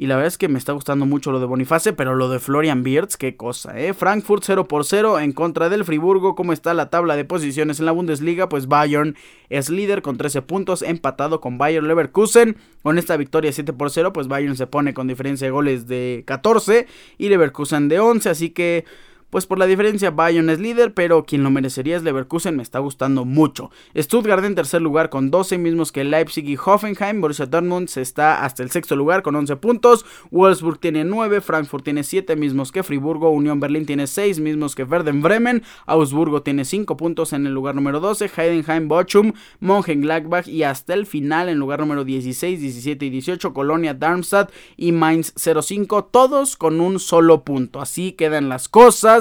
y 0.00 0.06
la 0.06 0.14
verdad 0.14 0.28
es 0.28 0.38
que 0.38 0.46
me 0.46 0.60
está 0.60 0.72
gustando 0.74 1.06
mucho 1.06 1.32
lo 1.32 1.40
de 1.40 1.46
Boniface, 1.46 1.92
pero 1.92 2.14
lo 2.14 2.30
de 2.30 2.38
Florian 2.38 2.84
Wirtz, 2.86 3.16
qué 3.16 3.36
cosa, 3.36 3.76
¿eh? 3.80 3.92
Frankfurt 3.94 4.44
0 4.46 4.68
por 4.68 4.84
0 4.84 5.18
en 5.18 5.32
contra 5.32 5.68
del 5.68 5.84
Friburgo. 5.84 6.36
¿Cómo 6.36 6.52
está 6.52 6.72
la 6.72 6.88
tabla 6.88 7.16
de 7.16 7.24
posiciones 7.24 7.80
en 7.80 7.86
la 7.86 7.90
Bundesliga? 7.90 8.48
Pues 8.48 8.68
Bayern 8.68 9.16
es 9.48 9.70
líder 9.70 10.00
con 10.02 10.16
13 10.16 10.42
puntos, 10.42 10.82
empatado 10.82 11.40
con 11.40 11.58
Bayern 11.58 11.88
Leverkusen. 11.88 12.56
Con 12.84 12.96
esta 12.96 13.16
victoria 13.16 13.52
7 13.52 13.72
por 13.72 13.90
0, 13.90 14.12
pues 14.12 14.28
Bayern 14.28 14.56
se 14.56 14.68
pone 14.68 14.94
con 14.94 15.08
diferencia 15.08 15.48
de 15.48 15.50
goles 15.50 15.88
de 15.88 16.22
14 16.28 16.86
y 17.18 17.28
Leverkusen 17.28 17.88
de 17.88 17.98
11. 17.98 18.30
Así 18.30 18.50
que 18.50 18.84
pues 19.30 19.46
por 19.46 19.58
la 19.58 19.66
diferencia 19.66 20.10
Bayern 20.10 20.48
es 20.48 20.58
líder, 20.58 20.94
pero 20.94 21.24
quien 21.24 21.42
lo 21.42 21.50
merecería 21.50 21.96
es 21.96 22.02
Leverkusen, 22.02 22.56
me 22.56 22.62
está 22.62 22.78
gustando 22.78 23.24
mucho. 23.24 23.70
Stuttgart 23.96 24.44
en 24.44 24.54
tercer 24.54 24.80
lugar 24.80 25.10
con 25.10 25.30
12 25.30 25.58
mismos 25.58 25.92
que 25.92 26.04
Leipzig 26.04 26.48
y 26.48 26.56
Hoffenheim, 26.56 27.20
Borussia 27.20 27.46
Dortmund 27.46 27.90
está 27.96 28.44
hasta 28.44 28.62
el 28.62 28.70
sexto 28.70 28.96
lugar 28.96 29.22
con 29.22 29.36
11 29.36 29.56
puntos, 29.56 30.06
Wolfsburg 30.30 30.78
tiene 30.78 31.04
9, 31.04 31.40
Frankfurt 31.40 31.84
tiene 31.84 32.04
7 32.04 32.36
mismos 32.36 32.72
que 32.72 32.82
Friburgo, 32.82 33.30
Unión 33.30 33.60
Berlín 33.60 33.84
tiene 33.84 34.06
6 34.06 34.40
mismos 34.40 34.74
que 34.74 34.84
Verden 34.84 35.20
Bremen, 35.20 35.62
Augsburgo 35.86 36.42
tiene 36.42 36.64
5 36.64 36.96
puntos 36.96 37.32
en 37.32 37.46
el 37.46 37.52
lugar 37.52 37.74
número 37.74 38.00
12, 38.00 38.30
Heidenheim, 38.34 38.88
Bochum, 38.88 39.32
Mönchengladbach 39.60 40.48
y 40.48 40.62
hasta 40.62 40.94
el 40.94 41.06
final 41.06 41.48
en 41.48 41.58
lugar 41.58 41.80
número 41.80 42.04
16, 42.04 42.60
17 42.60 43.04
y 43.06 43.10
18 43.10 43.52
Colonia, 43.52 43.94
Darmstadt 43.94 44.50
y 44.76 44.92
Mainz 44.92 45.34
05, 45.36 46.04
todos 46.06 46.56
con 46.56 46.80
un 46.80 46.98
solo 46.98 47.44
punto. 47.44 47.80
Así 47.80 48.12
quedan 48.12 48.48
las 48.48 48.68
cosas 48.68 49.17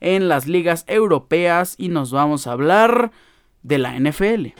en 0.00 0.28
las 0.28 0.46
ligas 0.46 0.84
europeas 0.86 1.74
y 1.78 1.88
nos 1.88 2.10
vamos 2.10 2.46
a 2.46 2.52
hablar 2.52 3.12
de 3.62 3.78
la 3.78 3.98
NFL. 3.98 4.54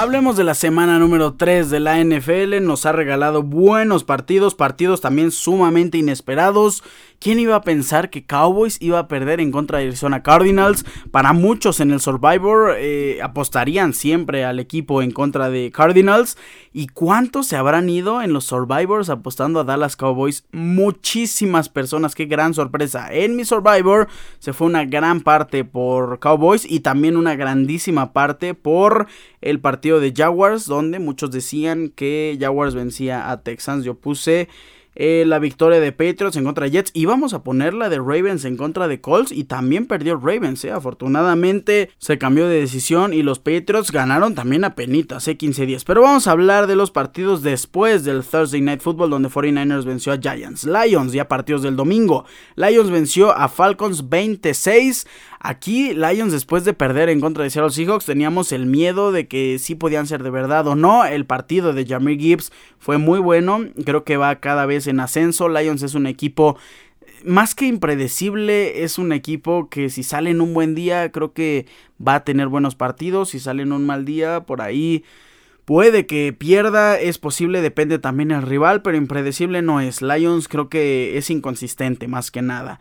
Hablemos 0.00 0.38
de 0.38 0.44
la 0.44 0.54
semana 0.54 0.98
número 0.98 1.34
3 1.34 1.68
de 1.68 1.78
la 1.78 2.02
NFL. 2.02 2.62
Nos 2.62 2.86
ha 2.86 2.92
regalado 2.92 3.42
buenos 3.42 4.02
partidos, 4.02 4.54
partidos 4.54 5.02
también 5.02 5.30
sumamente 5.30 5.98
inesperados. 5.98 6.82
¿Quién 7.22 7.38
iba 7.38 7.54
a 7.54 7.60
pensar 7.60 8.08
que 8.08 8.24
Cowboys 8.24 8.78
iba 8.80 8.98
a 8.98 9.06
perder 9.06 9.40
en 9.40 9.52
contra 9.52 9.76
de 9.76 9.88
Arizona 9.88 10.22
Cardinals? 10.22 10.86
Para 11.10 11.34
muchos 11.34 11.78
en 11.80 11.90
el 11.90 12.00
Survivor 12.00 12.76
eh, 12.78 13.18
apostarían 13.22 13.92
siempre 13.92 14.46
al 14.46 14.58
equipo 14.58 15.02
en 15.02 15.10
contra 15.10 15.50
de 15.50 15.70
Cardinals. 15.70 16.38
¿Y 16.72 16.86
cuántos 16.86 17.46
se 17.46 17.56
habrán 17.56 17.90
ido 17.90 18.22
en 18.22 18.32
los 18.32 18.46
Survivors 18.46 19.10
apostando 19.10 19.60
a 19.60 19.64
Dallas 19.64 19.96
Cowboys? 19.96 20.46
Muchísimas 20.52 21.68
personas, 21.68 22.14
qué 22.14 22.24
gran 22.24 22.54
sorpresa. 22.54 23.12
En 23.12 23.36
mi 23.36 23.44
Survivor 23.44 24.08
se 24.38 24.54
fue 24.54 24.68
una 24.68 24.86
gran 24.86 25.20
parte 25.20 25.62
por 25.62 26.20
Cowboys 26.20 26.64
y 26.64 26.80
también 26.80 27.18
una 27.18 27.34
grandísima 27.34 28.14
parte 28.14 28.54
por 28.54 29.08
el 29.42 29.60
partido 29.60 30.00
de 30.00 30.14
Jaguars, 30.16 30.64
donde 30.64 30.98
muchos 31.00 31.30
decían 31.30 31.90
que 31.94 32.38
Jaguars 32.40 32.74
vencía 32.74 33.30
a 33.30 33.42
Texans. 33.42 33.84
Yo 33.84 33.94
puse 33.96 34.48
eh, 34.94 35.24
la 35.26 35.38
victoria 35.38 35.80
de 35.80 35.92
Patriots 35.92 36.36
en 36.36 36.44
contra 36.44 36.64
de 36.64 36.72
Jets. 36.72 36.90
Y 36.94 37.04
vamos 37.04 37.34
a 37.34 37.42
poner 37.42 37.74
la 37.74 37.88
de 37.88 37.98
Ravens 37.98 38.44
en 38.44 38.56
contra 38.56 38.88
de 38.88 39.00
Colts. 39.00 39.32
Y 39.32 39.44
también 39.44 39.86
perdió 39.86 40.16
Ravens. 40.16 40.64
Eh. 40.64 40.72
Afortunadamente 40.72 41.90
se 41.98 42.18
cambió 42.18 42.48
de 42.48 42.60
decisión. 42.60 43.12
Y 43.12 43.22
los 43.22 43.38
Patriots 43.38 43.92
ganaron 43.92 44.34
también 44.34 44.64
a 44.64 44.74
penitas. 44.74 45.26
Eh, 45.28 45.38
15-10. 45.38 45.84
Pero 45.86 46.02
vamos 46.02 46.26
a 46.26 46.32
hablar 46.32 46.66
de 46.66 46.76
los 46.76 46.90
partidos 46.90 47.42
después 47.42 48.04
del 48.04 48.24
Thursday 48.24 48.60
Night 48.60 48.80
Football. 48.80 49.10
Donde 49.10 49.28
49ers 49.28 49.84
venció 49.84 50.12
a 50.12 50.18
Giants. 50.18 50.64
Lions 50.64 51.12
ya 51.12 51.28
partidos 51.28 51.62
del 51.62 51.76
domingo. 51.76 52.24
Lions 52.56 52.90
venció 52.90 53.36
a 53.36 53.48
Falcons 53.48 54.08
26 54.08 55.06
Aquí 55.42 55.94
Lions 55.94 56.32
después 56.32 56.66
de 56.66 56.74
perder 56.74 57.08
en 57.08 57.18
contra 57.18 57.42
de 57.42 57.48
Seattle 57.48 57.72
Seahawks 57.72 58.04
teníamos 58.04 58.52
el 58.52 58.66
miedo 58.66 59.10
de 59.10 59.26
que 59.26 59.58
sí 59.58 59.74
podían 59.74 60.06
ser 60.06 60.22
de 60.22 60.28
verdad 60.28 60.66
o 60.66 60.76
no. 60.76 61.06
El 61.06 61.24
partido 61.24 61.72
de 61.72 61.86
Jamir 61.86 62.20
Gibbs 62.20 62.52
fue 62.78 62.98
muy 62.98 63.20
bueno, 63.20 63.60
creo 63.86 64.04
que 64.04 64.18
va 64.18 64.38
cada 64.40 64.66
vez 64.66 64.86
en 64.86 65.00
ascenso. 65.00 65.48
Lions 65.48 65.82
es 65.82 65.94
un 65.94 66.06
equipo 66.06 66.58
más 67.24 67.54
que 67.54 67.66
impredecible, 67.66 68.84
es 68.84 68.98
un 68.98 69.12
equipo 69.12 69.70
que 69.70 69.88
si 69.88 70.02
sale 70.02 70.28
en 70.28 70.42
un 70.42 70.52
buen 70.52 70.74
día 70.74 71.10
creo 71.10 71.32
que 71.32 71.66
va 72.06 72.16
a 72.16 72.24
tener 72.24 72.48
buenos 72.48 72.74
partidos. 72.74 73.30
Si 73.30 73.40
sale 73.40 73.62
en 73.62 73.72
un 73.72 73.86
mal 73.86 74.04
día, 74.04 74.40
por 74.40 74.60
ahí 74.60 75.04
puede 75.64 76.04
que 76.04 76.34
pierda, 76.34 77.00
es 77.00 77.18
posible, 77.18 77.62
depende 77.62 77.98
también 77.98 78.28
del 78.28 78.42
rival, 78.42 78.82
pero 78.82 78.98
impredecible 78.98 79.62
no 79.62 79.80
es. 79.80 80.02
Lions 80.02 80.48
creo 80.48 80.68
que 80.68 81.16
es 81.16 81.30
inconsistente 81.30 82.08
más 82.08 82.30
que 82.30 82.42
nada. 82.42 82.78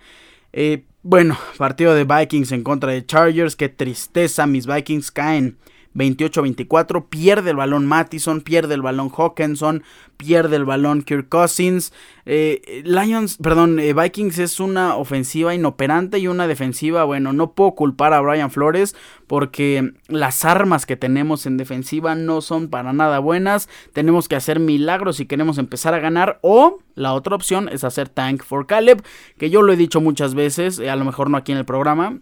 Eh, 0.51 0.83
bueno, 1.01 1.37
partido 1.57 1.95
de 1.95 2.03
Vikings 2.03 2.51
en 2.51 2.63
contra 2.63 2.91
de 2.91 3.05
Chargers. 3.05 3.55
Qué 3.55 3.69
tristeza, 3.69 4.45
mis 4.45 4.67
Vikings 4.67 5.11
caen 5.11 5.57
28-24. 5.95 7.07
Pierde 7.09 7.51
el 7.51 7.55
balón 7.55 7.85
Mattison, 7.85 8.41
pierde 8.41 8.75
el 8.75 8.81
balón 8.81 9.09
Hawkinson, 9.09 9.83
pierde 10.17 10.55
el 10.55 10.65
balón 10.65 11.01
Kirk 11.01 11.29
Cousins. 11.29 11.93
Eh, 12.25 12.83
Lions, 12.85 13.37
perdón, 13.37 13.79
eh, 13.79 13.93
Vikings 13.93 14.37
es 14.39 14.59
una 14.59 14.95
ofensiva 14.95 15.55
inoperante 15.55 16.19
y 16.19 16.27
una 16.27 16.47
defensiva, 16.47 17.03
bueno, 17.03 17.33
no 17.33 17.53
puedo 17.53 17.71
culpar 17.71 18.13
a 18.13 18.21
Brian 18.21 18.51
Flores 18.51 18.95
porque 19.27 19.93
las 20.07 20.45
armas 20.45 20.85
que 20.85 20.97
tenemos 20.97 21.45
en 21.45 21.57
defensiva 21.57 22.15
no 22.15 22.41
son 22.41 22.69
para 22.69 22.93
nada 22.93 23.19
buenas. 23.19 23.69
Tenemos 23.93 24.27
que 24.27 24.35
hacer 24.35 24.59
milagros 24.59 25.17
si 25.17 25.25
queremos 25.25 25.57
empezar 25.57 25.93
a 25.93 25.99
ganar 25.99 26.39
o 26.41 26.79
la 26.95 27.13
otra 27.13 27.35
opción 27.35 27.69
es 27.69 27.83
hacer 27.83 28.09
tank 28.09 28.43
for 28.43 28.67
Caleb, 28.67 29.03
que 29.37 29.49
yo 29.49 29.61
lo 29.61 29.71
he 29.71 29.77
dicho 29.77 30.01
muchas 30.01 30.35
veces, 30.35 30.79
eh, 30.79 30.89
a 30.89 30.95
lo 30.95 31.05
mejor 31.05 31.29
no 31.29 31.37
aquí 31.37 31.51
en 31.51 31.57
el 31.57 31.65
programa, 31.65 32.19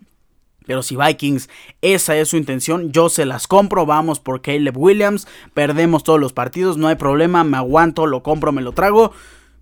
pero 0.67 0.83
si 0.83 0.95
Vikings, 0.95 1.49
esa 1.81 2.15
es 2.17 2.27
su 2.27 2.37
intención, 2.37 2.91
yo 2.91 3.09
se 3.09 3.25
las 3.25 3.47
compro, 3.47 3.85
vamos 3.85 4.19
por 4.19 4.41
Caleb 4.41 4.77
Williams, 4.77 5.27
perdemos 5.53 6.03
todos 6.03 6.19
los 6.19 6.33
partidos, 6.33 6.77
no 6.77 6.89
hay 6.89 6.95
problema, 6.95 7.43
me 7.43 7.57
aguanto, 7.57 8.05
lo 8.05 8.21
compro, 8.21 8.51
me 8.51 8.61
lo 8.61 8.73
trago. 8.73 9.13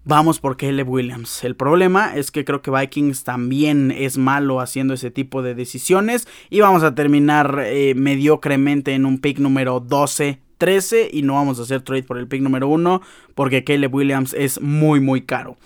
Vamos 0.07 0.39
por 0.39 0.55
Caleb 0.55 0.87
Williams. 0.87 1.43
El 1.43 1.55
problema 1.55 2.15
es 2.15 2.29
que 2.29 2.45
creo 2.45 2.61
que 2.61 2.69
Vikings 2.69 3.23
también 3.23 3.89
es 3.89 4.19
malo 4.19 4.59
haciendo 4.59 4.93
ese 4.93 5.09
tipo 5.09 5.41
de 5.41 5.55
decisiones. 5.55 6.27
Y 6.51 6.59
vamos 6.59 6.83
a 6.83 6.93
terminar 6.93 7.63
eh, 7.65 7.95
mediocremente 7.95 8.93
en 8.93 9.07
un 9.07 9.17
pick 9.17 9.39
número 9.39 9.79
12, 9.79 10.39
13. 10.59 11.09
Y 11.11 11.23
no 11.23 11.33
vamos 11.33 11.57
a 11.57 11.63
hacer 11.63 11.81
trade 11.81 12.03
por 12.03 12.19
el 12.19 12.27
pick 12.27 12.43
número 12.43 12.67
1 12.67 13.01
porque 13.33 13.63
Caleb 13.63 13.95
Williams 13.95 14.35
es 14.35 14.61
muy 14.61 14.99
muy 14.99 15.21
caro. 15.21 15.57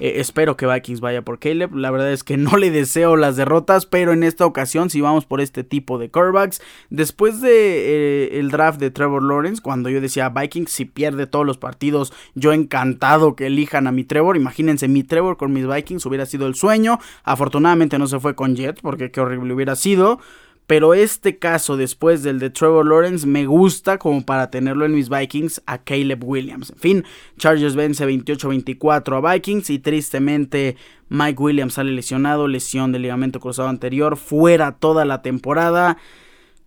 Eh, 0.00 0.14
espero 0.16 0.56
que 0.56 0.66
Vikings 0.66 1.00
vaya 1.00 1.22
por 1.22 1.38
Caleb. 1.38 1.74
La 1.74 1.90
verdad 1.90 2.12
es 2.12 2.24
que 2.24 2.36
no 2.36 2.56
le 2.56 2.70
deseo 2.70 3.16
las 3.16 3.36
derrotas, 3.36 3.86
pero 3.86 4.12
en 4.12 4.22
esta 4.22 4.46
ocasión 4.46 4.90
si 4.90 5.00
vamos 5.00 5.24
por 5.24 5.40
este 5.40 5.64
tipo 5.64 5.98
de 5.98 6.10
corebacks. 6.10 6.60
Después 6.90 7.40
de 7.40 7.50
eh, 7.50 8.38
el 8.38 8.50
draft 8.50 8.80
de 8.80 8.90
Trevor 8.90 9.22
Lawrence, 9.22 9.62
cuando 9.62 9.88
yo 9.88 10.00
decía 10.00 10.28
Vikings 10.28 10.70
si 10.70 10.84
pierde 10.84 11.26
todos 11.26 11.46
los 11.46 11.58
partidos, 11.58 12.12
yo 12.34 12.52
encantado 12.52 13.36
que 13.36 13.46
elijan 13.46 13.86
a 13.86 13.92
mi 13.92 14.04
Trevor. 14.04 14.36
Imagínense 14.36 14.88
mi 14.88 15.04
Trevor 15.04 15.36
con 15.36 15.52
mis 15.52 15.66
Vikings 15.66 16.04
hubiera 16.06 16.26
sido 16.26 16.46
el 16.46 16.54
sueño. 16.54 16.98
Afortunadamente 17.22 17.98
no 17.98 18.06
se 18.06 18.20
fue 18.20 18.34
con 18.34 18.56
Jet 18.56 18.80
porque 18.80 19.10
qué 19.10 19.20
horrible 19.20 19.54
hubiera 19.54 19.76
sido. 19.76 20.18
Pero 20.66 20.94
este 20.94 21.38
caso, 21.38 21.76
después 21.76 22.22
del 22.22 22.38
de 22.38 22.48
Trevor 22.48 22.86
Lawrence, 22.86 23.26
me 23.26 23.44
gusta 23.44 23.98
como 23.98 24.24
para 24.24 24.50
tenerlo 24.50 24.86
en 24.86 24.94
mis 24.94 25.10
Vikings 25.10 25.62
a 25.66 25.78
Caleb 25.78 26.24
Williams. 26.24 26.70
En 26.70 26.78
fin, 26.78 27.04
Chargers 27.36 27.74
vence 27.74 28.06
28-24 28.06 29.18
a 29.18 29.32
Vikings 29.32 29.68
y 29.68 29.78
tristemente 29.78 30.76
Mike 31.10 31.42
Williams 31.42 31.74
sale 31.74 31.92
lesionado, 31.92 32.48
lesión 32.48 32.92
del 32.92 33.02
ligamento 33.02 33.40
cruzado 33.40 33.68
anterior, 33.68 34.16
fuera 34.16 34.72
toda 34.72 35.04
la 35.04 35.20
temporada. 35.20 35.98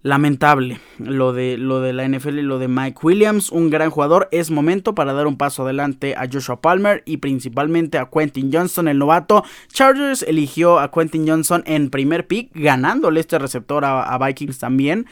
Lamentable 0.02 0.80
lo 1.00 1.34
de, 1.34 1.58
lo 1.58 1.82
de 1.82 1.94
la 1.94 2.08
NFL 2.08 2.40
y 2.40 2.44
lo 2.44 2.60
de 2.60 2.68
Mike 2.68 3.00
Williams, 3.04 3.52
un 3.52 3.70
gran 3.70 3.90
jugador. 3.90 4.30
Es 4.32 4.52
momento 4.52 4.96
para 4.96 5.14
dar 5.14 5.28
un 5.28 5.38
paso 5.38 5.64
adelante 5.64 6.16
a 6.16 6.28
Joshua 6.32 6.62
Palmer 6.62 7.04
y 7.06 7.18
principalmente 7.18 7.98
a 7.98 8.10
Quentin 8.10 8.52
Johnson, 8.52 8.88
el 8.88 9.00
novato. 9.00 9.44
Chargers 9.72 10.24
eligió 10.24 10.80
a 10.80 10.92
Quentin 10.92 11.28
Johnson 11.28 11.64
en 11.66 11.90
primer 11.90 12.28
pick, 12.28 12.52
ganándole 12.54 13.20
este 13.20 13.40
receptor 13.40 13.84
a 13.86 14.18
Vikings 14.18 14.60
también. 14.60 15.08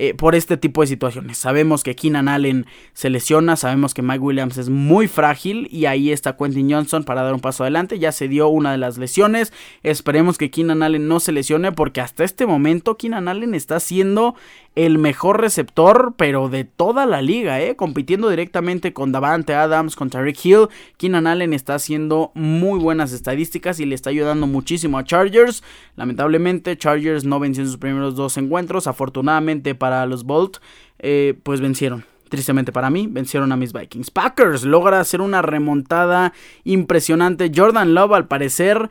Eh, 0.00 0.14
por 0.14 0.36
este 0.36 0.56
tipo 0.56 0.80
de 0.80 0.86
situaciones. 0.86 1.38
Sabemos 1.38 1.82
que 1.82 1.96
Keenan 1.96 2.28
Allen 2.28 2.66
se 2.92 3.10
lesiona, 3.10 3.56
sabemos 3.56 3.94
que 3.94 4.02
Mike 4.02 4.20
Williams 4.20 4.56
es 4.56 4.68
muy 4.68 5.08
frágil 5.08 5.66
y 5.72 5.86
ahí 5.86 6.12
está 6.12 6.36
Quentin 6.36 6.70
Johnson 6.70 7.02
para 7.02 7.22
dar 7.22 7.34
un 7.34 7.40
paso 7.40 7.64
adelante. 7.64 7.98
Ya 7.98 8.12
se 8.12 8.28
dio 8.28 8.46
una 8.46 8.70
de 8.70 8.78
las 8.78 8.96
lesiones. 8.96 9.52
Esperemos 9.82 10.38
que 10.38 10.52
Keenan 10.52 10.84
Allen 10.84 11.08
no 11.08 11.18
se 11.18 11.32
lesione 11.32 11.72
porque 11.72 12.00
hasta 12.00 12.22
este 12.22 12.46
momento 12.46 12.96
Keenan 12.96 13.26
Allen 13.26 13.56
está 13.56 13.80
siendo 13.80 14.36
el 14.76 14.98
mejor 14.98 15.40
receptor, 15.40 16.14
pero 16.16 16.48
de 16.48 16.62
toda 16.62 17.04
la 17.04 17.20
liga, 17.20 17.60
¿eh? 17.60 17.74
compitiendo 17.74 18.30
directamente 18.30 18.92
con 18.92 19.10
Davante 19.10 19.52
Adams, 19.54 19.96
con 19.96 20.10
Tariq 20.10 20.46
Hill. 20.46 20.68
Keenan 20.96 21.26
Allen 21.26 21.52
está 21.52 21.74
haciendo 21.74 22.30
muy 22.34 22.78
buenas 22.78 23.12
estadísticas 23.12 23.80
y 23.80 23.86
le 23.86 23.96
está 23.96 24.10
ayudando 24.10 24.46
muchísimo 24.46 24.96
a 24.96 25.02
Chargers. 25.02 25.64
Lamentablemente, 25.96 26.78
Chargers 26.78 27.24
no 27.24 27.40
venció 27.40 27.64
en 27.64 27.68
sus 27.68 27.78
primeros 27.78 28.14
dos 28.14 28.36
encuentros. 28.36 28.86
Afortunadamente 28.86 29.74
para 29.74 29.87
los 30.06 30.24
Bolt, 30.24 30.58
eh, 30.98 31.34
pues 31.42 31.60
vencieron. 31.60 32.04
Tristemente 32.28 32.72
para 32.72 32.90
mí, 32.90 33.06
vencieron 33.10 33.52
a 33.52 33.56
mis 33.56 33.72
Vikings. 33.72 34.10
Packers 34.10 34.64
logra 34.64 35.00
hacer 35.00 35.20
una 35.20 35.40
remontada 35.40 36.34
impresionante. 36.64 37.50
Jordan 37.54 37.94
Love, 37.94 38.12
al 38.12 38.28
parecer 38.28 38.90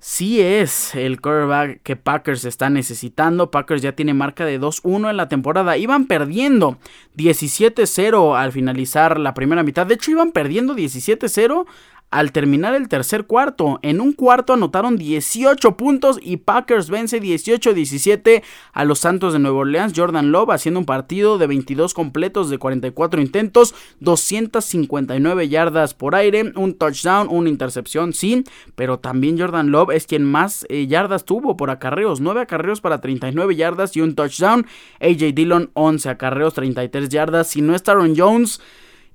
sí 0.00 0.40
es 0.40 0.94
el 0.94 1.20
quarterback 1.20 1.82
que 1.82 1.96
Packers 1.96 2.44
está 2.44 2.70
necesitando. 2.70 3.50
Packers 3.50 3.82
ya 3.82 3.92
tiene 3.92 4.14
marca 4.14 4.44
de 4.44 4.60
2-1 4.60 5.10
en 5.10 5.16
la 5.16 5.28
temporada. 5.28 5.76
Iban 5.76 6.06
perdiendo 6.06 6.78
17-0 7.16 8.38
al 8.38 8.52
finalizar 8.52 9.18
la 9.18 9.34
primera 9.34 9.62
mitad. 9.62 9.86
De 9.86 9.94
hecho, 9.94 10.12
iban 10.12 10.32
perdiendo 10.32 10.74
17-0 10.76 11.66
al 12.10 12.32
terminar 12.32 12.74
el 12.74 12.88
tercer 12.88 13.26
cuarto, 13.26 13.78
en 13.82 14.00
un 14.00 14.14
cuarto 14.14 14.54
anotaron 14.54 14.96
18 14.96 15.76
puntos 15.76 16.18
y 16.22 16.38
Packers 16.38 16.88
vence 16.88 17.20
18-17 17.20 18.42
a 18.72 18.84
los 18.84 19.00
Santos 19.00 19.34
de 19.34 19.38
Nueva 19.38 19.58
Orleans. 19.58 19.92
Jordan 19.94 20.32
Love 20.32 20.50
haciendo 20.50 20.80
un 20.80 20.86
partido 20.86 21.36
de 21.36 21.46
22 21.46 21.92
completos 21.92 22.48
de 22.48 22.58
44 22.58 23.20
intentos, 23.20 23.74
259 24.00 25.48
yardas 25.48 25.92
por 25.92 26.14
aire, 26.14 26.52
un 26.56 26.74
touchdown, 26.74 27.28
una 27.30 27.50
intercepción, 27.50 28.14
sí, 28.14 28.44
pero 28.74 28.98
también 28.98 29.38
Jordan 29.38 29.70
Love 29.70 29.90
es 29.90 30.06
quien 30.06 30.24
más 30.24 30.64
eh, 30.70 30.86
yardas 30.86 31.26
tuvo 31.26 31.58
por 31.58 31.70
acarreos, 31.70 32.20
9 32.20 32.40
acarreos 32.40 32.80
para 32.80 33.02
39 33.02 33.54
yardas 33.54 33.94
y 33.96 34.00
un 34.00 34.14
touchdown. 34.14 34.66
AJ 35.00 35.34
Dillon 35.34 35.70
11 35.74 36.08
acarreos, 36.08 36.54
33 36.54 37.08
yardas. 37.10 37.48
Si 37.48 37.60
no 37.60 37.74
está 37.74 37.92
Aaron 37.92 38.14
Jones, 38.16 38.60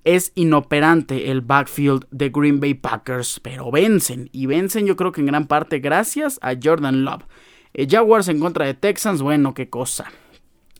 es 0.03 0.31
inoperante 0.35 1.31
el 1.31 1.41
backfield 1.41 2.05
de 2.11 2.29
Green 2.29 2.59
Bay 2.59 2.73
Packers, 2.73 3.39
pero 3.39 3.71
vencen 3.71 4.29
y 4.31 4.45
vencen 4.45 4.85
yo 4.85 4.95
creo 4.95 5.11
que 5.11 5.21
en 5.21 5.27
gran 5.27 5.47
parte 5.47 5.79
gracias 5.79 6.39
a 6.41 6.53
Jordan 6.61 7.05
Love. 7.05 7.23
Eh, 7.73 7.87
Jaguars 7.89 8.27
en 8.27 8.39
contra 8.39 8.65
de 8.65 8.73
Texans, 8.73 9.21
bueno, 9.21 9.53
qué 9.53 9.69
cosa. 9.69 10.11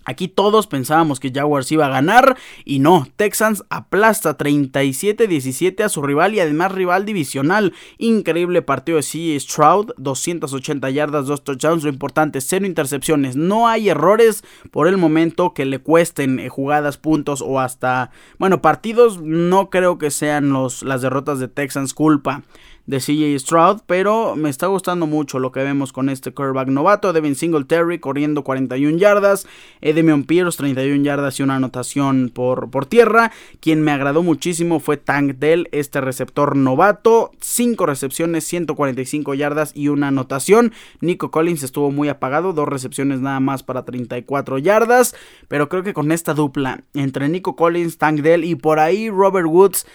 Aquí 0.06 0.28
todos 0.28 0.68
pensábamos 0.68 1.20
que 1.20 1.32
Jaguars 1.32 1.72
iba 1.72 1.86
a 1.86 1.90
ganar 1.90 2.38
y 2.66 2.80
no, 2.80 3.08
Texans 3.16 3.64
aplasta 3.70 4.38
37-17 4.38 5.84
a 5.84 5.90
su 5.90 6.02
rival 6.02 6.36
y 6.36 6.40
además 6.40 6.72
rival 6.72 7.06
divisional. 7.06 7.74
Increíble 7.98 8.62
partido 8.62 8.98
de 8.98 9.04
C. 9.04 9.40
Stroud, 9.40 9.92
280 9.98 10.90
yardas, 10.90 11.28
2 11.28 11.44
touchdowns, 11.44 11.84
lo 11.84 11.90
importante, 11.90 12.42
cero 12.42 12.66
intercepciones. 12.66 13.36
No 13.36 13.68
hay 13.68 13.90
errores 13.90 14.44
por 14.72 14.88
el 14.88 14.98
momento 14.98 15.54
que 15.54 15.66
le 15.66 15.80
cuesten 15.80 16.40
eh, 16.40 16.50
jugadas, 16.50 16.98
puntos 16.98 17.42
o 17.42 17.60
hasta, 17.60 18.12
bueno, 18.38 18.62
partidos 18.62 19.22
no 19.22 19.70
creo 19.70 19.98
que 19.98 20.12
sean 20.12 20.50
los, 20.50 20.84
las 20.84 21.02
derrotas 21.02 21.40
de 21.40 21.48
Texans 21.48 21.94
culpa 21.94 22.44
de 22.86 23.00
CJ 23.00 23.40
Stroud, 23.40 23.82
pero 23.88 24.36
me 24.36 24.50
está 24.50 24.68
gustando 24.68 25.08
mucho 25.08 25.40
lo 25.40 25.54
que 25.54 25.64
vemos 25.64 25.94
con 25.94 26.10
este 26.10 26.34
quarterback 26.34 26.68
novato, 26.68 27.14
Devin 27.14 27.36
Singletary 27.36 28.00
corriendo 28.00 28.44
41 28.44 28.98
yardas, 28.98 29.48
Edemion 29.80 30.24
Pierce 30.24 30.58
31 30.58 31.04
yardas 31.04 31.40
y 31.40 31.44
una 31.44 31.56
anotación 31.56 32.30
por, 32.34 32.70
por 32.70 32.86
tierra, 32.86 33.32
quien 33.62 33.82
me 33.82 33.92
agradó 33.92 34.22
muchísimo 34.22 34.82
fue 34.82 34.98
Tank 34.98 35.36
Dell, 35.38 35.70
este 35.72 36.02
receptor 36.02 36.58
novato, 36.58 37.32
5 37.40 37.86
recepciones, 37.86 38.44
145 38.44 39.34
yardas 39.34 39.72
y 39.74 39.88
una 39.88 40.10
anotación, 40.10 40.74
Nico 41.00 41.32
Collins 41.32 41.64
estuvo 41.64 41.90
muy 41.90 42.10
apagado, 42.10 42.52
dos 42.52 42.68
recepciones 42.68 43.22
nada 43.22 43.40
más 43.40 43.64
para 43.64 43.86
34 43.86 44.58
yardas, 44.58 45.16
pero 45.48 45.70
creo 45.70 45.84
que 45.84 45.94
con 45.94 46.12
esta 46.12 46.34
dupla 46.34 46.84
entre 46.94 47.30
Nico 47.30 47.56
Collins, 47.56 47.98
Tank 47.98 48.20
Dell 48.20 48.44
y 48.44 48.56
por 48.56 48.80
ahí 48.80 49.10
Robert 49.10 49.48
Woods, 49.48 49.86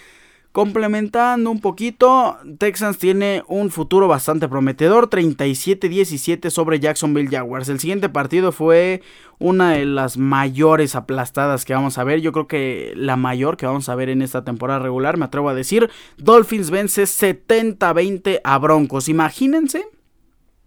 Complementando 0.59 1.53
un 1.53 1.61
poquito, 1.61 2.37
Texans 2.59 2.99
tiene 2.99 3.45
un 3.47 3.71
futuro 3.71 4.09
bastante 4.09 4.49
prometedor, 4.49 5.09
37-17 5.09 6.51
sobre 6.51 6.81
Jacksonville 6.81 7.31
Jaguars. 7.31 7.69
El 7.69 7.79
siguiente 7.79 8.09
partido 8.09 8.51
fue 8.51 9.01
una 9.39 9.75
de 9.75 9.85
las 9.85 10.19
mayores 10.19 10.97
aplastadas 10.97 11.65
que 11.65 11.75
vamos 11.75 11.97
a 11.97 12.03
ver, 12.03 12.21
yo 12.23 12.33
creo 12.33 12.49
que 12.49 12.93
la 12.97 13.15
mayor 13.15 13.57
que 13.57 13.67
vamos 13.67 13.89
a 13.89 13.95
ver 13.95 14.09
en 14.09 14.21
esta 14.21 14.43
temporada 14.43 14.81
regular, 14.81 15.17
me 15.17 15.27
atrevo 15.27 15.49
a 15.49 15.55
decir. 15.55 15.91
Dolphins 16.17 16.71
vence 16.71 17.05
70-20 17.05 18.41
a 18.43 18.59
Broncos. 18.59 19.09
Imagínense 19.09 19.87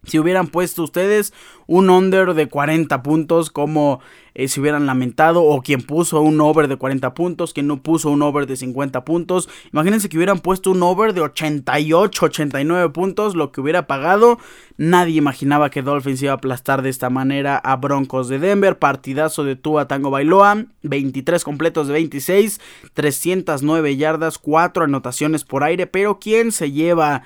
si 0.04 0.18
hubieran 0.18 0.47
puesto 0.47 0.82
ustedes 0.84 1.32
un 1.68 1.91
under 1.91 2.34
de 2.34 2.47
40 2.47 3.04
puntos 3.04 3.52
como 3.52 3.99
eh, 4.34 4.47
se 4.47 4.60
hubieran 4.60 4.88
lamentado 4.88 5.43
o 5.43 5.62
quien 5.62 5.84
puso 5.84 6.22
un 6.22 6.41
over 6.41 6.68
de 6.68 6.76
40 6.76 7.14
puntos, 7.14 7.54
quien 7.54 7.68
no 7.68 7.84
puso 7.84 8.10
un 8.10 8.24
over 8.24 8.47
de 8.47 8.56
50 8.56 9.06
puntos. 9.06 9.47
Imagínense 9.72 10.10
que 10.10 10.18
hubieran 10.18 10.39
puesto 10.39 10.72
un 10.72 10.82
over 10.82 11.14
de 11.14 11.22
88, 11.22 12.26
89 12.26 12.89
puntos, 12.89 13.36
lo 13.36 13.52
que 13.52 13.62
hubiera 13.62 13.86
pagado. 13.86 14.39
Nadie 14.76 15.18
imaginaba 15.18 15.70
que 15.70 15.84
Dolphins 15.84 16.24
iba 16.24 16.32
a 16.32 16.36
aplastar 16.36 16.82
de 16.82 16.89
esta 16.89 17.12
manera 17.12 17.58
a 17.58 17.76
Broncos 17.76 18.28
de 18.28 18.39
Denver. 18.39 18.80
Partidazo 18.80 19.43
de 19.43 19.56
Tua 19.56 19.88
Tango 19.88 20.10
Bailoa, 20.10 20.66
23 20.82 21.43
completos 21.43 21.86
de 21.86 21.93
26, 21.93 22.60
309 22.95 23.97
yardas, 23.97 24.39
4 24.39 24.86
anotaciones 24.86 25.43
por 25.43 25.64
aire, 25.64 25.86
pero 25.86 26.18
¿quién 26.20 26.52
se 26.52 26.72
lleva 26.72 27.22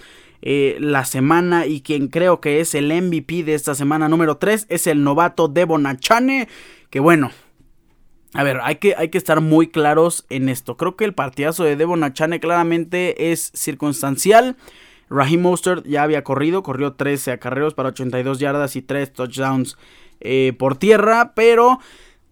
eh, 0.47 0.77
la 0.79 1.05
semana 1.05 1.65
y 1.65 1.81
quien 1.81 2.07
creo 2.07 2.39
que 2.39 2.59
es 2.59 2.75
el 2.75 2.93
MVP 2.93 3.43
de 3.43 3.55
esta 3.55 3.73
semana 3.73 4.07
número 4.07 4.37
3 4.37 4.67
es 4.69 4.85
el 4.85 5.03
novato 5.03 5.47
Devon 5.47 5.87
Achane, 5.87 6.47
que 6.91 6.99
bueno, 6.99 7.31
a 8.35 8.43
ver, 8.43 8.59
hay 8.61 8.75
que, 8.75 8.93
hay 8.95 9.09
que, 9.09 9.17
estar 9.17 9.41
muy 9.41 9.67
claros 9.67 10.23
en 10.29 10.47
esto. 10.47 10.77
Creo 10.77 10.95
que 10.95 11.05
el 11.05 11.15
partidazo 11.15 11.63
de 11.63 11.75
Devon 11.75 12.03
Achane 12.03 12.39
claramente 12.39 13.31
es 13.31 13.51
circunstancial. 13.55 14.55
Raheem 15.09 15.41
Mostert 15.41 15.83
ya 15.87 16.03
había 16.03 16.23
corrido, 16.23 16.61
corrió 16.61 16.93
13 16.93 17.31
acarreos 17.31 17.73
para 17.73 17.89
82 17.89 18.37
yardas 18.37 18.75
y 18.75 18.83
3 18.83 19.13
touchdowns 19.13 19.77
eh, 20.19 20.53
por 20.59 20.77
tierra, 20.77 21.33
pero 21.35 21.79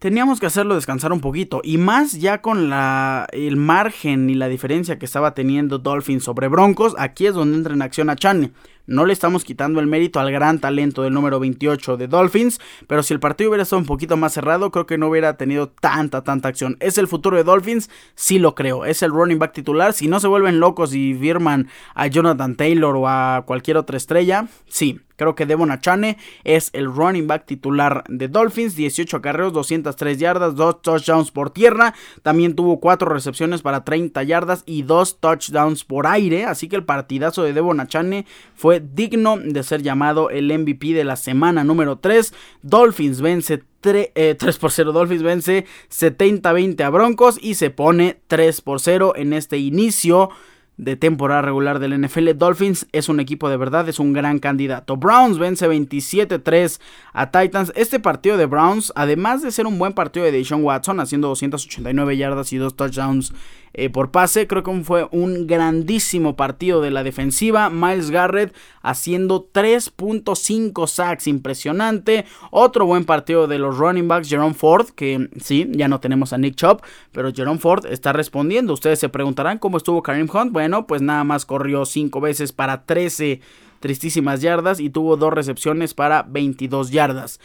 teníamos 0.04 0.42
que 0.42 0.48
hacerlo 0.48 0.76
descansar 0.76 1.14
un 1.14 1.22
poquito. 1.22 1.62
Y 1.64 1.78
más 1.78 2.12
ya 2.12 2.42
con 2.42 2.70
la, 2.70 3.26
el 3.32 3.56
margen 3.56 4.30
y 4.30 4.36
la 4.36 4.50
diferencia 4.50 5.00
que 5.00 5.06
estaba 5.06 5.34
teniendo 5.34 5.80
Dolphins 5.80 6.26
sobre 6.26 6.50
Broncos, 6.50 6.94
aquí 6.98 7.26
es 7.26 7.34
donde 7.34 7.56
entra 7.56 7.74
en 7.74 7.82
acción 7.82 8.10
a 8.10 8.18
Chane. 8.18 8.52
No 8.86 9.06
le 9.06 9.14
estamos 9.14 9.46
quitando 9.46 9.80
el 9.80 9.88
mérito 9.88 10.20
al 10.20 10.32
gran 10.32 10.60
talento 10.60 11.04
del 11.04 11.14
número 11.14 11.40
28 11.40 11.96
de 11.96 12.08
Dolphins, 12.08 12.60
pero 12.86 13.02
si 13.02 13.14
el 13.14 13.22
partido 13.22 13.50
hubiera 13.50 13.64
estado 13.64 13.80
un 13.80 13.86
poquito 13.86 14.18
más 14.18 14.34
cerrado, 14.34 14.72
creo 14.72 14.86
que 14.86 14.98
no 14.98 15.08
hubiera 15.08 15.38
tenido 15.38 15.70
tanta, 15.70 16.24
tanta 16.24 16.50
acción. 16.50 16.76
¿Es 16.82 16.98
el 16.98 17.08
futuro 17.08 17.38
de 17.38 17.46
Dolphins? 17.46 17.90
Sí 18.16 18.40
lo 18.40 18.56
creo. 18.56 18.84
Es 18.84 19.02
el 19.02 19.12
running 19.12 19.40
back 19.40 19.54
titular. 19.54 19.94
Si 19.94 20.10
no 20.10 20.20
se 20.20 20.28
vuelven 20.28 20.60
locos 20.60 20.94
y 20.94 21.14
firman 21.14 21.70
a 21.96 22.08
Jonathan 22.08 22.56
Taylor 22.56 22.98
o 22.98 23.08
a 23.08 23.44
cualquier 23.46 23.78
otra 23.78 23.96
estrella, 23.96 24.48
sí. 24.68 25.00
Creo 25.16 25.36
que 25.36 25.46
Devon 25.46 25.70
Achane 25.70 26.18
es 26.44 26.72
el 26.74 26.92
running 26.92 27.28
back 27.28 27.46
titular 27.46 28.04
de 28.10 28.28
Dolphins. 28.28 28.76
18 28.76 29.18
acarreos, 29.18 29.54
203 29.54 30.18
yardas, 30.18 30.56
2 30.56 30.82
touchdowns 30.82 31.30
por 31.30 31.52
tierra. 31.52 31.94
También 32.24 32.56
tuvo 32.56 32.80
4 32.80 33.08
recepciones 33.10 33.62
para 33.62 33.86
30 33.86 34.24
yardas 34.24 34.64
y 34.66 34.82
2 34.82 35.20
touchdowns 35.20 35.86
por 35.86 36.08
aire. 36.08 36.46
Así 36.46 36.68
que 36.68 36.76
el 36.76 36.84
partidazo 36.84 37.44
de 37.44 37.54
Devon 37.54 37.80
Achane 37.80 38.26
fue 38.56 38.73
digno 38.80 39.38
de 39.38 39.64
ser 39.64 39.82
llamado 39.82 40.30
el 40.30 40.48
MVP 40.48 40.94
de 40.94 41.04
la 41.04 41.16
semana 41.16 41.64
número 41.64 41.98
3. 41.98 42.34
Dolphins 42.62 43.22
vence 43.22 43.64
3, 43.82 44.10
eh, 44.16 44.38
por 44.60 44.72
0. 44.72 44.92
Dolphins 44.92 45.24
vence 45.24 45.66
70-20 45.90 46.82
a 46.82 46.90
Broncos 46.90 47.38
y 47.42 47.56
se 47.56 47.70
pone 47.70 48.20
3 48.28 48.62
por 48.62 48.80
0 48.80 49.14
en 49.16 49.34
este 49.34 49.58
inicio 49.58 50.30
de 50.78 50.96
temporada 50.96 51.42
regular 51.42 51.80
del 51.80 52.00
NFL. 52.00 52.30
Dolphins 52.36 52.88
es 52.92 53.10
un 53.10 53.20
equipo 53.20 53.50
de 53.50 53.58
verdad, 53.58 53.88
es 53.88 54.00
un 54.00 54.14
gran 54.14 54.40
candidato. 54.40 54.98
Browns 54.98 55.38
vence 55.38 55.68
27-3 55.68 56.80
a 57.14 57.32
Titans. 57.32 57.72
Este 57.76 58.00
partido 58.00 58.38
de 58.38 58.46
Browns, 58.46 58.92
además 58.96 59.42
de 59.42 59.52
ser 59.52 59.68
un 59.68 59.78
buen 59.78 59.94
partido 59.94 60.26
de 60.26 60.32
Deshaun 60.32 60.64
Watson, 60.64 61.00
haciendo 61.00 61.28
289 61.30 62.18
yardas 62.18 62.52
y 62.54 62.58
dos 62.58 62.76
touchdowns 62.76 63.34
eh, 63.74 63.90
por 63.90 64.12
pase. 64.12 64.48
Creo 64.48 64.64
que 64.64 64.84
fue 64.84 65.08
un 65.12 65.48
grandísimo 65.48 66.36
partido 66.36 66.82
de 66.82 66.92
la 66.92 67.04
defensiva. 67.04 67.70
Miles 67.70 68.12
Garrett 68.12 68.54
haciendo 68.82 69.50
3.5 69.52 70.88
sacks, 70.88 71.28
impresionante. 71.28 72.26
Otro 72.52 72.86
buen 72.86 73.06
partido 73.06 73.48
de 73.48 73.60
los 73.60 73.78
running 73.78 74.08
backs, 74.08 74.30
Jerome 74.30 74.54
Ford, 74.54 74.90
que 74.90 75.30
sí, 75.42 75.68
ya 75.72 75.88
no 75.88 76.00
tenemos 76.00 76.34
a 76.34 76.38
Nick 76.38 76.56
Chop, 76.56 76.82
pero 77.12 77.34
Jerome 77.34 77.60
Ford 77.60 77.86
está 77.86 78.14
respondiendo. 78.14 78.74
Ustedes 78.74 79.00
se 79.00 79.10
preguntarán 79.10 79.58
cómo 79.58 79.78
estuvo 79.78 80.04
Karim 80.04 80.28
Hunt. 80.32 80.52
Bueno, 80.52 80.88
pues 80.88 81.02
nada 81.02 81.24
más 81.24 81.46
corrió 81.46 81.86
5 81.86 82.22
veces 82.22 82.52
para 82.52 82.86
13 82.86 83.42
tristísimas 83.80 84.42
yardas 84.42 84.80
y 84.80 84.90
tuvo 84.90 85.18
dos 85.18 85.34
recepciones 85.34 85.94
para 85.94 86.24
22 86.24 86.92
yardas. 86.92 87.42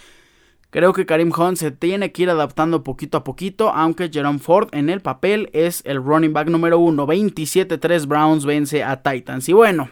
Creo 0.71 0.93
que 0.93 1.07
Karim 1.07 1.33
Hunt 1.35 1.57
se 1.57 1.71
tiene 1.71 2.13
que 2.13 2.25
ir 2.25 2.31
adaptando 2.31 2.83
poquito 2.83 3.19
a 3.19 3.25
poquito, 3.25 3.71
aunque 3.71 4.11
Jerome 4.13 4.39
Ford 4.39 4.69
en 4.73 4.91
el 4.91 5.01
papel 5.01 5.49
es 5.55 5.83
el 5.87 6.03
running 6.03 6.35
back 6.35 6.49
número 6.49 6.79
1. 6.79 7.07
27-3 7.07 8.07
Browns 8.07 8.45
vence 8.45 8.85
a 8.85 9.03
Titans. 9.03 9.49
Y 9.49 9.55
bueno, 9.55 9.89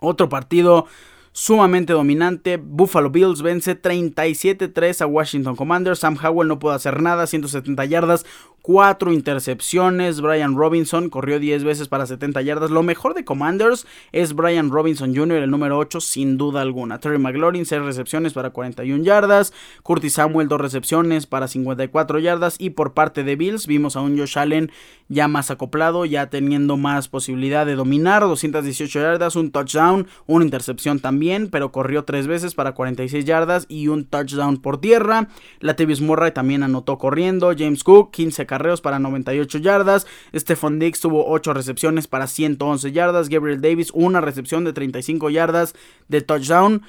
otro 0.00 0.28
partido 0.28 0.86
sumamente 1.32 1.94
dominante. 1.94 2.58
Buffalo 2.58 3.10
Bills 3.10 3.40
vence 3.40 3.80
37-3 3.80 5.00
a 5.00 5.06
Washington 5.06 5.56
Commanders. 5.56 6.00
Sam 6.00 6.18
Howell 6.22 6.48
no 6.48 6.58
puede 6.58 6.76
hacer 6.76 7.00
nada, 7.00 7.26
170 7.26 7.84
yardas, 7.86 8.26
4 8.62 9.12
intercepciones. 9.12 10.20
Brian 10.20 10.56
Robinson 10.56 11.10
corrió 11.10 11.38
10 11.38 11.64
veces 11.64 11.88
para 11.88 12.06
70 12.06 12.42
yardas. 12.42 12.70
Lo 12.70 12.82
mejor 12.82 13.14
de 13.14 13.24
Commanders 13.24 13.86
es 14.12 14.34
Brian 14.34 14.70
Robinson 14.70 15.14
Jr., 15.14 15.38
el 15.38 15.50
número 15.50 15.78
8, 15.78 16.00
sin 16.00 16.38
duda 16.38 16.60
alguna. 16.62 16.98
Terry 17.00 17.18
McLaurin, 17.18 17.66
6 17.66 17.82
recepciones 17.82 18.32
para 18.32 18.50
41 18.50 19.04
yardas. 19.04 19.52
Curtis 19.82 20.14
Samuel, 20.14 20.48
2 20.48 20.60
recepciones 20.60 21.26
para 21.26 21.48
54 21.48 22.20
yardas. 22.20 22.56
Y 22.58 22.70
por 22.70 22.94
parte 22.94 23.24
de 23.24 23.36
Bills, 23.36 23.66
vimos 23.66 23.96
a 23.96 24.00
un 24.00 24.16
Josh 24.16 24.38
Allen 24.38 24.70
ya 25.08 25.28
más 25.28 25.50
acoplado, 25.50 26.06
ya 26.06 26.30
teniendo 26.30 26.76
más 26.76 27.08
posibilidad 27.08 27.66
de 27.66 27.74
dominar. 27.74 28.22
218 28.22 29.00
yardas, 29.00 29.36
un 29.36 29.50
touchdown, 29.50 30.06
una 30.26 30.44
intercepción 30.44 31.00
también, 31.00 31.48
pero 31.50 31.72
corrió 31.72 32.04
3 32.04 32.26
veces 32.26 32.54
para 32.54 32.72
46 32.72 33.24
yardas 33.24 33.66
y 33.68 33.88
un 33.88 34.04
touchdown 34.06 34.56
por 34.58 34.80
tierra. 34.80 35.28
Latavius 35.60 36.00
Murray 36.00 36.30
también 36.32 36.62
anotó 36.62 36.96
corriendo. 36.96 37.52
James 37.58 37.84
Cook, 37.84 38.12
15 38.12 38.46
carreos 38.52 38.82
para 38.82 38.98
98 38.98 39.60
yardas. 39.60 40.06
Stephon 40.34 40.78
Dix 40.78 41.00
tuvo 41.00 41.26
8 41.26 41.54
recepciones 41.54 42.06
para 42.06 42.26
111 42.26 42.92
yardas. 42.92 43.30
Gabriel 43.30 43.62
Davis, 43.62 43.90
una 43.94 44.20
recepción 44.20 44.62
de 44.64 44.74
35 44.74 45.30
yardas 45.30 45.74
de 46.08 46.20
touchdown. 46.20 46.82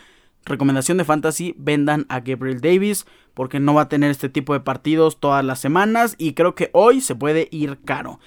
Recomendación 0.44 0.98
de 0.98 1.06
fantasy, 1.06 1.56
vendan 1.58 2.06
a 2.10 2.20
Gabriel 2.20 2.60
Davis 2.60 3.06
porque 3.34 3.62
no 3.62 3.74
va 3.74 3.84
a 3.84 3.88
tener 3.88 4.12
este 4.12 4.28
tipo 4.28 4.52
de 4.52 4.60
partidos 4.60 5.22
todas 5.22 5.46
las 5.46 5.60
semanas 5.60 6.16
y 6.18 6.34
creo 6.34 6.54
que 6.54 6.70
hoy 6.74 7.00
se 7.00 7.16
puede 7.16 7.48
ir 7.50 7.80
caro. 7.86 8.20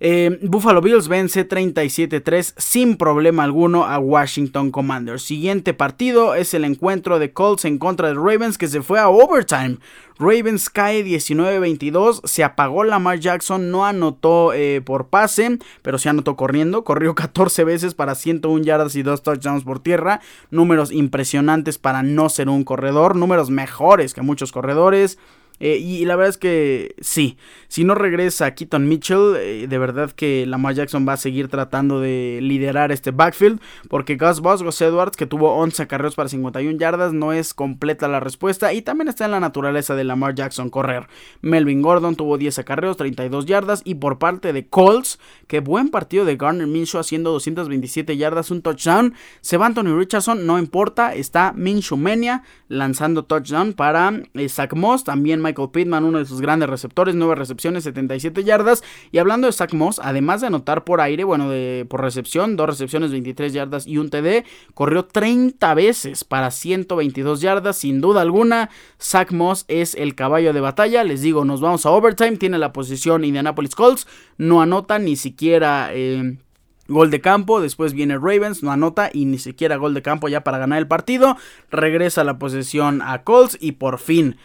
Eh, 0.00 0.40
Buffalo 0.42 0.80
Bills 0.80 1.06
vence 1.06 1.48
37-3 1.48 2.54
sin 2.56 2.96
problema 2.96 3.44
alguno 3.44 3.84
a 3.84 3.98
Washington 3.98 4.72
Commanders. 4.72 5.22
Siguiente 5.22 5.72
partido 5.72 6.34
es 6.34 6.52
el 6.52 6.64
encuentro 6.64 7.20
de 7.20 7.32
Colts 7.32 7.64
en 7.64 7.78
contra 7.78 8.08
de 8.08 8.14
Ravens 8.14 8.58
que 8.58 8.66
se 8.66 8.82
fue 8.82 8.98
a 8.98 9.08
overtime. 9.08 9.78
Ravens 10.18 10.68
cae 10.68 11.04
19-22, 11.04 12.20
se 12.24 12.44
apagó 12.44 12.84
Lamar 12.84 13.18
Jackson, 13.18 13.70
no 13.70 13.84
anotó 13.84 14.52
eh, 14.52 14.80
por 14.80 15.08
pase, 15.08 15.58
pero 15.82 15.98
se 15.98 16.08
anotó 16.08 16.36
corriendo, 16.36 16.84
corrió 16.84 17.14
14 17.14 17.64
veces 17.64 17.94
para 17.94 18.14
101 18.14 18.64
yardas 18.64 18.94
y 18.94 19.02
2 19.02 19.22
touchdowns 19.22 19.64
por 19.64 19.80
tierra, 19.80 20.20
números 20.50 20.92
impresionantes 20.92 21.78
para 21.78 22.02
no 22.02 22.28
ser 22.28 22.48
un 22.48 22.64
corredor, 22.64 23.16
números 23.16 23.50
mejores 23.50 24.14
que 24.14 24.22
muchos 24.22 24.52
corredores. 24.52 25.18
Eh, 25.60 25.76
y 25.78 26.04
la 26.04 26.16
verdad 26.16 26.30
es 26.30 26.38
que 26.38 26.94
sí, 27.00 27.38
si 27.68 27.84
no 27.84 27.94
regresa 27.94 28.54
Keaton 28.54 28.88
Mitchell, 28.88 29.36
eh, 29.36 29.66
de 29.68 29.78
verdad 29.78 30.10
que 30.10 30.46
Lamar 30.46 30.74
Jackson 30.74 31.06
va 31.08 31.12
a 31.12 31.16
seguir 31.16 31.48
tratando 31.48 32.00
de 32.00 32.40
liderar 32.42 32.90
este 32.90 33.12
backfield, 33.12 33.60
porque 33.88 34.16
Gus 34.16 34.40
Boss, 34.40 34.62
Gus 34.62 34.80
Edwards, 34.80 35.16
que 35.16 35.26
tuvo 35.26 35.54
11 35.54 35.86
carreros 35.86 36.16
para 36.16 36.28
51 36.28 36.78
yardas, 36.78 37.12
no 37.12 37.32
es 37.32 37.54
completa 37.54 38.08
la 38.08 38.20
respuesta 38.20 38.72
y 38.72 38.82
también 38.82 39.08
está 39.08 39.26
en 39.26 39.30
la 39.30 39.40
naturaleza 39.40 39.94
de 39.94 40.04
Lamar 40.04 40.34
Jackson 40.34 40.70
correr. 40.70 41.06
Melvin 41.40 41.82
Gordon 41.82 42.16
tuvo 42.16 42.36
10 42.36 42.58
acarreos, 42.58 42.96
32 42.96 43.46
yardas 43.46 43.82
y 43.84 43.94
por 43.94 44.18
parte 44.18 44.52
de 44.52 44.66
Colts, 44.66 45.20
que 45.46 45.60
buen 45.60 45.90
partido 45.90 46.24
de 46.24 46.36
Garner 46.36 46.66
Minshew 46.66 47.00
haciendo 47.00 47.30
227 47.30 48.16
yardas, 48.16 48.50
un 48.50 48.62
touchdown. 48.62 49.14
Se 49.40 49.56
va 49.56 49.66
Anthony 49.66 49.96
Richardson, 49.96 50.46
no 50.46 50.58
importa, 50.58 51.14
está 51.14 51.52
Minshew 51.54 51.96
Mania 51.96 52.42
lanzando 52.68 53.24
touchdown 53.24 53.72
para 53.72 54.12
eh, 54.34 54.48
Zach 54.48 54.74
Moss, 54.74 55.04
también 55.04 55.40
Michael 55.44 55.70
Pittman, 55.70 56.04
uno 56.04 56.18
de 56.18 56.24
sus 56.24 56.40
grandes 56.40 56.68
receptores, 56.68 57.14
9 57.14 57.34
recepciones, 57.34 57.84
77 57.84 58.42
yardas. 58.44 58.82
Y 59.12 59.18
hablando 59.18 59.46
de 59.46 59.52
Zach 59.52 59.72
Moss, 59.72 60.00
además 60.02 60.40
de 60.40 60.48
anotar 60.48 60.84
por 60.84 61.00
aire, 61.00 61.24
bueno, 61.24 61.48
de, 61.50 61.86
por 61.88 62.00
recepción, 62.00 62.56
dos 62.56 62.66
recepciones, 62.66 63.12
23 63.12 63.52
yardas 63.52 63.86
y 63.86 63.98
un 63.98 64.10
TD, 64.10 64.44
corrió 64.74 65.04
30 65.04 65.74
veces 65.74 66.24
para 66.24 66.50
122 66.50 67.40
yardas, 67.40 67.76
sin 67.76 68.00
duda 68.00 68.22
alguna. 68.22 68.70
Zach 69.00 69.30
Moss 69.30 69.64
es 69.68 69.94
el 69.94 70.14
caballo 70.14 70.52
de 70.52 70.60
batalla. 70.60 71.04
Les 71.04 71.20
digo, 71.20 71.44
nos 71.44 71.60
vamos 71.60 71.86
a 71.86 71.90
overtime, 71.90 72.36
tiene 72.36 72.58
la 72.58 72.72
posición 72.72 73.24
Indianapolis 73.24 73.74
Colts, 73.74 74.06
no 74.38 74.60
anota 74.60 74.98
ni 74.98 75.16
siquiera... 75.16 75.90
Eh, 75.92 76.38
Gol 76.86 77.10
de 77.10 77.22
campo, 77.22 77.62
después 77.62 77.94
viene 77.94 78.18
Ravens, 78.18 78.62
no 78.62 78.70
anota 78.70 79.08
y 79.10 79.24
ni 79.24 79.38
siquiera 79.38 79.76
gol 79.76 79.94
de 79.94 80.02
campo 80.02 80.28
ya 80.28 80.44
para 80.44 80.58
ganar 80.58 80.78
el 80.78 80.86
partido. 80.86 81.36
Regresa 81.70 82.24
la 82.24 82.38
posesión 82.38 83.00
a 83.00 83.22
Colts 83.22 83.56
y 83.58 83.72
por 83.72 83.98
fin 83.98 84.36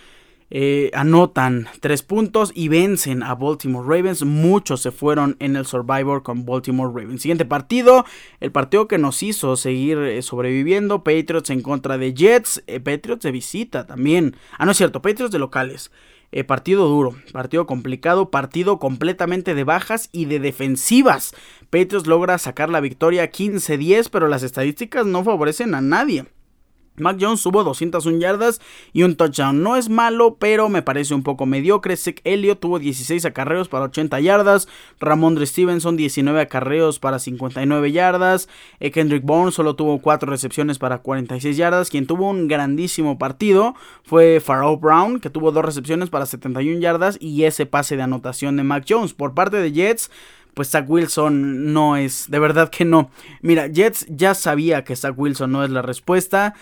eh, 0.52 0.90
anotan 0.94 1.68
tres 1.80 2.02
puntos 2.02 2.52
y 2.56 2.70
vencen 2.70 3.22
a 3.22 3.36
Baltimore 3.36 3.88
Ravens. 3.88 4.24
Muchos 4.24 4.82
se 4.82 4.92
fueron 4.92 5.36
en 5.40 5.56
el 5.56 5.66
Survivor 5.66 6.24
con 6.24 6.46
Baltimore 6.46 6.92
Ravens. 6.94 7.22
Siguiente 7.22 7.46
partido, 7.46 8.06
el 8.40 8.52
partido 8.52 8.88
que 8.88 8.98
nos 8.98 9.22
hizo 9.22 9.56
seguir 9.56 10.00
eh, 10.00 10.22
sobreviviendo. 10.22 11.04
Patriots 11.04 11.52
en 11.52 11.62
contra 11.62 11.98
de 11.98 12.14
Jets. 12.14 12.64
Eh, 12.68 12.80
Patriots 12.80 13.24
de 13.24 13.32
visita 13.32 13.86
también. 13.86 14.36
Ah, 14.58 14.66
no 14.66 14.72
es 14.72 14.78
cierto, 14.78 15.02
Patriots 15.02 15.32
de 15.32 15.40
locales. 15.40 15.92
partido 16.48 16.88
duro, 16.88 17.16
partido 17.32 17.66
complicado, 17.66 18.30
partido 18.30 18.80
completamente 18.80 19.54
de 19.54 19.64
bajas 19.64 20.10
y 20.12 20.26
de 20.26 20.40
defensivas. 20.40 21.34
Patriots 21.70 22.08
logra 22.08 22.38
sacar 22.38 22.70
la 22.70 22.80
victoria 22.82 23.32
15-10, 23.32 24.10
pero 24.12 24.28
las 24.28 24.44
estadísticas 24.44 25.06
no 25.06 25.24
favorecen 25.24 25.76
a 25.76 25.82
nadie. 25.82 26.26
Mac 27.00 27.18
Jones 27.20 27.42
tuvo 27.42 27.64
201 27.64 28.20
yardas 28.20 28.62
y 28.94 29.04
un 29.04 29.16
touchdown. 29.16 29.62
No 29.64 29.76
es 29.76 29.90
malo, 29.90 30.36
pero 30.40 30.70
me 30.70 30.82
parece 30.82 31.14
un 31.14 31.24
poco 31.24 31.46
mediocre. 31.46 31.98
Zeke 31.98 32.22
Elliott 32.24 32.60
tuvo 32.60 32.80
16 32.80 33.26
acarreos 33.26 33.70
para 33.70 33.86
80 33.86 34.20
yardas. 34.20 34.68
Ramondre 35.00 35.46
Stevenson 35.46 35.98
19 35.98 36.42
acarreos 36.42 37.00
para 37.00 37.20
59 37.20 37.92
yardas. 37.92 38.50
Eh, 38.80 38.92
Kendrick 38.92 39.24
Bourne 39.24 39.52
solo 39.52 39.76
tuvo 39.76 40.00
4 40.00 40.30
recepciones 40.30 40.80
para 40.80 41.00
46 41.00 41.58
yardas. 41.58 41.90
Quien 41.90 42.08
tuvo 42.08 42.30
un 42.30 42.48
grandísimo 42.48 43.18
partido 43.18 43.76
fue 44.04 44.40
Pharaoh 44.40 44.78
Brown, 44.78 45.20
que 45.20 45.30
tuvo 45.30 45.52
2 45.52 45.64
recepciones 45.64 46.10
para 46.10 46.26
71 46.26 46.80
yardas 46.80 47.18
y 47.20 47.44
ese 47.44 47.66
pase 47.66 47.96
de 47.96 48.04
anotación 48.04 48.58
de 48.58 48.64
Mac 48.64 48.86
Jones. 48.88 49.14
Por 49.14 49.34
parte 49.34 49.58
de 49.58 49.72
Jets, 49.72 50.12
pues 50.54 50.70
Zach 50.72 50.90
Wilson 50.90 51.74
no 51.74 51.96
es, 51.96 52.30
de 52.30 52.40
verdad 52.40 52.70
que 52.70 52.86
no. 52.86 53.12
Mira, 53.42 53.68
Jets 53.68 54.06
ya 54.10 54.34
sabía 54.34 54.84
que 54.84 54.96
Zach 54.96 55.14
Wilson 55.18 55.52
no 55.52 55.64
es 55.64 55.70
la 55.70 55.82
respuesta. 55.82 56.56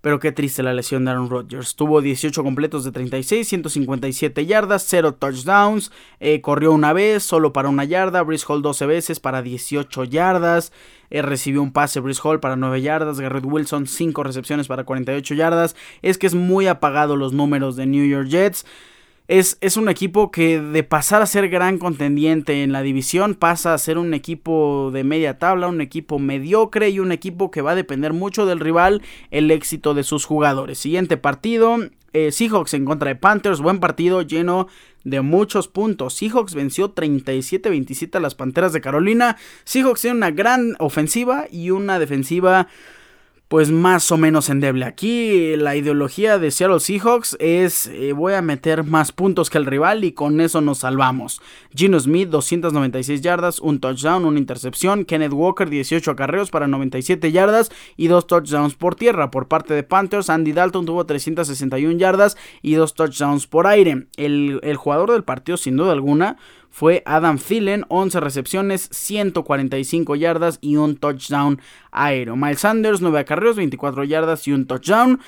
Pero 0.00 0.18
qué 0.18 0.32
triste 0.32 0.62
la 0.62 0.72
lesión 0.72 1.04
de 1.04 1.10
Aaron 1.10 1.28
Rodgers. 1.28 1.76
Tuvo 1.76 2.00
18 2.00 2.42
completos 2.42 2.84
de 2.84 2.92
36, 2.92 3.46
157 3.46 4.46
yardas, 4.46 4.86
0 4.88 5.14
touchdowns. 5.14 5.92
Eh, 6.20 6.40
corrió 6.40 6.72
una 6.72 6.94
vez, 6.94 7.22
solo 7.22 7.52
para 7.52 7.68
una 7.68 7.84
yarda. 7.84 8.22
Brice 8.22 8.46
Hall 8.48 8.62
12 8.62 8.86
veces 8.86 9.20
para 9.20 9.42
18 9.42 10.04
yardas. 10.04 10.72
Eh, 11.10 11.20
recibió 11.20 11.62
un 11.62 11.72
pase 11.72 12.00
Brice 12.00 12.20
Hall 12.24 12.40
para 12.40 12.56
9 12.56 12.80
yardas. 12.80 13.20
Garrett 13.20 13.44
Wilson 13.44 13.86
5 13.86 14.22
recepciones 14.22 14.68
para 14.68 14.84
48 14.84 15.34
yardas. 15.34 15.76
Es 16.00 16.16
que 16.16 16.26
es 16.26 16.34
muy 16.34 16.66
apagado 16.66 17.16
los 17.16 17.34
números 17.34 17.76
de 17.76 17.84
New 17.84 18.06
York 18.06 18.28
Jets. 18.28 18.64
Es, 19.30 19.76
un 19.76 19.88
equipo 19.88 20.32
que 20.32 20.60
de 20.60 20.82
pasar 20.82 21.22
a 21.22 21.26
ser 21.26 21.48
gran 21.48 21.78
contendiente 21.78 22.64
en 22.64 22.72
la 22.72 22.82
división 22.82 23.36
pasa 23.36 23.72
a 23.72 23.78
ser 23.78 23.96
un 23.96 24.12
equipo 24.12 24.90
de 24.92 25.04
media 25.04 25.38
tabla, 25.38 25.68
un 25.68 25.80
equipo 25.80 26.18
mediocre 26.18 26.90
y 26.90 26.98
un 26.98 27.12
equipo 27.12 27.52
que 27.52 27.62
va 27.62 27.70
a 27.70 27.76
depender 27.76 28.12
mucho 28.12 28.44
del 28.44 28.58
rival 28.58 29.02
el 29.30 29.52
éxito 29.52 29.94
de 29.94 30.02
sus 30.02 30.24
jugadores. 30.24 30.78
Siguiente 30.78 31.16
partido, 31.16 31.76
eh, 32.12 32.32
Seahawks 32.32 32.74
en 32.74 32.84
contra 32.84 33.10
de 33.10 33.14
Panthers, 33.14 33.60
buen 33.60 33.78
partido 33.78 34.22
lleno 34.22 34.66
de 35.04 35.20
muchos 35.20 35.68
puntos. 35.68 36.14
Seahawks 36.14 36.54
venció 36.54 36.92
37-27 36.92 38.16
a 38.16 38.20
las 38.20 38.34
Panteras 38.34 38.72
de 38.72 38.80
Carolina. 38.80 39.36
Seahawks 39.62 40.00
tiene 40.00 40.16
una 40.16 40.32
gran 40.32 40.74
ofensiva 40.80 41.46
y 41.48 41.70
una 41.70 42.00
defensiva 42.00 42.66
pues 43.50 43.72
más 43.72 44.12
o 44.12 44.16
menos 44.16 44.48
endeble. 44.48 44.84
Aquí 44.84 45.56
la 45.56 45.74
ideología 45.74 46.38
de 46.38 46.52
Seattle 46.52 46.78
Seahawks 46.78 47.36
es 47.40 47.88
eh, 47.88 48.12
voy 48.12 48.34
a 48.34 48.42
meter 48.42 48.84
más 48.84 49.10
puntos 49.10 49.50
que 49.50 49.58
el 49.58 49.66
rival 49.66 50.04
y 50.04 50.12
con 50.12 50.40
eso 50.40 50.60
nos 50.60 50.78
salvamos. 50.78 51.42
Gino 51.74 51.98
Smith 51.98 52.28
296 52.28 53.22
yardas, 53.22 53.58
un 53.58 53.80
touchdown, 53.80 54.24
una 54.24 54.38
intercepción. 54.38 55.04
Kenneth 55.04 55.32
Walker 55.32 55.68
18 55.68 56.12
acarreos 56.12 56.48
para 56.48 56.68
97 56.68 57.32
yardas 57.32 57.72
y 57.96 58.06
dos 58.06 58.28
touchdowns 58.28 58.76
por 58.76 58.94
tierra. 58.94 59.32
Por 59.32 59.48
parte 59.48 59.74
de 59.74 59.82
Panthers, 59.82 60.30
Andy 60.30 60.52
Dalton 60.52 60.86
tuvo 60.86 61.04
361 61.04 61.98
yardas 61.98 62.36
y 62.62 62.74
dos 62.74 62.94
touchdowns 62.94 63.48
por 63.48 63.66
aire. 63.66 64.06
El, 64.16 64.60
el 64.62 64.76
jugador 64.76 65.10
del 65.10 65.24
partido 65.24 65.56
sin 65.56 65.76
duda 65.76 65.90
alguna 65.90 66.36
fue 66.70 67.02
Adam 67.04 67.38
Thielen, 67.38 67.84
11 67.88 68.20
recepciones, 68.20 68.88
145 68.92 70.16
yardas 70.16 70.58
y 70.60 70.76
un 70.76 70.96
touchdown 70.96 71.60
aéreo. 71.90 72.36
Miles 72.36 72.60
Sanders, 72.60 73.00
9 73.00 73.18
acarreos, 73.18 73.56
24 73.56 74.04
yardas 74.04 74.46
y 74.46 74.52
un 74.52 74.66
touchdown 74.66 75.20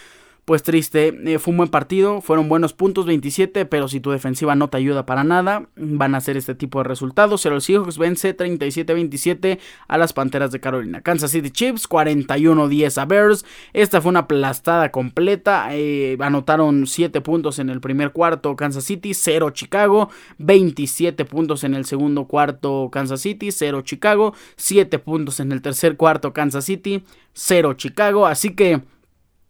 pues 0.53 0.63
triste, 0.63 1.19
eh, 1.25 1.39
fue 1.39 1.53
un 1.53 1.57
buen 1.57 1.71
partido, 1.71 2.21
fueron 2.21 2.51
buenos 2.51 2.75
puntos, 2.75 3.07
27, 3.07 3.65
pero 3.65 3.89
si 3.89 4.01
tu 4.01 4.11
defensiva 4.11 4.55
no 4.55 4.69
te 4.69 4.77
ayuda 4.77 5.07
para 5.07 5.25
nada, 5.25 5.71
van 5.77 6.15
a 6.15 6.21
ser 6.21 6.37
este 6.37 6.55
tipo 6.55 6.81
de 6.81 6.85
resultados. 6.85 7.47
Los 7.47 7.65
Seahawks 7.65 7.97
vence 7.97 8.37
37-27 8.37 9.59
a 9.89 9.97
las 9.97 10.13
Panteras 10.13 10.53
de 10.53 10.61
Carolina. 10.61 11.01
Kansas 11.01 11.31
City 11.31 11.51
Chiefs 11.51 11.89
41-10 11.89 13.01
a 13.01 13.07
Bears. 13.07 13.47
Esta 13.73 14.03
fue 14.03 14.11
una 14.11 14.19
aplastada 14.19 14.91
completa, 14.91 15.69
eh, 15.71 16.19
anotaron 16.21 16.87
7 16.87 17.23
puntos 17.23 17.59
en 17.59 17.71
el 17.71 17.81
primer 17.81 18.13
cuarto 18.13 18.55
Kansas 18.55 18.85
City, 18.85 19.15
0 19.15 19.53
Chicago, 19.53 20.11
27 20.37 21.25
puntos 21.25 21.65
en 21.65 21.73
el 21.73 21.87
segundo 21.87 22.27
cuarto 22.27 22.91
Kansas 22.93 23.23
City, 23.23 23.53
0 23.53 23.81
Chicago, 23.81 24.35
7 24.57 24.99
puntos 24.99 25.41
en 25.41 25.51
el 25.51 25.63
tercer 25.63 25.97
cuarto 25.97 26.35
Kansas 26.35 26.67
City, 26.67 27.05
0 27.33 27.73
Chicago, 27.73 28.27
así 28.27 28.51
que... 28.51 28.83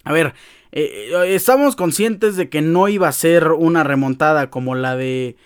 A 0.05 0.13
ver, 0.13 0.35
eh, 0.73 1.11
eh, 1.13 1.35
estamos 1.35 1.77
conscientes 1.77 2.37
de 2.37 2.49
que 2.49 2.63
no 2.63 2.89
iba 2.89 3.07
a 3.09 3.13
ser 3.13 3.49
una 3.49 3.85
remontada 3.85 4.51
como 4.51 4.75
la 4.75 4.97
de 4.97 5.37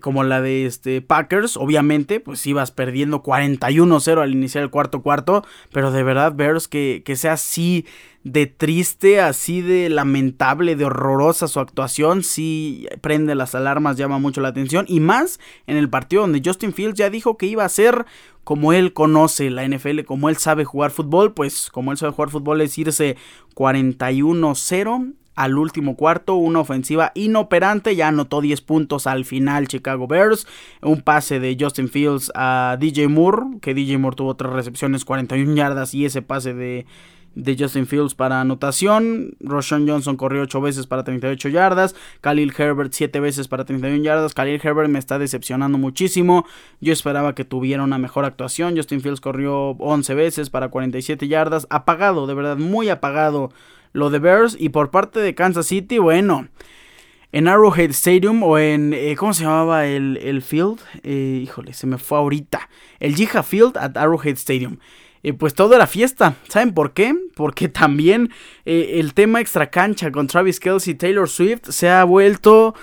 como 0.00 0.24
la 0.24 0.40
de 0.40 0.64
este 0.64 1.02
Packers, 1.02 1.58
obviamente, 1.58 2.18
pues 2.18 2.46
ibas 2.46 2.70
perdiendo 2.70 3.22
41-0 3.22 4.22
al 4.22 4.32
iniciar 4.32 4.64
el 4.64 4.70
cuarto 4.70 5.02
cuarto, 5.02 5.44
pero 5.70 5.90
de 5.90 6.02
verdad 6.02 6.32
Bears 6.34 6.66
que, 6.66 7.02
que 7.04 7.14
sea 7.14 7.34
así 7.34 7.84
de 8.24 8.46
triste, 8.46 9.20
así 9.20 9.62
de 9.62 9.88
lamentable, 9.88 10.76
de 10.76 10.84
horrorosa 10.84 11.48
su 11.48 11.58
actuación, 11.60 12.22
sí 12.22 12.86
prende 13.00 13.34
las 13.34 13.54
alarmas, 13.54 13.96
llama 13.96 14.18
mucho 14.18 14.40
la 14.40 14.48
atención, 14.48 14.84
y 14.88 15.00
más 15.00 15.40
en 15.66 15.76
el 15.76 15.90
partido 15.90 16.22
donde 16.22 16.42
Justin 16.44 16.72
Fields 16.72 16.98
ya 16.98 17.10
dijo 17.10 17.36
que 17.36 17.46
iba 17.46 17.64
a 17.64 17.68
ser 17.68 18.06
como 18.44 18.72
él 18.72 18.92
conoce 18.92 19.50
la 19.50 19.66
NFL, 19.66 20.02
como 20.04 20.28
él 20.28 20.36
sabe 20.36 20.64
jugar 20.64 20.90
fútbol, 20.90 21.32
pues 21.32 21.70
como 21.70 21.92
él 21.92 21.98
sabe 21.98 22.12
jugar 22.12 22.30
fútbol 22.30 22.60
es 22.60 22.76
irse 22.78 23.16
41-0 23.54 25.14
al 25.34 25.56
último 25.56 25.96
cuarto, 25.96 26.34
una 26.34 26.60
ofensiva 26.60 27.12
inoperante, 27.14 27.96
ya 27.96 28.08
anotó 28.08 28.40
10 28.40 28.60
puntos 28.60 29.06
al 29.06 29.24
final 29.24 29.66
Chicago 29.66 30.06
Bears, 30.06 30.46
un 30.82 31.00
pase 31.00 31.40
de 31.40 31.56
Justin 31.58 31.88
Fields 31.88 32.30
a 32.34 32.76
DJ 32.78 33.08
Moore, 33.08 33.58
que 33.60 33.74
DJ 33.74 33.98
Moore 33.98 34.16
tuvo 34.16 34.36
tres 34.36 34.52
recepciones, 34.52 35.04
41 35.04 35.54
yardas 35.54 35.94
y 35.94 36.04
ese 36.04 36.22
pase 36.22 36.52
de 36.52 36.86
de 37.34 37.56
Justin 37.58 37.86
Fields 37.86 38.14
para 38.14 38.40
anotación. 38.40 39.36
Roshan 39.40 39.88
Johnson 39.88 40.16
corrió 40.16 40.42
8 40.42 40.60
veces 40.60 40.86
para 40.86 41.04
38 41.04 41.48
yardas. 41.48 41.94
Khalil 42.20 42.52
Herbert 42.56 42.92
7 42.92 43.20
veces 43.20 43.48
para 43.48 43.64
31 43.64 44.02
yardas. 44.02 44.34
Khalil 44.34 44.60
Herbert 44.62 44.90
me 44.90 44.98
está 44.98 45.18
decepcionando 45.18 45.78
muchísimo. 45.78 46.46
Yo 46.80 46.92
esperaba 46.92 47.34
que 47.34 47.44
tuviera 47.44 47.82
una 47.82 47.98
mejor 47.98 48.24
actuación. 48.24 48.76
Justin 48.76 49.00
Fields 49.00 49.20
corrió 49.20 49.70
11 49.70 50.14
veces 50.14 50.50
para 50.50 50.68
47 50.68 51.28
yardas. 51.28 51.66
Apagado, 51.70 52.26
de 52.26 52.34
verdad, 52.34 52.56
muy 52.56 52.88
apagado 52.88 53.50
lo 53.92 54.10
de 54.10 54.18
Bears. 54.18 54.56
Y 54.58 54.70
por 54.70 54.90
parte 54.90 55.20
de 55.20 55.34
Kansas 55.34 55.66
City, 55.66 55.98
bueno. 55.98 56.48
En 57.34 57.48
Arrowhead 57.48 57.90
Stadium 57.90 58.42
o 58.42 58.58
en... 58.58 58.92
Eh, 58.92 59.16
¿Cómo 59.16 59.32
se 59.32 59.44
llamaba 59.44 59.86
el, 59.86 60.18
el 60.18 60.42
field? 60.42 60.80
Eh, 61.02 61.40
híjole, 61.42 61.72
se 61.72 61.86
me 61.86 61.96
fue 61.96 62.18
ahorita. 62.18 62.68
El 63.00 63.14
Jiha 63.14 63.42
Field 63.42 63.78
at 63.78 63.96
Arrowhead 63.96 64.34
Stadium. 64.34 64.76
Pues 65.38 65.54
todo 65.54 65.74
era 65.74 65.86
fiesta. 65.86 66.34
¿Saben 66.48 66.74
por 66.74 66.92
qué? 66.92 67.14
Porque 67.36 67.68
también 67.68 68.30
eh, 68.64 68.94
el 68.94 69.14
tema 69.14 69.40
extra 69.40 69.70
cancha 69.70 70.10
con 70.10 70.26
Travis 70.26 70.58
Kelsey 70.58 70.94
y 70.94 70.96
Taylor 70.96 71.28
Swift 71.28 71.70
se 71.70 71.88
ha 71.88 72.02
vuelto 72.02 72.74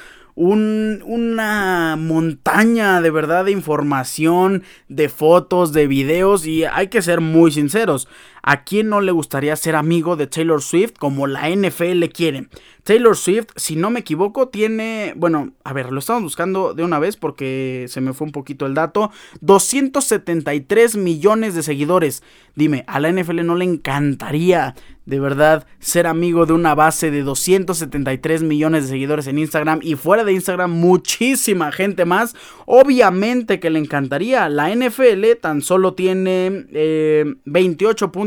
una 0.41 1.97
montaña 1.97 3.01
de 3.01 3.11
verdad 3.11 3.43
de 3.43 3.51
información, 3.51 4.63
de 4.87 5.09
fotos, 5.09 5.73
de 5.73 5.85
videos 5.87 6.45
y 6.45 6.63
hay 6.63 6.87
que 6.87 7.01
ser 7.01 7.19
muy 7.19 7.51
sinceros. 7.51 8.07
¿A 8.41 8.63
quién 8.63 8.89
no 8.89 9.01
le 9.01 9.11
gustaría 9.11 9.55
ser 9.55 9.75
amigo 9.75 10.15
de 10.15 10.27
Taylor 10.27 10.61
Swift 10.61 10.93
como 10.97 11.27
la 11.27 11.49
NFL 11.49 12.05
quiere? 12.13 12.47
Taylor 12.83 13.15
Swift, 13.15 13.49
si 13.55 13.75
no 13.75 13.91
me 13.91 13.99
equivoco, 13.99 14.47
tiene, 14.47 15.13
bueno, 15.15 15.53
a 15.63 15.73
ver, 15.73 15.91
lo 15.91 15.99
estamos 15.99 16.23
buscando 16.23 16.73
de 16.73 16.83
una 16.83 16.97
vez 16.97 17.17
porque 17.17 17.85
se 17.87 18.01
me 18.01 18.13
fue 18.13 18.25
un 18.25 18.31
poquito 18.31 18.65
el 18.65 18.73
dato, 18.73 19.11
273 19.41 20.95
millones 20.95 21.53
de 21.53 21.63
seguidores. 21.63 22.23
Dime, 22.55 22.85
a 22.87 22.99
la 22.99 23.11
NFL 23.11 23.45
no 23.45 23.55
le 23.55 23.65
encantaría 23.65 24.75
de 25.05 25.19
verdad 25.19 25.65
ser 25.79 26.05
amigo 26.05 26.45
de 26.45 26.53
una 26.53 26.75
base 26.75 27.09
de 27.09 27.23
273 27.23 28.43
millones 28.43 28.83
de 28.83 28.89
seguidores 28.89 29.25
en 29.25 29.39
Instagram 29.39 29.79
y 29.81 29.95
fuera 29.95 30.23
de 30.23 30.33
Instagram 30.33 30.71
muchísima 30.71 31.71
gente 31.71 32.05
más. 32.05 32.35
Obviamente 32.67 33.59
que 33.59 33.71
le 33.71 33.79
encantaría. 33.79 34.49
La 34.49 34.73
NFL 34.73 35.25
tan 35.41 35.61
solo 35.61 35.95
tiene 35.95 36.67
eh, 36.71 37.35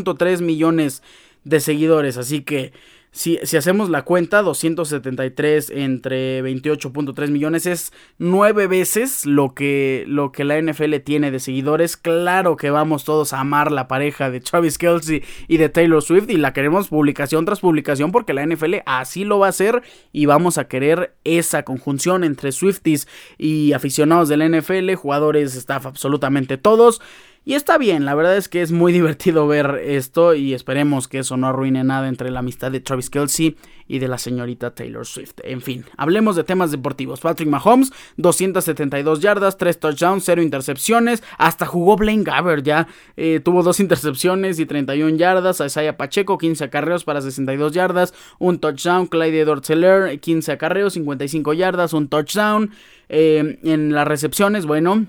28.3 0.05 0.41
millones 0.41 1.03
de 1.45 1.61
seguidores, 1.61 2.17
así 2.17 2.43
que 2.43 2.73
si, 3.15 3.37
hacemos 3.37 3.91
la 3.91 4.03
cuenta, 4.07 4.41
273 4.41 5.69
entre 5.69 6.43
28.3 6.43 7.29
millones 7.29 7.67
es 7.67 7.93
nueve 8.17 8.67
veces 8.67 9.27
lo 9.27 9.53
que, 9.53 10.05
lo 10.09 10.33
que 10.33 10.45
la 10.45 10.59
NFL 10.59 10.97
tiene 11.05 11.31
de 11.31 11.39
seguidores. 11.39 11.99
Claro 11.99 12.57
que 12.57 12.71
vamos 12.71 13.05
todos 13.05 13.35
a 13.35 13.41
amar 13.41 13.71
la 13.71 13.87
pareja 13.87 14.31
de 14.31 14.41
Travis 14.41 14.79
Kelsey 14.79 15.23
y 15.47 15.59
de 15.59 15.69
Taylor 15.69 16.03
Swift 16.03 16.31
y 16.31 16.39
la 16.39 16.55
queremos 16.55 16.89
publicación 16.89 17.45
tras 17.45 17.61
publicación 17.61 18.13
porque 18.13 18.33
la 18.33 18.47
NFL 18.47 18.77
así 18.87 19.25
lo 19.25 19.39
va 19.39 19.49
a 19.49 19.51
hacer 19.51 19.83
y 20.11 20.25
vamos 20.25 20.57
a 20.57 20.67
querer 20.67 21.15
esa 21.25 21.65
conjunción 21.65 22.25
entre 22.25 22.51
Swifties 22.51 23.07
y 23.37 23.75
aficionados 23.75 24.31
de 24.31 24.39
la 24.39 24.49
NFL, 24.49 24.95
jugadores, 24.95 25.55
staff, 25.55 25.85
absolutamente 25.85 26.57
todos. 26.57 27.03
Y 27.45 27.55
está 27.55 27.77
bien, 27.77 28.05
la 28.05 28.15
verdad 28.15 28.37
es 28.37 28.49
que 28.49 28.63
es 28.63 28.71
muy 28.71 28.93
divertido 28.93 29.49
ver 29.49 29.81
esto 29.85 30.35
y 30.35 30.55
esperemos 30.55 31.09
que 31.09 31.19
eso 31.19 31.37
no 31.37 31.49
arruine 31.49 31.83
nada 31.83 32.09
entre 32.09 32.31
la 32.31 32.39
amistad 32.39 32.71
de 32.71 32.81
Travis 32.81 33.11
Kelsey 33.11 33.57
y 33.89 33.99
de 33.99 34.07
la 34.07 34.17
señorita 34.17 34.75
Taylor 34.75 35.05
Swift. 35.05 35.35
En 35.43 35.61
fin, 35.61 35.85
hablemos 35.97 36.37
de 36.37 36.45
temas 36.45 36.71
deportivos. 36.71 37.21
Patrick 37.21 37.49
Mahomes, 37.49 37.93
272 38.17 39.21
yardas, 39.21 39.59
3 39.59 39.81
touchdowns, 39.81 40.25
0 40.25 40.41
intercepciones. 40.41 41.23
Hasta 41.37 41.67
jugó 41.67 41.97
Blaine 41.97 42.23
Gabbert 42.23 42.65
ya. 42.65 42.87
Eh, 43.17 43.41
tuvo 43.45 43.65
2 43.65 43.81
intercepciones 43.81 44.61
y 44.61 44.67
31 44.67 45.17
yardas. 45.17 45.61
Isaiah 45.61 45.97
Pacheco, 45.97 46.39
15 46.39 46.65
acarreos 46.65 47.05
para 47.05 47.21
62 47.21 47.73
yardas. 47.73 48.15
Un 48.39 48.61
touchdown. 48.61 49.09
Clyde 49.09 49.41
Edwards 49.41 50.21
15 50.21 50.53
acarreos, 50.53 50.95
55 50.95 51.53
yardas. 51.53 51.93
Un 51.93 52.09
touchdown. 52.09 52.71
Eh, 53.09 53.59
en 53.65 53.93
las 53.93 54.07
recepciones, 54.07 54.65
bueno. 54.65 55.07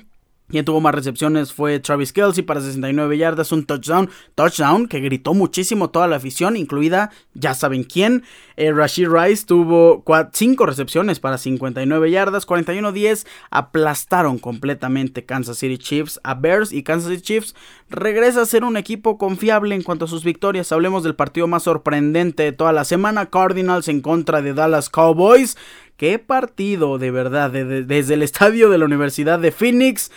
Quien 0.50 0.66
tuvo 0.66 0.82
más 0.82 0.94
recepciones 0.94 1.52
fue 1.54 1.80
Travis 1.80 2.14
Kelsey 2.14 2.44
para 2.44 2.62
69 2.62 3.18
yardas, 3.18 3.52
un 3.52 3.66
touchdown, 3.66 4.10
touchdown 4.36 4.88
que 4.88 5.00
gritó 5.00 5.34
muchísimo 5.34 5.90
toda 5.90 6.08
la 6.08 6.18
afición, 6.18 6.58
incluida 6.58 7.12
ya 7.34 7.54
saben 7.54 7.84
quién. 7.84 8.24
Eh, 8.56 8.72
Rashid 8.72 9.08
Rice 9.10 9.46
tuvo 9.48 10.04
5 10.32 10.66
recepciones 10.66 11.20
para 11.20 11.38
59 11.38 12.12
yardas, 12.12 12.46
41-10, 12.46 13.26
aplastaron 13.50 14.38
completamente 14.38 15.26
Kansas 15.26 15.58
City 15.58 15.78
Chiefs 15.78 16.20
a 16.24 16.36
Bears 16.36 16.72
y 16.72 16.84
Kansas 16.84 17.10
City 17.10 17.24
Chiefs 17.24 17.56
regresa 17.90 18.42
a 18.42 18.46
ser 18.46 18.64
un 18.64 18.78
equipo 18.78 19.18
confiable 19.18 19.76
en 19.76 19.84
cuanto 19.84 20.06
a 20.06 20.08
sus 20.08 20.24
victorias. 20.24 20.72
Hablemos 20.72 21.04
del 21.04 21.16
partido 21.16 21.48
más 21.48 21.64
sorprendente 21.64 22.44
de 22.44 22.52
toda 22.52 22.74
la 22.74 22.86
semana, 22.86 23.28
Cardinals 23.28 23.88
en 23.88 24.02
contra 24.02 24.42
de 24.42 24.54
Dallas 24.54 24.90
Cowboys. 24.90 25.58
Qué 26.04 26.20
partido 26.20 26.98
de 26.98 27.12
verdad, 27.12 27.50
desde 27.50 28.14
el 28.16 28.24
estadio 28.24 28.70
de 28.70 28.78
la 28.78 28.84
Universidad 28.84 29.40
de 29.40 29.54
Phoenix 29.54 30.12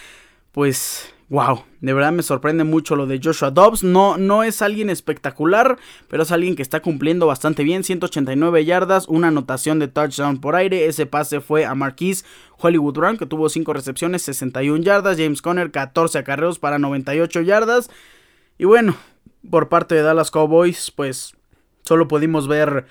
pues 0.50 1.14
wow, 1.28 1.62
de 1.80 1.94
verdad 1.94 2.10
me 2.10 2.24
sorprende 2.24 2.64
mucho 2.64 2.96
lo 2.96 3.06
de 3.06 3.20
Joshua 3.22 3.52
Dobbs. 3.52 3.84
No, 3.84 4.18
no 4.18 4.42
es 4.42 4.62
alguien 4.62 4.90
espectacular, 4.90 5.78
pero 6.08 6.24
es 6.24 6.32
alguien 6.32 6.56
que 6.56 6.62
está 6.62 6.80
cumpliendo 6.80 7.28
bastante 7.28 7.62
bien. 7.62 7.84
189 7.84 8.64
yardas, 8.64 9.06
una 9.06 9.28
anotación 9.28 9.78
de 9.78 9.86
touchdown 9.86 10.40
por 10.40 10.56
aire. 10.56 10.86
Ese 10.86 11.06
pase 11.06 11.40
fue 11.40 11.64
a 11.64 11.76
Marquise 11.76 12.24
Hollywood 12.58 12.94
Brown, 12.94 13.16
que 13.16 13.26
tuvo 13.26 13.48
5 13.48 13.72
recepciones, 13.72 14.22
61 14.22 14.82
yardas. 14.82 15.16
James 15.16 15.40
Conner, 15.40 15.70
14 15.70 16.18
acarreos 16.18 16.58
para 16.58 16.80
98 16.80 17.42
yardas. 17.42 17.90
Y 18.58 18.64
bueno, 18.64 18.96
por 19.48 19.68
parte 19.68 19.94
de 19.94 20.02
Dallas 20.02 20.32
Cowboys, 20.32 20.90
pues 20.90 21.36
solo 21.84 22.08
pudimos 22.08 22.48
ver 22.48 22.86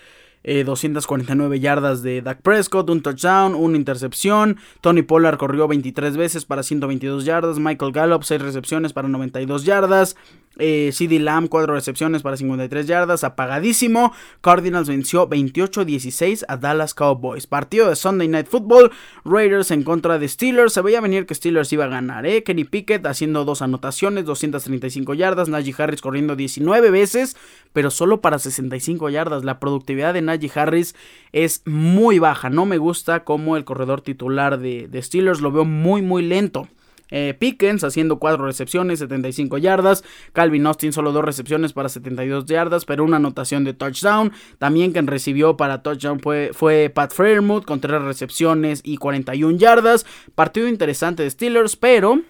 249 0.46 1.60
yardas 1.60 2.04
de 2.04 2.22
Dak 2.22 2.41
Prescott, 2.41 2.89
un 2.89 3.02
touchdown, 3.02 3.56
una 3.56 3.78
intercepción. 3.78 4.58
Tony 4.82 5.02
Pollard 5.02 5.38
corrió 5.38 5.68
23 5.68 6.18
veces 6.18 6.46
para 6.46 6.62
122 6.62 7.26
yardas. 7.26 7.58
Michael 7.58 7.91
Gallup 7.91 8.24
6 8.24 8.41
recepciones 8.41 8.93
para 8.93 9.08
92 9.08 9.66
yardas. 9.66 10.16
Eh, 10.58 10.91
CD 10.93 11.20
Lamb, 11.20 11.50
4 11.50 11.74
recepciones 11.74 12.22
para 12.22 12.38
53 12.38 12.88
yardas, 12.88 13.24
apagadísimo. 13.24 14.14
Cardinals 14.41 14.88
venció 14.88 15.28
28-16 15.28 16.46
a 16.48 16.58
Dallas 16.58 16.93
Cowboys. 16.93 17.48
Partido 17.48 17.89
de 17.89 17.96
Sunday 17.96 18.28
Night 18.28 18.48
Football, 18.48 18.91
Raiders 19.26 19.72
en 19.72 19.84
contra 19.84 20.18
de 20.18 20.28
Steelers. 20.28 20.74
Se 20.74 20.82
veía 20.82 21.02
venir 21.02 21.26
que 21.26 21.36
Steelers 21.36 21.74
iba 21.74 21.86
a 21.86 21.89
ganar, 21.89 22.26
¿eh? 22.26 22.43
Kenny 22.43 22.64
Pickett 22.64 23.06
haciendo 23.06 23.43
dos 23.43 23.62
anotaciones, 23.62 24.26
235 24.26 25.14
yardas. 25.14 25.50
Najee 25.50 25.76
Harris 25.78 26.02
corriendo 26.02 26.36
19 26.36 26.89
veces, 26.89 27.36
pero 27.74 27.91
solo 27.91 28.22
para 28.22 28.39
65 28.39 29.10
yardas. 29.10 29.43
La 29.43 29.60
productividad 29.60 30.14
de 30.14 30.22
Najee 30.22 30.34
Harris 30.53 30.95
es 31.31 31.61
muy 31.65 32.19
baja. 32.19 32.49
No 32.49 32.65
me 32.65 32.77
gusta 32.77 33.23
como 33.23 33.57
el 33.57 33.65
corredor 33.65 34.01
titular 34.01 34.59
de, 34.59 34.89
Steelers, 35.01 35.41
lo 35.41 35.51
veo 35.51 35.65
muy, 35.65 36.01
muy 36.01 36.23
lento. 36.23 36.67
Eh, 37.11 37.36
Pickens 37.38 37.83
haciendo 37.83 38.17
4 38.17 38.43
recepciones, 38.43 38.99
75 38.99 39.57
yardas. 39.57 40.03
Calvin 40.33 40.65
Austin 40.65 40.91
solo 40.91 41.11
2 41.11 41.23
recepciones 41.23 41.71
para 41.71 41.88
72 41.88 42.45
yardas, 42.45 42.86
pero 42.86 43.03
una 43.03 43.17
anotación 43.17 43.63
de 43.63 43.73
touchdown. 43.73 44.31
También 44.57 44.91
quien 44.91 45.07
recibió 45.07 45.55
para 45.55 45.83
touchdown 45.83 46.19
fue, 46.19 46.51
fue 46.53 46.89
Pat 46.89 47.13
Fairmouth 47.13 47.65
con 47.65 47.79
3 47.79 48.01
recepciones 48.01 48.81
y 48.83 48.97
41 48.97 49.57
yardas. 49.57 50.05
Partido 50.33 50.67
interesante 50.67 51.23
de 51.23 51.29
Steelers, 51.29 51.75
pero 51.75 52.21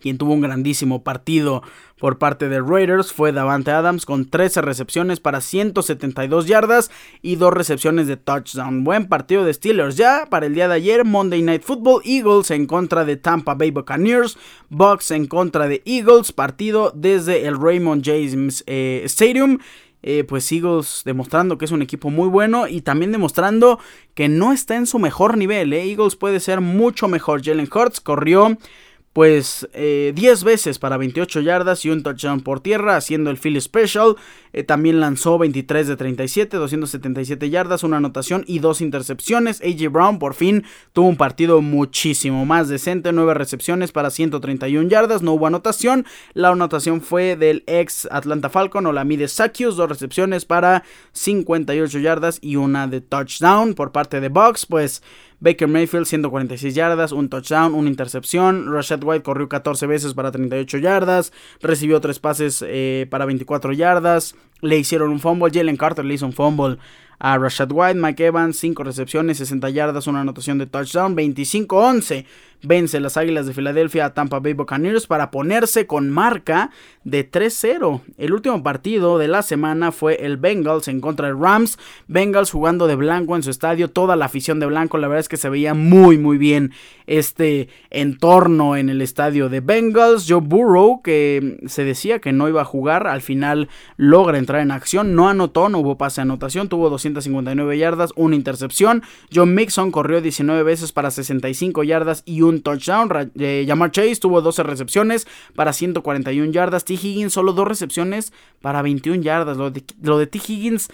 quien 0.00 0.18
tuvo 0.18 0.34
un 0.34 0.40
grandísimo 0.40 1.04
partido 1.04 1.62
por 1.98 2.18
parte 2.18 2.48
de 2.48 2.60
Raiders 2.60 3.12
fue 3.12 3.30
Davante 3.30 3.70
Adams 3.70 4.06
con 4.06 4.28
13 4.28 4.62
recepciones 4.62 5.20
para 5.20 5.40
172 5.40 6.46
yardas 6.46 6.90
y 7.22 7.36
2 7.36 7.52
recepciones 7.52 8.06
de 8.06 8.16
touchdown. 8.16 8.84
Buen 8.84 9.06
partido 9.06 9.44
de 9.44 9.52
Steelers 9.52 9.96
ya 9.96 10.26
para 10.28 10.46
el 10.46 10.54
día 10.54 10.66
de 10.66 10.74
ayer. 10.74 11.04
Monday 11.04 11.42
Night 11.42 11.62
Football, 11.62 12.02
Eagles 12.04 12.50
en 12.50 12.66
contra 12.66 13.04
de 13.04 13.16
Tampa 13.16 13.54
Bay 13.54 13.70
Buccaneers, 13.70 14.38
Bucks 14.70 15.10
en 15.10 15.26
contra 15.26 15.68
de 15.68 15.82
Eagles, 15.84 16.32
partido 16.32 16.92
desde 16.94 17.46
el 17.46 17.60
Raymond 17.60 18.02
James 18.04 18.64
eh, 18.66 19.02
Stadium. 19.04 19.58
Eh, 20.02 20.24
pues 20.24 20.50
Eagles 20.50 21.02
demostrando 21.04 21.58
que 21.58 21.66
es 21.66 21.72
un 21.72 21.82
equipo 21.82 22.08
muy 22.08 22.28
bueno 22.28 22.66
y 22.66 22.80
también 22.80 23.12
demostrando 23.12 23.78
que 24.14 24.30
no 24.30 24.52
está 24.52 24.76
en 24.76 24.86
su 24.86 24.98
mejor 24.98 25.36
nivel. 25.36 25.72
Eh. 25.74 25.90
Eagles 25.90 26.16
puede 26.16 26.40
ser 26.40 26.62
mucho 26.62 27.06
mejor. 27.06 27.44
Jalen 27.44 27.68
Hurts 27.70 28.00
corrió 28.00 28.56
pues 29.12 29.68
10 29.72 29.74
eh, 29.74 30.44
veces 30.44 30.78
para 30.78 30.96
28 30.96 31.40
yardas 31.40 31.84
y 31.84 31.90
un 31.90 32.04
touchdown 32.04 32.42
por 32.42 32.60
tierra, 32.60 32.96
haciendo 32.96 33.30
el 33.30 33.38
Philly 33.38 33.60
Special. 33.60 34.14
Eh, 34.52 34.62
también 34.62 35.00
lanzó 35.00 35.36
23 35.36 35.88
de 35.88 35.96
37, 35.96 36.56
277 36.56 37.50
yardas, 37.50 37.82
una 37.82 37.96
anotación 37.96 38.44
y 38.46 38.60
dos 38.60 38.80
intercepciones. 38.80 39.60
AJ 39.62 39.90
Brown 39.90 40.18
por 40.20 40.34
fin 40.34 40.64
tuvo 40.92 41.08
un 41.08 41.16
partido 41.16 41.60
muchísimo 41.60 42.46
más 42.46 42.68
decente, 42.68 43.12
9 43.12 43.34
recepciones 43.34 43.90
para 43.90 44.10
131 44.10 44.88
yardas, 44.88 45.22
no 45.22 45.32
hubo 45.32 45.46
anotación. 45.48 46.06
La 46.34 46.50
anotación 46.50 47.00
fue 47.00 47.34
del 47.34 47.64
ex 47.66 48.06
Atlanta 48.12 48.48
Falcon 48.48 48.86
o 48.86 48.92
la 48.92 49.04
mide 49.04 49.26
Sakius, 49.26 49.76
dos 49.76 49.88
recepciones 49.88 50.44
para 50.44 50.84
58 51.12 51.98
yardas 51.98 52.38
y 52.40 52.56
una 52.56 52.86
de 52.86 53.00
touchdown 53.00 53.74
por 53.74 53.90
parte 53.90 54.20
de 54.20 54.28
Bucks, 54.28 54.66
pues 54.66 55.02
Baker 55.40 55.68
Mayfield 55.68 56.06
146 56.06 56.74
yardas, 56.74 57.12
un 57.12 57.28
touchdown, 57.28 57.74
una 57.74 57.88
intercepción. 57.88 58.70
Rashad 58.72 59.02
White 59.02 59.22
corrió 59.22 59.48
14 59.48 59.86
veces 59.86 60.14
para 60.14 60.30
38 60.30 60.78
yardas, 60.78 61.32
recibió 61.60 62.00
3 62.00 62.18
pases 62.18 62.64
eh, 62.66 63.06
para 63.10 63.24
24 63.24 63.72
yardas. 63.72 64.34
Le 64.60 64.78
hicieron 64.78 65.10
un 65.10 65.20
fumble, 65.20 65.50
Jalen 65.52 65.78
Carter 65.78 66.04
le 66.04 66.14
hizo 66.14 66.26
un 66.26 66.34
fumble 66.34 66.76
a 67.18 67.36
Rashad 67.38 67.70
White, 67.70 67.98
Mike 67.98 68.26
Evans, 68.26 68.56
5 68.58 68.82
recepciones, 68.82 69.38
60 69.38 69.70
yardas, 69.70 70.06
una 70.06 70.22
anotación 70.22 70.58
de 70.58 70.66
touchdown, 70.66 71.16
25-11. 71.16 72.24
Vence 72.62 72.98
las 73.00 73.16
Águilas 73.16 73.46
de 73.46 73.52
Filadelfia 73.52 74.06
a 74.06 74.14
Tampa 74.14 74.40
Bay 74.40 74.54
Buccaneers 74.54 75.06
para 75.06 75.30
ponerse 75.30 75.86
con 75.86 76.10
marca 76.10 76.70
de 77.04 77.30
3-0. 77.30 78.00
El 78.16 78.32
último 78.32 78.62
partido 78.62 79.18
de 79.18 79.28
la 79.28 79.42
semana 79.42 79.92
fue 79.92 80.24
el 80.24 80.38
Bengals 80.38 80.88
en 80.88 81.00
contra 81.00 81.28
de 81.28 81.34
Rams. 81.34 81.78
Bengals 82.08 82.50
jugando 82.50 82.86
de 82.86 82.96
blanco 82.96 83.36
en 83.36 83.42
su 83.42 83.50
estadio, 83.50 83.90
toda 83.90 84.16
la 84.16 84.24
afición 84.24 84.60
de 84.60 84.66
blanco, 84.66 84.98
la 84.98 85.08
verdad 85.08 85.20
es 85.20 85.28
que 85.28 85.36
se 85.36 85.48
veía 85.48 85.74
muy 85.74 86.16
muy 86.16 86.38
bien 86.38 86.72
este 87.06 87.68
entorno 87.90 88.76
en 88.76 88.88
el 88.88 89.02
estadio 89.02 89.48
de 89.48 89.60
Bengals. 89.60 90.26
Joe 90.28 90.40
Burrow, 90.40 91.02
que 91.02 91.58
se 91.66 91.84
decía 91.84 92.20
que 92.20 92.32
no 92.32 92.48
iba 92.48 92.62
a 92.62 92.64
jugar, 92.64 93.06
al 93.06 93.20
final 93.20 93.68
logra 93.96 94.38
entrar 94.38 94.62
en 94.62 94.70
acción, 94.70 95.14
no 95.14 95.28
anotó, 95.28 95.68
no 95.68 95.78
hubo 95.78 95.98
pase 95.98 96.20
de 96.20 96.22
anotación, 96.22 96.68
tuvo 96.68 96.88
200 96.88 97.10
159 97.20 97.78
yardas, 97.78 98.12
una 98.16 98.36
intercepción. 98.36 99.02
John 99.32 99.54
Mixon 99.54 99.90
corrió 99.90 100.20
19 100.20 100.62
veces 100.62 100.92
para 100.92 101.10
65 101.10 101.82
yardas 101.84 102.22
y 102.24 102.42
un 102.42 102.49
touchdown. 102.58 103.30
Eh, 103.38 103.64
Jamar 103.66 103.92
Chase 103.92 104.16
tuvo 104.16 104.42
12 104.42 104.64
recepciones 104.64 105.26
para 105.54 105.72
141 105.72 106.52
yardas. 106.52 106.84
T. 106.84 106.94
Higgins 106.94 107.32
solo 107.32 107.52
2 107.52 107.68
recepciones 107.68 108.32
para 108.60 108.82
21 108.82 109.22
yardas. 109.22 109.56
Lo 109.56 109.70
de, 109.70 109.84
lo 110.02 110.18
de 110.18 110.26
T. 110.26 110.38
Higgins 110.38 110.88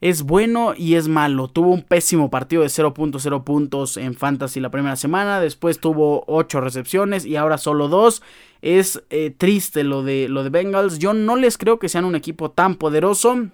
es 0.00 0.22
bueno 0.22 0.74
y 0.76 0.94
es 0.94 1.08
malo. 1.08 1.48
Tuvo 1.48 1.70
un 1.70 1.82
pésimo 1.82 2.30
partido 2.30 2.62
de 2.62 2.68
0.0 2.68 3.44
puntos 3.44 3.96
en 3.96 4.14
Fantasy 4.14 4.60
la 4.60 4.70
primera 4.70 4.96
semana. 4.96 5.40
Después 5.40 5.80
tuvo 5.80 6.24
8 6.26 6.60
recepciones 6.60 7.24
y 7.24 7.36
ahora 7.36 7.58
solo 7.58 7.88
2. 7.88 8.22
Es 8.62 9.02
eh, 9.10 9.34
triste 9.36 9.84
lo 9.84 10.02
de, 10.02 10.28
lo 10.28 10.42
de 10.42 10.50
Bengals. 10.50 10.98
Yo 10.98 11.12
no 11.12 11.36
les 11.36 11.58
creo 11.58 11.78
que 11.78 11.88
sean 11.88 12.04
un 12.04 12.16
equipo 12.16 12.50
tan 12.50 12.76
poderoso. 12.76 13.48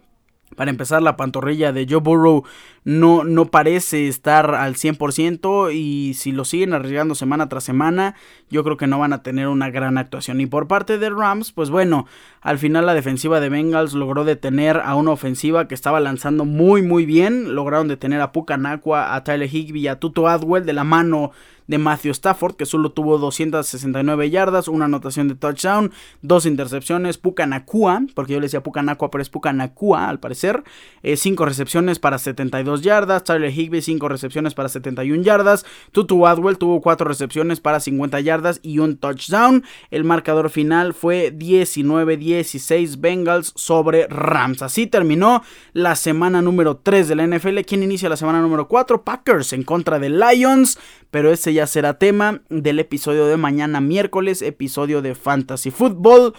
Para 0.56 0.70
empezar, 0.70 1.02
la 1.02 1.16
pantorrilla 1.16 1.72
de 1.72 1.86
Joe 1.88 2.00
Burrow 2.00 2.44
no, 2.84 3.24
no 3.24 3.46
parece 3.46 4.08
estar 4.08 4.54
al 4.54 4.74
100% 4.74 5.72
y 5.72 6.14
si 6.14 6.32
lo 6.32 6.44
siguen 6.44 6.74
arriesgando 6.74 7.14
semana 7.14 7.48
tras 7.48 7.64
semana, 7.64 8.14
yo 8.50 8.64
creo 8.64 8.76
que 8.76 8.86
no 8.86 8.98
van 8.98 9.12
a 9.12 9.22
tener 9.22 9.48
una 9.48 9.70
gran 9.70 9.98
actuación. 9.98 10.40
Y 10.40 10.46
por 10.46 10.66
parte 10.66 10.98
de 10.98 11.10
Rams, 11.10 11.52
pues 11.52 11.70
bueno, 11.70 12.06
al 12.40 12.58
final 12.58 12.86
la 12.86 12.94
defensiva 12.94 13.40
de 13.40 13.48
Bengals 13.48 13.94
logró 13.94 14.24
detener 14.24 14.80
a 14.84 14.94
una 14.94 15.12
ofensiva 15.12 15.68
que 15.68 15.74
estaba 15.74 16.00
lanzando 16.00 16.44
muy 16.44 16.82
muy 16.82 17.06
bien. 17.06 17.54
Lograron 17.54 17.88
detener 17.88 18.20
a 18.20 18.32
Pucanacua, 18.32 19.14
a 19.14 19.24
Tyler 19.24 19.52
Higby 19.52 19.82
y 19.82 19.88
a 19.88 20.00
Tuto 20.00 20.28
Adwell 20.28 20.66
de 20.66 20.72
la 20.72 20.84
mano 20.84 21.32
de 21.66 21.78
Matthew 21.78 22.12
Stafford, 22.12 22.56
que 22.56 22.66
solo 22.66 22.92
tuvo 22.92 23.18
269 23.18 24.30
yardas, 24.30 24.68
una 24.68 24.86
anotación 24.86 25.28
de 25.28 25.34
touchdown, 25.34 25.92
dos 26.20 26.46
intercepciones, 26.46 27.18
Pucanacua, 27.18 28.02
porque 28.14 28.34
yo 28.34 28.40
le 28.40 28.46
decía 28.46 28.62
Pucanacua, 28.62 29.10
pero 29.10 29.22
es 29.22 29.28
Pucanacua 29.28 30.08
al 30.08 30.20
parecer, 30.20 30.64
5 31.02 31.42
eh, 31.42 31.46
recepciones 31.46 31.98
para 31.98 32.18
72 32.18 32.82
yardas, 32.82 33.24
Tyler 33.24 33.50
Higby 33.50 33.82
5 33.82 34.08
recepciones 34.08 34.54
para 34.54 34.68
71 34.68 35.22
yardas, 35.22 35.64
Tutu 35.92 36.26
Adwell 36.26 36.58
tuvo 36.58 36.80
4 36.80 37.06
recepciones 37.06 37.60
para 37.60 37.80
50 37.80 38.20
yardas 38.20 38.60
y 38.62 38.78
un 38.78 38.96
touchdown, 38.96 39.64
el 39.90 40.04
marcador 40.04 40.50
final 40.50 40.94
fue 40.94 41.32
19-16 41.36 43.00
Bengals 43.00 43.52
sobre 43.56 44.06
Rams, 44.08 44.62
así 44.62 44.86
terminó 44.86 45.42
la 45.72 45.96
semana 45.96 46.42
número 46.42 46.76
3 46.76 47.08
de 47.08 47.14
la 47.14 47.26
NFL, 47.26 47.60
¿quién 47.66 47.82
inicia 47.82 48.08
la 48.08 48.16
semana 48.16 48.40
número 48.40 48.68
4? 48.68 49.02
Packers 49.04 49.52
en 49.52 49.62
contra 49.62 49.98
de 49.98 50.10
Lions, 50.10 50.78
pero 51.10 51.30
ese 51.30 51.51
ya 51.52 51.66
será 51.66 51.98
tema 51.98 52.40
del 52.48 52.78
episodio 52.78 53.26
de 53.26 53.36
mañana 53.36 53.80
miércoles, 53.80 54.42
episodio 54.42 55.02
de 55.02 55.14
Fantasy 55.14 55.70
Football 55.70 56.34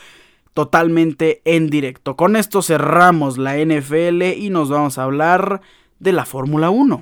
totalmente 0.54 1.42
en 1.46 1.70
directo. 1.70 2.16
Con 2.16 2.36
esto 2.36 2.62
cerramos 2.62 3.38
la 3.38 3.58
NFL 3.58 4.24
y 4.38 4.50
nos 4.50 4.70
vamos 4.70 4.98
a 4.98 5.04
hablar 5.04 5.62
de 6.00 6.14
la 6.14 6.26
Fórmula 6.26 6.70
1. 6.70 7.02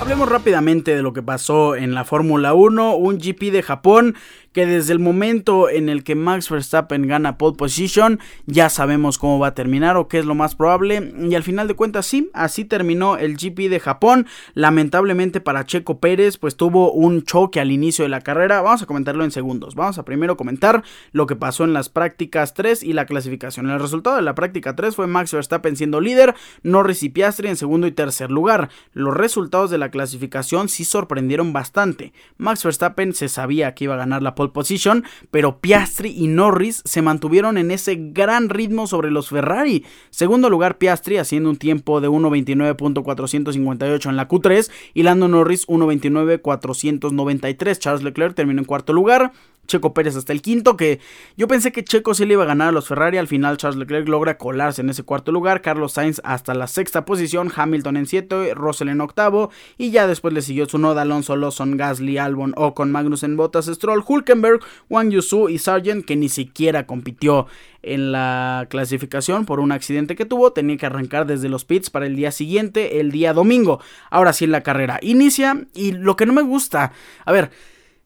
Hablemos 0.00 0.28
rápidamente 0.28 0.94
de 0.96 1.02
lo 1.02 1.12
que 1.12 1.22
pasó 1.22 1.76
en 1.76 1.94
la 1.94 2.04
Fórmula 2.04 2.54
1, 2.54 2.96
un 2.96 3.18
GP 3.18 3.52
de 3.52 3.62
Japón 3.62 4.14
que 4.52 4.66
desde 4.66 4.92
el 4.92 4.98
momento 4.98 5.68
en 5.68 5.88
el 5.88 6.04
que 6.04 6.14
Max 6.14 6.50
Verstappen 6.50 7.06
gana 7.06 7.38
pole 7.38 7.56
position, 7.56 8.20
ya 8.46 8.68
sabemos 8.68 9.18
cómo 9.18 9.38
va 9.38 9.48
a 9.48 9.54
terminar 9.54 9.96
o 9.96 10.08
qué 10.08 10.18
es 10.18 10.26
lo 10.26 10.34
más 10.34 10.54
probable. 10.54 11.12
Y 11.18 11.34
al 11.34 11.42
final 11.42 11.68
de 11.68 11.74
cuentas, 11.74 12.06
sí, 12.06 12.30
así 12.32 12.64
terminó 12.64 13.16
el 13.16 13.36
GP 13.36 13.68
de 13.68 13.80
Japón. 13.80 14.26
Lamentablemente 14.54 15.40
para 15.40 15.64
Checo 15.64 15.98
Pérez, 15.98 16.38
pues 16.38 16.56
tuvo 16.56 16.92
un 16.92 17.22
choque 17.22 17.60
al 17.60 17.70
inicio 17.70 18.04
de 18.04 18.08
la 18.08 18.20
carrera. 18.20 18.60
Vamos 18.60 18.82
a 18.82 18.86
comentarlo 18.86 19.24
en 19.24 19.30
segundos. 19.30 19.74
Vamos 19.74 19.98
a 19.98 20.04
primero 20.04 20.36
comentar 20.36 20.82
lo 21.12 21.26
que 21.26 21.36
pasó 21.36 21.64
en 21.64 21.72
las 21.72 21.88
prácticas 21.88 22.54
3 22.54 22.82
y 22.82 22.92
la 22.92 23.06
clasificación. 23.06 23.70
El 23.70 23.80
resultado 23.80 24.16
de 24.16 24.22
la 24.22 24.34
práctica 24.34 24.76
3 24.76 24.94
fue 24.94 25.06
Max 25.06 25.32
Verstappen 25.32 25.76
siendo 25.76 26.00
líder, 26.00 26.34
Norris 26.62 27.02
y 27.02 27.08
Piastri 27.08 27.48
en 27.48 27.56
segundo 27.56 27.86
y 27.86 27.92
tercer 27.92 28.30
lugar. 28.30 28.68
Los 28.92 29.16
resultados 29.16 29.70
de 29.70 29.78
la 29.78 29.90
clasificación 29.90 30.68
sí 30.68 30.84
sorprendieron 30.84 31.52
bastante. 31.52 32.12
Max 32.36 32.64
Verstappen 32.64 33.14
se 33.14 33.28
sabía 33.28 33.74
que 33.74 33.84
iba 33.84 33.94
a 33.94 33.98
ganar 33.98 34.22
la 34.22 34.34
position, 34.50 35.04
pero 35.30 35.60
Piastri 35.60 36.10
y 36.10 36.26
Norris 36.26 36.82
se 36.84 37.02
mantuvieron 37.02 37.58
en 37.58 37.70
ese 37.70 37.96
gran 37.96 38.48
ritmo 38.48 38.86
sobre 38.86 39.10
los 39.10 39.28
Ferrari. 39.28 39.84
Segundo 40.10 40.48
lugar 40.50 40.78
Piastri 40.78 41.18
haciendo 41.18 41.50
un 41.50 41.56
tiempo 41.56 42.00
de 42.00 42.08
1.29.458 42.08 44.08
en 44.08 44.16
la 44.16 44.28
Q3 44.28 44.70
y 44.94 45.02
Lando 45.04 45.28
Norris 45.28 45.68
1.29.493. 45.68 47.78
Charles 47.78 48.02
Leclerc 48.02 48.34
terminó 48.34 48.60
en 48.60 48.66
cuarto 48.66 48.92
lugar. 48.92 49.32
Checo 49.66 49.94
Pérez 49.94 50.16
hasta 50.16 50.32
el 50.32 50.42
quinto, 50.42 50.76
que 50.76 51.00
yo 51.36 51.48
pensé 51.48 51.72
que 51.72 51.84
Checo 51.84 52.14
sí 52.14 52.26
le 52.26 52.34
iba 52.34 52.42
a 52.42 52.46
ganar 52.46 52.68
a 52.68 52.72
los 52.72 52.88
Ferrari, 52.88 53.16
al 53.16 53.28
final 53.28 53.56
Charles 53.56 53.78
Leclerc 53.78 54.08
logra 54.08 54.36
colarse 54.36 54.82
en 54.82 54.90
ese 54.90 55.02
cuarto 55.02 55.32
lugar, 55.32 55.62
Carlos 55.62 55.92
Sainz 55.92 56.20
hasta 56.24 56.54
la 56.54 56.66
sexta 56.66 57.04
posición, 57.04 57.50
Hamilton 57.54 57.96
en 57.96 58.06
siete, 58.06 58.54
Russell 58.54 58.88
en 58.88 59.00
octavo, 59.00 59.50
y 59.78 59.90
ya 59.90 60.06
después 60.06 60.34
le 60.34 60.42
siguió 60.42 60.66
Tsunoda, 60.66 61.02
Alonso, 61.02 61.36
Lawson, 61.36 61.76
Gasly, 61.76 62.18
Albon, 62.18 62.52
Ocon, 62.56 62.90
Magnussen, 62.90 63.36
Bottas, 63.36 63.66
Stroll, 63.66 64.04
Hulkenberg, 64.06 64.60
Wang 64.90 65.10
Yusu 65.10 65.48
y 65.48 65.58
Sargent, 65.58 66.04
que 66.04 66.16
ni 66.16 66.28
siquiera 66.28 66.86
compitió 66.86 67.46
en 67.82 68.12
la 68.12 68.66
clasificación 68.68 69.44
por 69.44 69.60
un 69.60 69.72
accidente 69.72 70.16
que 70.16 70.24
tuvo, 70.24 70.52
tenía 70.52 70.76
que 70.76 70.86
arrancar 70.86 71.26
desde 71.26 71.48
los 71.48 71.64
pits 71.64 71.90
para 71.90 72.06
el 72.06 72.16
día 72.16 72.30
siguiente, 72.30 73.00
el 73.00 73.10
día 73.10 73.32
domingo. 73.32 73.80
Ahora 74.10 74.32
sí 74.32 74.46
la 74.46 74.62
carrera 74.62 74.98
inicia 75.02 75.66
y 75.74 75.92
lo 75.92 76.16
que 76.16 76.26
no 76.26 76.32
me 76.32 76.42
gusta, 76.42 76.92
a 77.24 77.32
ver, 77.32 77.50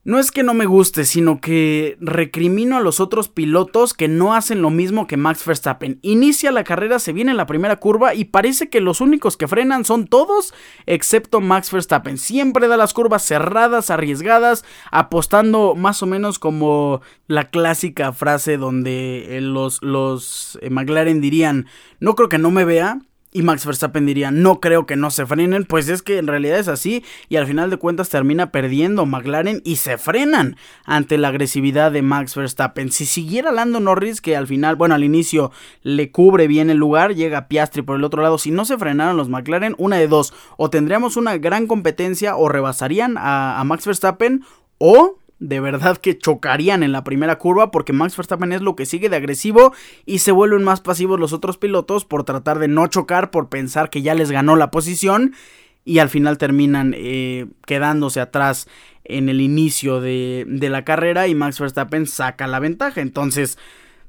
no 0.07 0.19
es 0.19 0.31
que 0.31 0.41
no 0.41 0.53
me 0.53 0.65
guste, 0.65 1.03
sino 1.03 1.41
que 1.41 1.97
recrimino 1.99 2.77
a 2.77 2.79
los 2.79 3.01
otros 3.01 3.27
pilotos 3.27 3.93
que 3.93 4.07
no 4.07 4.33
hacen 4.33 4.61
lo 4.61 4.69
mismo 4.69 5.05
que 5.05 5.17
Max 5.17 5.45
Verstappen. 5.45 5.99
Inicia 6.01 6.53
la 6.53 6.63
carrera, 6.63 6.99
se 6.99 7.11
viene 7.11 7.31
en 7.31 7.37
la 7.37 7.45
primera 7.45 7.75
curva 7.75 8.15
y 8.15 8.23
parece 8.23 8.69
que 8.69 8.79
los 8.79 9.01
únicos 9.01 9.35
que 9.35 9.49
frenan 9.49 9.83
son 9.83 10.07
todos 10.07 10.53
excepto 10.85 11.41
Max 11.41 11.73
Verstappen. 11.73 12.17
Siempre 12.17 12.69
da 12.69 12.77
las 12.77 12.93
curvas 12.93 13.25
cerradas, 13.25 13.89
arriesgadas, 13.89 14.63
apostando 14.91 15.75
más 15.75 16.01
o 16.01 16.05
menos 16.05 16.39
como 16.39 17.01
la 17.27 17.49
clásica 17.49 18.13
frase 18.13 18.55
donde 18.55 19.35
eh, 19.35 19.41
los, 19.41 19.83
los 19.83 20.57
eh, 20.61 20.69
McLaren 20.69 21.19
dirían, 21.19 21.67
no 21.99 22.15
creo 22.15 22.29
que 22.29 22.37
no 22.37 22.49
me 22.49 22.63
vea, 22.63 23.01
y 23.37 23.43
Max 23.43 23.67
Verstappen 23.67 24.07
diría, 24.07 24.31
no 24.31 24.59
creo 24.59 24.87
que 24.87 24.95
no 24.95 25.11
se 25.11 25.27
frenen, 25.27 25.65
pues 25.65 25.89
es 25.89 26.01
que 26.01 26.17
en 26.17 26.25
realidad 26.25 26.57
es 26.57 26.67
así 26.67 27.03
y 27.29 27.35
al 27.35 27.45
final 27.45 27.69
de 27.69 27.77
cuentas 27.77 28.09
termina 28.09 28.51
perdiendo 28.51 29.05
McLaren 29.05 29.61
y 29.63 29.75
se 29.75 29.99
frenan 29.99 30.57
ante 30.85 31.19
la 31.19 31.27
agresividad 31.27 31.91
de 31.91 32.01
Max 32.01 32.33
Verstappen. 32.33 32.91
Si 32.91 33.05
siguiera 33.05 33.51
Lando 33.51 33.79
Norris, 33.79 34.21
que 34.21 34.35
al 34.35 34.47
final, 34.47 34.75
bueno, 34.75 34.95
al 34.95 35.03
inicio 35.03 35.51
le 35.83 36.09
cubre 36.09 36.47
bien 36.47 36.71
el 36.71 36.77
lugar, 36.77 37.13
llega 37.13 37.47
Piastri 37.47 37.83
por 37.83 37.97
el 37.97 38.03
otro 38.03 38.23
lado, 38.23 38.39
si 38.39 38.49
no 38.49 38.65
se 38.65 38.79
frenaran 38.79 39.17
los 39.17 39.29
McLaren, 39.29 39.75
una 39.77 39.97
de 39.97 40.07
dos, 40.07 40.33
o 40.57 40.71
tendríamos 40.71 41.15
una 41.15 41.37
gran 41.37 41.67
competencia 41.67 42.35
o 42.37 42.49
rebasarían 42.49 43.17
a, 43.19 43.59
a 43.59 43.63
Max 43.65 43.85
Verstappen 43.85 44.45
o 44.79 45.19
de 45.39 45.59
verdad 45.59 45.97
que 45.97 46.17
chocarían 46.17 46.83
en 46.83 46.91
la 46.91 47.03
primera 47.03 47.37
curva 47.37 47.69
porque 47.71 47.93
Max 47.93 48.17
Verstappen 48.17 48.51
es 48.51 48.61
lo 48.61 48.75
que 48.75 48.85
sigue 48.85 49.09
de 49.09 49.17
agresivo 49.17 49.73
y 50.05 50.19
se 50.19 50.31
vuelven 50.31 50.63
más 50.63 50.81
pasivos 50.81 51.19
los 51.19 51.33
otros 51.33 51.57
pilotos 51.57 52.05
por 52.05 52.23
tratar 52.23 52.59
de 52.59 52.67
no 52.67 52.87
chocar, 52.87 53.29
por 53.29 53.49
pensar 53.49 53.89
que 53.89 54.01
ya 54.01 54.15
les 54.15 54.31
ganó 54.31 54.55
la 54.55 54.71
posición 54.71 55.33
y 55.85 55.99
al 55.99 56.09
final 56.09 56.37
terminan 56.37 56.93
eh, 56.97 57.47
quedándose 57.65 58.19
atrás 58.19 58.67
en 59.05 59.29
el 59.29 59.39
inicio 59.39 60.01
de, 60.01 60.45
la 60.47 60.83
carrera 60.83 61.27
y 61.27 61.35
Max 61.35 61.59
Verstappen 61.59 62.07
saca 62.07 62.45
la 62.45 62.59
ventaja. 62.59 62.99
Entonces, 62.99 63.57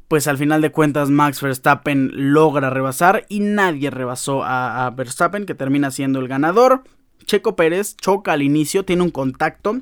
pues 0.08 0.26
al 0.26 0.38
final 0.38 0.60
de 0.60 0.72
cuentas 0.72 1.08
Max 1.08 1.40
Verstappen 1.40 2.10
logra 2.32 2.70
rebasar 2.70 3.26
y 3.28 3.40
nadie 3.40 3.90
rebasó 3.90 4.42
a, 4.42 4.86
a 4.86 4.90
Verstappen 4.90 5.46
que 5.46 5.54
termina 5.54 5.92
siendo 5.92 6.18
el 6.18 6.26
ganador. 6.26 6.82
Checo 7.26 7.54
Pérez 7.54 7.96
choca 7.96 8.32
al 8.32 8.42
inicio, 8.42 8.84
tiene 8.84 9.02
un 9.02 9.10
contacto 9.10 9.78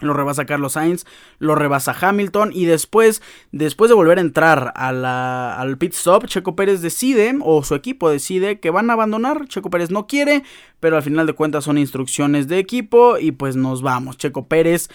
lo 0.00 0.12
rebasa 0.12 0.46
Carlos 0.46 0.72
Sainz, 0.72 1.04
lo 1.38 1.54
rebasa 1.54 1.94
Hamilton 1.98 2.50
y 2.52 2.64
después, 2.64 3.22
después 3.52 3.88
de 3.88 3.94
volver 3.94 4.18
a 4.18 4.22
entrar 4.22 4.72
al 4.74 5.78
pit 5.78 5.94
stop, 5.94 6.26
Checo 6.26 6.56
Pérez 6.56 6.82
decide, 6.82 7.36
o 7.42 7.62
su 7.62 7.74
equipo 7.74 8.10
decide, 8.10 8.60
que 8.60 8.70
van 8.70 8.90
a 8.90 8.94
abandonar. 8.94 9.46
Checo 9.46 9.70
Pérez 9.70 9.90
no 9.90 10.06
quiere, 10.06 10.42
pero 10.80 10.96
al 10.96 11.02
final 11.02 11.26
de 11.26 11.34
cuentas 11.34 11.64
son 11.64 11.78
instrucciones 11.78 12.48
de 12.48 12.58
equipo 12.58 13.18
y 13.18 13.32
pues 13.32 13.56
nos 13.56 13.82
vamos. 13.82 14.16
Checo 14.16 14.46
Pérez 14.46 14.88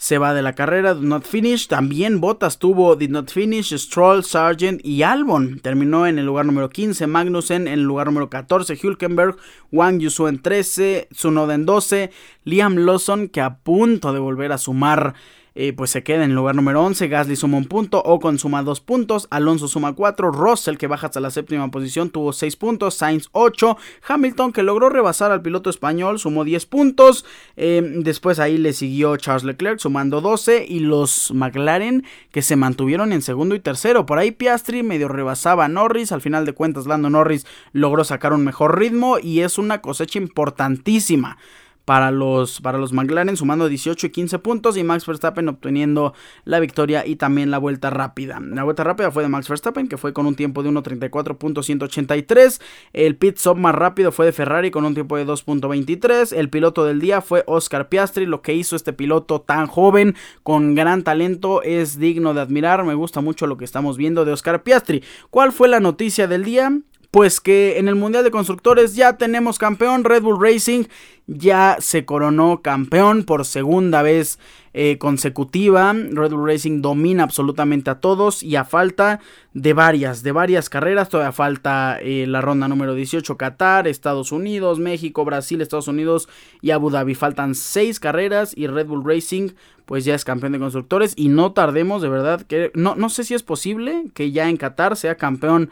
se 0.00 0.16
va 0.16 0.32
de 0.32 0.40
la 0.40 0.54
carrera, 0.54 0.94
did 0.94 1.02
not 1.02 1.26
finish. 1.26 1.68
También 1.68 2.22
Bottas 2.22 2.58
tuvo 2.58 2.96
did 2.96 3.10
not 3.10 3.30
finish, 3.30 3.74
Stroll, 3.74 4.24
Sargent 4.24 4.80
y 4.82 5.02
Albon. 5.02 5.60
Terminó 5.60 6.06
en 6.06 6.18
el 6.18 6.24
lugar 6.24 6.46
número 6.46 6.70
15, 6.70 7.06
Magnussen 7.06 7.68
en 7.68 7.74
el 7.74 7.82
lugar 7.82 8.06
número 8.06 8.30
14, 8.30 8.78
Hülkenberg, 8.82 9.36
Wang 9.70 9.98
Yusu 9.98 10.28
en 10.28 10.40
13, 10.40 11.08
Tsunoda 11.12 11.54
en 11.54 11.66
12, 11.66 12.10
Liam 12.44 12.76
Lawson 12.78 13.28
que 13.28 13.42
a 13.42 13.58
punto 13.58 14.14
de 14.14 14.20
volver 14.20 14.52
a 14.52 14.58
sumar 14.58 15.12
eh, 15.54 15.72
pues 15.72 15.90
se 15.90 16.02
queda 16.02 16.24
en 16.24 16.30
el 16.30 16.36
lugar 16.36 16.54
número 16.54 16.82
11. 16.82 17.08
Gasly 17.08 17.36
suma 17.36 17.58
un 17.58 17.66
punto, 17.66 18.02
Ocon 18.04 18.38
suma 18.38 18.62
dos 18.62 18.80
puntos, 18.80 19.26
Alonso 19.30 19.68
suma 19.68 19.94
4, 19.94 20.30
Russell 20.30 20.76
que 20.76 20.86
baja 20.86 21.06
hasta 21.06 21.20
la 21.20 21.30
séptima 21.30 21.70
posición 21.70 22.10
tuvo 22.10 22.32
6 22.32 22.56
puntos, 22.56 22.94
Sainz 22.94 23.28
8, 23.32 23.76
Hamilton 24.08 24.52
que 24.52 24.62
logró 24.62 24.88
rebasar 24.88 25.32
al 25.32 25.42
piloto 25.42 25.70
español 25.70 26.18
sumó 26.18 26.44
10 26.44 26.66
puntos, 26.66 27.24
em, 27.56 28.02
después 28.02 28.38
ahí 28.38 28.58
le 28.58 28.72
siguió 28.72 29.16
Charles 29.16 29.44
Leclerc 29.44 29.78
sumando 29.78 30.20
12 30.20 30.66
y 30.68 30.80
los 30.80 31.32
McLaren 31.32 32.04
que 32.30 32.42
se 32.42 32.56
mantuvieron 32.56 33.12
en 33.12 33.22
segundo 33.22 33.54
y 33.54 33.60
tercero. 33.60 34.06
Por 34.06 34.18
ahí 34.18 34.30
Piastri 34.30 34.82
medio 34.82 35.08
rebasaba 35.08 35.64
a 35.64 35.68
Norris, 35.68 36.12
al 36.12 36.20
final 36.20 36.46
de 36.46 36.52
cuentas 36.52 36.86
Lando 36.86 37.10
Norris 37.10 37.46
logró 37.72 38.04
sacar 38.04 38.32
un 38.32 38.44
mejor 38.44 38.78
ritmo 38.78 39.18
y 39.18 39.40
es 39.40 39.58
una 39.58 39.80
cosecha 39.80 40.18
importantísima 40.18 41.38
para 41.84 42.10
los, 42.10 42.60
para 42.60 42.78
los 42.78 42.92
McLaren, 42.92 43.36
sumando 43.36 43.68
18 43.68 44.06
y 44.06 44.10
15 44.10 44.38
puntos. 44.38 44.76
Y 44.76 44.84
Max 44.84 45.06
Verstappen 45.06 45.48
obteniendo 45.48 46.14
la 46.44 46.60
victoria 46.60 47.06
y 47.06 47.16
también 47.16 47.50
la 47.50 47.58
vuelta 47.58 47.90
rápida. 47.90 48.40
La 48.40 48.64
vuelta 48.64 48.84
rápida 48.84 49.10
fue 49.10 49.22
de 49.22 49.28
Max 49.28 49.48
Verstappen, 49.48 49.88
que 49.88 49.96
fue 49.96 50.12
con 50.12 50.26
un 50.26 50.34
tiempo 50.34 50.62
de 50.62 50.70
1.34.183. 50.70 52.60
El 52.92 53.16
pit 53.16 53.36
stop 53.36 53.58
más 53.58 53.74
rápido 53.74 54.12
fue 54.12 54.26
de 54.26 54.32
Ferrari 54.32 54.70
con 54.70 54.84
un 54.84 54.94
tiempo 54.94 55.16
de 55.16 55.26
2.23. 55.26 56.36
El 56.36 56.50
piloto 56.50 56.84
del 56.84 57.00
día 57.00 57.20
fue 57.20 57.44
Oscar 57.46 57.88
Piastri. 57.88 58.26
Lo 58.26 58.42
que 58.42 58.54
hizo 58.54 58.76
este 58.76 58.92
piloto 58.92 59.40
tan 59.40 59.66
joven, 59.66 60.14
con 60.42 60.74
gran 60.74 61.02
talento, 61.02 61.62
es 61.62 61.98
digno 61.98 62.34
de 62.34 62.40
admirar. 62.40 62.84
Me 62.84 62.94
gusta 62.94 63.20
mucho 63.20 63.46
lo 63.46 63.56
que 63.56 63.64
estamos 63.64 63.96
viendo 63.96 64.24
de 64.24 64.32
Oscar 64.32 64.62
Piastri. 64.62 65.02
¿Cuál 65.30 65.52
fue 65.52 65.68
la 65.68 65.80
noticia 65.80 66.26
del 66.26 66.44
día? 66.44 66.72
Pues 67.10 67.40
que 67.40 67.78
en 67.78 67.88
el 67.88 67.96
Mundial 67.96 68.22
de 68.22 68.30
Constructores 68.30 68.94
ya 68.94 69.16
tenemos 69.16 69.58
campeón. 69.58 70.04
Red 70.04 70.22
Bull 70.22 70.40
Racing 70.40 70.84
ya 71.26 71.76
se 71.80 72.04
coronó 72.04 72.62
campeón 72.62 73.24
por 73.24 73.44
segunda 73.44 74.02
vez 74.02 74.38
eh, 74.74 74.96
consecutiva. 74.98 75.92
Red 75.92 76.30
Bull 76.30 76.46
Racing 76.46 76.82
domina 76.82 77.24
absolutamente 77.24 77.90
a 77.90 77.96
todos 77.96 78.44
y 78.44 78.54
a 78.54 78.64
falta 78.64 79.18
de 79.54 79.72
varias, 79.72 80.22
de 80.22 80.30
varias 80.30 80.68
carreras. 80.68 81.08
Todavía 81.08 81.32
falta 81.32 81.98
eh, 82.00 82.26
la 82.28 82.40
ronda 82.40 82.68
número 82.68 82.94
18 82.94 83.36
Qatar, 83.36 83.88
Estados 83.88 84.30
Unidos, 84.30 84.78
México, 84.78 85.24
Brasil, 85.24 85.60
Estados 85.60 85.88
Unidos 85.88 86.28
y 86.62 86.70
Abu 86.70 86.90
Dhabi. 86.90 87.16
Faltan 87.16 87.56
seis 87.56 87.98
carreras 87.98 88.52
y 88.56 88.68
Red 88.68 88.86
Bull 88.86 89.04
Racing 89.04 89.50
pues 89.84 90.04
ya 90.04 90.14
es 90.14 90.24
campeón 90.24 90.52
de 90.52 90.60
constructores 90.60 91.14
y 91.16 91.28
no 91.28 91.50
tardemos 91.50 92.00
de 92.00 92.08
verdad 92.08 92.42
que 92.42 92.70
no, 92.74 92.94
no 92.94 93.08
sé 93.08 93.24
si 93.24 93.34
es 93.34 93.42
posible 93.42 94.04
que 94.14 94.30
ya 94.30 94.48
en 94.48 94.56
Qatar 94.56 94.96
sea 94.96 95.16
campeón 95.16 95.70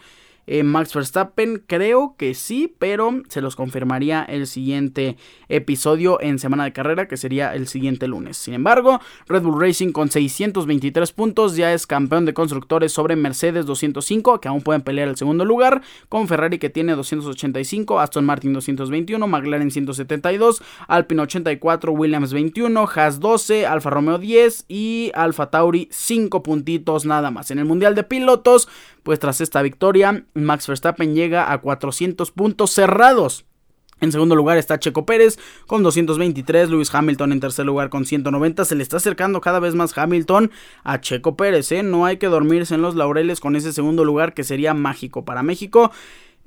eh, 0.49 0.63
Max 0.63 0.95
Verstappen? 0.95 1.63
Creo 1.67 2.15
que 2.17 2.35
sí, 2.35 2.75
pero 2.79 3.23
se 3.29 3.41
los 3.41 3.55
confirmaría 3.55 4.23
el 4.23 4.47
siguiente 4.47 5.17
episodio 5.49 6.21
en 6.21 6.39
semana 6.39 6.65
de 6.65 6.73
carrera, 6.73 7.07
que 7.07 7.17
sería 7.17 7.55
el 7.55 7.69
siguiente 7.69 8.09
lunes. 8.09 8.37
Sin 8.37 8.55
embargo, 8.55 9.01
Red 9.27 9.43
Bull 9.43 9.61
Racing 9.61 9.93
con 9.93 10.11
623 10.11 11.13
puntos 11.13 11.57
ya 11.57 11.73
es 11.73 11.87
campeón 11.87 12.25
de 12.25 12.35
constructores 12.35 12.93
sobre 12.93 13.15
Mercedes 13.15 13.67
205, 13.67 14.41
que 14.41 14.49
aún 14.49 14.63
pueden 14.63 14.83
pelear 14.83 15.09
el 15.09 15.17
segundo 15.17 15.45
lugar, 15.45 15.83
con 16.09 16.29
Ferrari 16.29 16.59
que 16.59 16.71
tiene 16.71 16.95
285, 16.95 18.01
Aston 18.01 18.25
Martin 18.25 18.55
221, 18.55 19.27
McLaren 19.27 19.71
172, 19.71 20.63
Alpine 20.87 21.23
84, 21.23 21.93
Williams 21.93 22.33
21, 22.33 22.89
Haas 22.95 23.21
12, 23.21 23.67
Alfa 23.67 23.91
Romeo 23.91 24.19
10 24.19 24.65
y 24.69 25.11
Alfa 25.15 25.51
Tauri 25.51 25.89
5 25.91 26.43
puntitos 26.43 27.05
nada 27.05 27.31
más. 27.31 27.51
En 27.51 27.59
el 27.59 27.65
Mundial 27.65 27.95
de 27.95 28.05
Pilotos, 28.05 28.69
pues 29.03 29.19
tras 29.19 29.41
esta 29.41 29.63
victoria, 29.63 30.25
Max 30.45 30.67
Verstappen 30.67 31.15
llega 31.15 31.53
a 31.53 31.59
400 31.59 32.31
puntos 32.33 32.71
cerrados. 32.71 33.45
En 34.01 34.13
segundo 34.13 34.37
lugar 34.37 34.59
está 34.59 34.79
Checo 34.79 35.05
Pérez 35.07 35.39
con 35.67 35.83
223, 35.83 36.71
Lewis 36.71 36.95
Hamilton 36.95 37.33
en 37.33 37.41
tercer 37.41 37.67
lugar 37.67 37.91
con 37.91 38.05
190. 38.05 38.65
Se 38.65 38.77
le 38.77 38.83
está 38.83 38.99
acercando 38.99 39.41
cada 39.41 39.59
vez 39.59 39.75
más 39.75 39.97
Hamilton 39.97 40.53
a 40.85 41.01
Checo 41.01 41.37
Pérez. 41.37 41.73
¿eh? 41.73 41.83
No 41.83 42.07
hay 42.07 42.19
que 42.19 42.29
dormirse 42.29 42.77
en 42.77 42.83
los 42.83 42.95
laureles 42.95 43.41
con 43.41 43.57
ese 43.57 43.73
segundo 43.73 44.05
lugar 44.05 44.35
que 44.35 44.45
sería 44.45 44.73
mágico 44.73 45.25
para 45.25 45.43
México. 45.43 45.91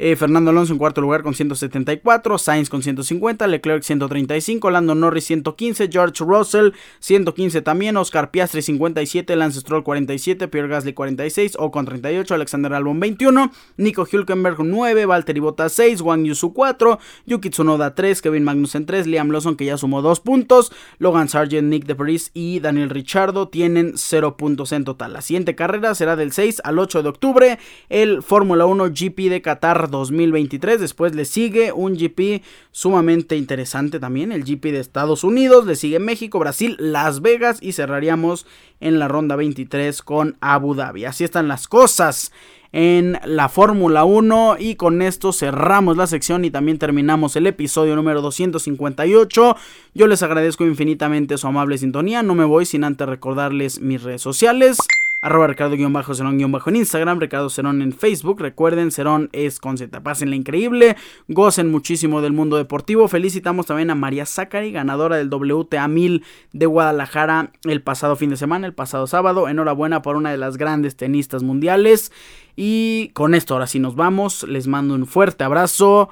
Eh, 0.04 0.16
Fernando 0.16 0.50
Alonso 0.50 0.74
en 0.74 0.80
cuarto 0.80 1.00
lugar 1.00 1.22
con 1.22 1.36
174, 1.36 2.40
Sainz 2.40 2.72
con 2.72 2.82
150, 2.82 3.46
Leclerc 3.46 3.84
135, 3.84 4.72
Lando 4.72 4.96
Norris 4.96 5.26
115, 5.26 5.90
George 5.92 6.24
Russell 6.26 6.72
115 6.98 7.62
también, 7.62 7.96
Oscar 7.98 8.32
Piastri 8.32 8.64
57, 8.64 9.36
Lance 9.36 9.60
Stroll 9.60 9.84
47, 9.84 10.48
Pierre 10.48 10.70
Gasly 10.70 10.94
46, 10.94 11.56
Ocon 11.60 11.86
38, 11.86 12.34
Alexander 12.34 12.74
Albon 12.74 13.00
21, 13.00 13.52
Nico 13.78 14.08
Hülkenberg 14.12 14.64
9, 14.64 15.06
Valtteri 15.06 15.40
Bottas 15.40 15.74
6, 15.74 16.02
Wang 16.02 16.26
Yusu 16.26 16.52
4, 16.52 16.98
Yuki 17.28 17.52
Tsunoda 17.52 17.94
3, 17.94 18.24
Kevin 18.24 18.44
Magnussen 18.44 18.88
3, 18.88 19.06
Liam 19.06 19.30
Lawson 19.30 19.56
que 19.56 19.66
ya 19.66 19.78
sumó 19.78 20.02
2 20.02 20.20
puntos, 20.22 20.72
Logan 20.98 21.30
Sargent, 21.30 21.70
Nick 21.70 21.86
DeVries 21.86 22.32
y 22.34 22.60
Daniel 22.60 22.90
Ricciardo 22.90 23.50
tienen 23.50 23.94
0 23.98 24.36
puntos 24.36 24.72
en 24.72 24.84
total. 24.84 25.14
La 25.14 25.22
siguiente 25.22 25.54
carrera 25.54 25.94
será 25.94 26.16
del 26.16 26.32
6 26.32 26.64
al 26.64 26.80
8 26.80 27.04
de 27.04 27.10
octubre, 27.10 27.60
el 27.90 28.24
Fórmula 28.24 28.66
1 28.66 28.86
GP 28.86 29.30
de 29.30 29.44
Qatar 29.44 29.91
2023. 29.92 30.80
Después 30.80 31.14
le 31.14 31.26
sigue 31.26 31.72
un 31.72 31.96
GP 31.96 32.44
sumamente 32.72 33.36
interesante 33.36 34.00
también, 34.00 34.32
el 34.32 34.44
GP 34.44 34.72
de 34.72 34.80
Estados 34.80 35.24
Unidos. 35.24 35.66
Le 35.66 35.76
sigue 35.76 36.00
México, 36.00 36.40
Brasil, 36.40 36.76
Las 36.80 37.22
Vegas 37.22 37.60
y 37.62 37.74
cerraríamos 37.74 38.48
en 38.80 38.98
la 38.98 39.08
ronda 39.08 39.36
23 39.36 40.02
con 40.02 40.38
Abu 40.42 40.74
Dhabi. 40.74 41.06
Así 41.06 41.24
están 41.24 41.48
las 41.48 41.68
cosas 41.68 42.32
en 42.74 43.20
la 43.26 43.50
Fórmula 43.50 44.06
1 44.06 44.56
y 44.60 44.76
con 44.76 45.02
esto 45.02 45.34
cerramos 45.34 45.98
la 45.98 46.08
sección 46.08 46.46
y 46.46 46.52
también 46.52 46.80
terminamos 46.80 47.36
el 47.36 47.48
episodio 47.48 47.96
número 47.96 48.22
258. 48.22 49.56
Yo 49.94 50.08
les 50.08 50.24
agradezco 50.24 50.66
infinitamente 50.66 51.38
su 51.38 51.48
amable 51.48 51.78
sintonía, 51.78 52.24
no 52.24 52.36
me 52.36 52.46
voy 52.46 52.66
sin 52.66 52.84
antes 52.84 53.08
recordarles 53.08 53.82
mis 53.82 54.02
redes 54.02 54.22
sociales 54.22 54.78
arroba 55.22 55.48
Ricardo-Cerón- 55.48 56.62
en 56.68 56.76
Instagram, 56.76 57.20
Ricardo 57.20 57.50
Cerón 57.50 57.82
en 57.82 57.94
Facebook. 57.94 58.40
Recuerden, 58.42 58.92
Cerón 58.92 59.30
es 59.32 59.60
con 59.60 59.78
Z. 59.78 60.02
Pásenla 60.02 60.36
increíble, 60.36 60.98
gocen 61.28 61.70
muchísimo 61.70 62.22
del 62.22 62.34
mundo 62.34 62.58
deportivo. 62.58 63.08
Felicitamos 63.08 63.68
también 63.68 63.90
a 63.92 63.96
María 63.96 64.26
Zachary, 64.26 64.72
ganadora 64.72 65.18
del 65.18 65.30
WTA 65.30 65.88
1000 65.88 66.24
de 66.54 66.66
Guadalajara 66.66 67.52
el 67.64 67.82
pasado 67.82 68.16
fin 68.16 68.30
de 68.32 68.38
semana, 68.38 68.68
el 68.68 68.74
pasado 68.74 69.08
sábado. 69.08 69.48
Enhorabuena 69.48 70.02
por 70.02 70.16
una 70.16 70.32
de 70.32 70.38
las 70.38 70.58
grandes 70.58 70.96
tenistas 70.96 71.44
mundiales. 71.44 72.12
Y 72.56 73.10
con 73.14 73.34
esto 73.36 73.54
ahora 73.54 73.68
sí 73.68 73.80
nos 73.80 73.96
vamos. 73.96 74.44
Les 74.44 74.68
mando 74.68 74.94
un 74.96 75.06
fuerte 75.06 75.44
abrazo. 75.44 76.10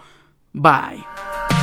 Bye. 0.53 1.58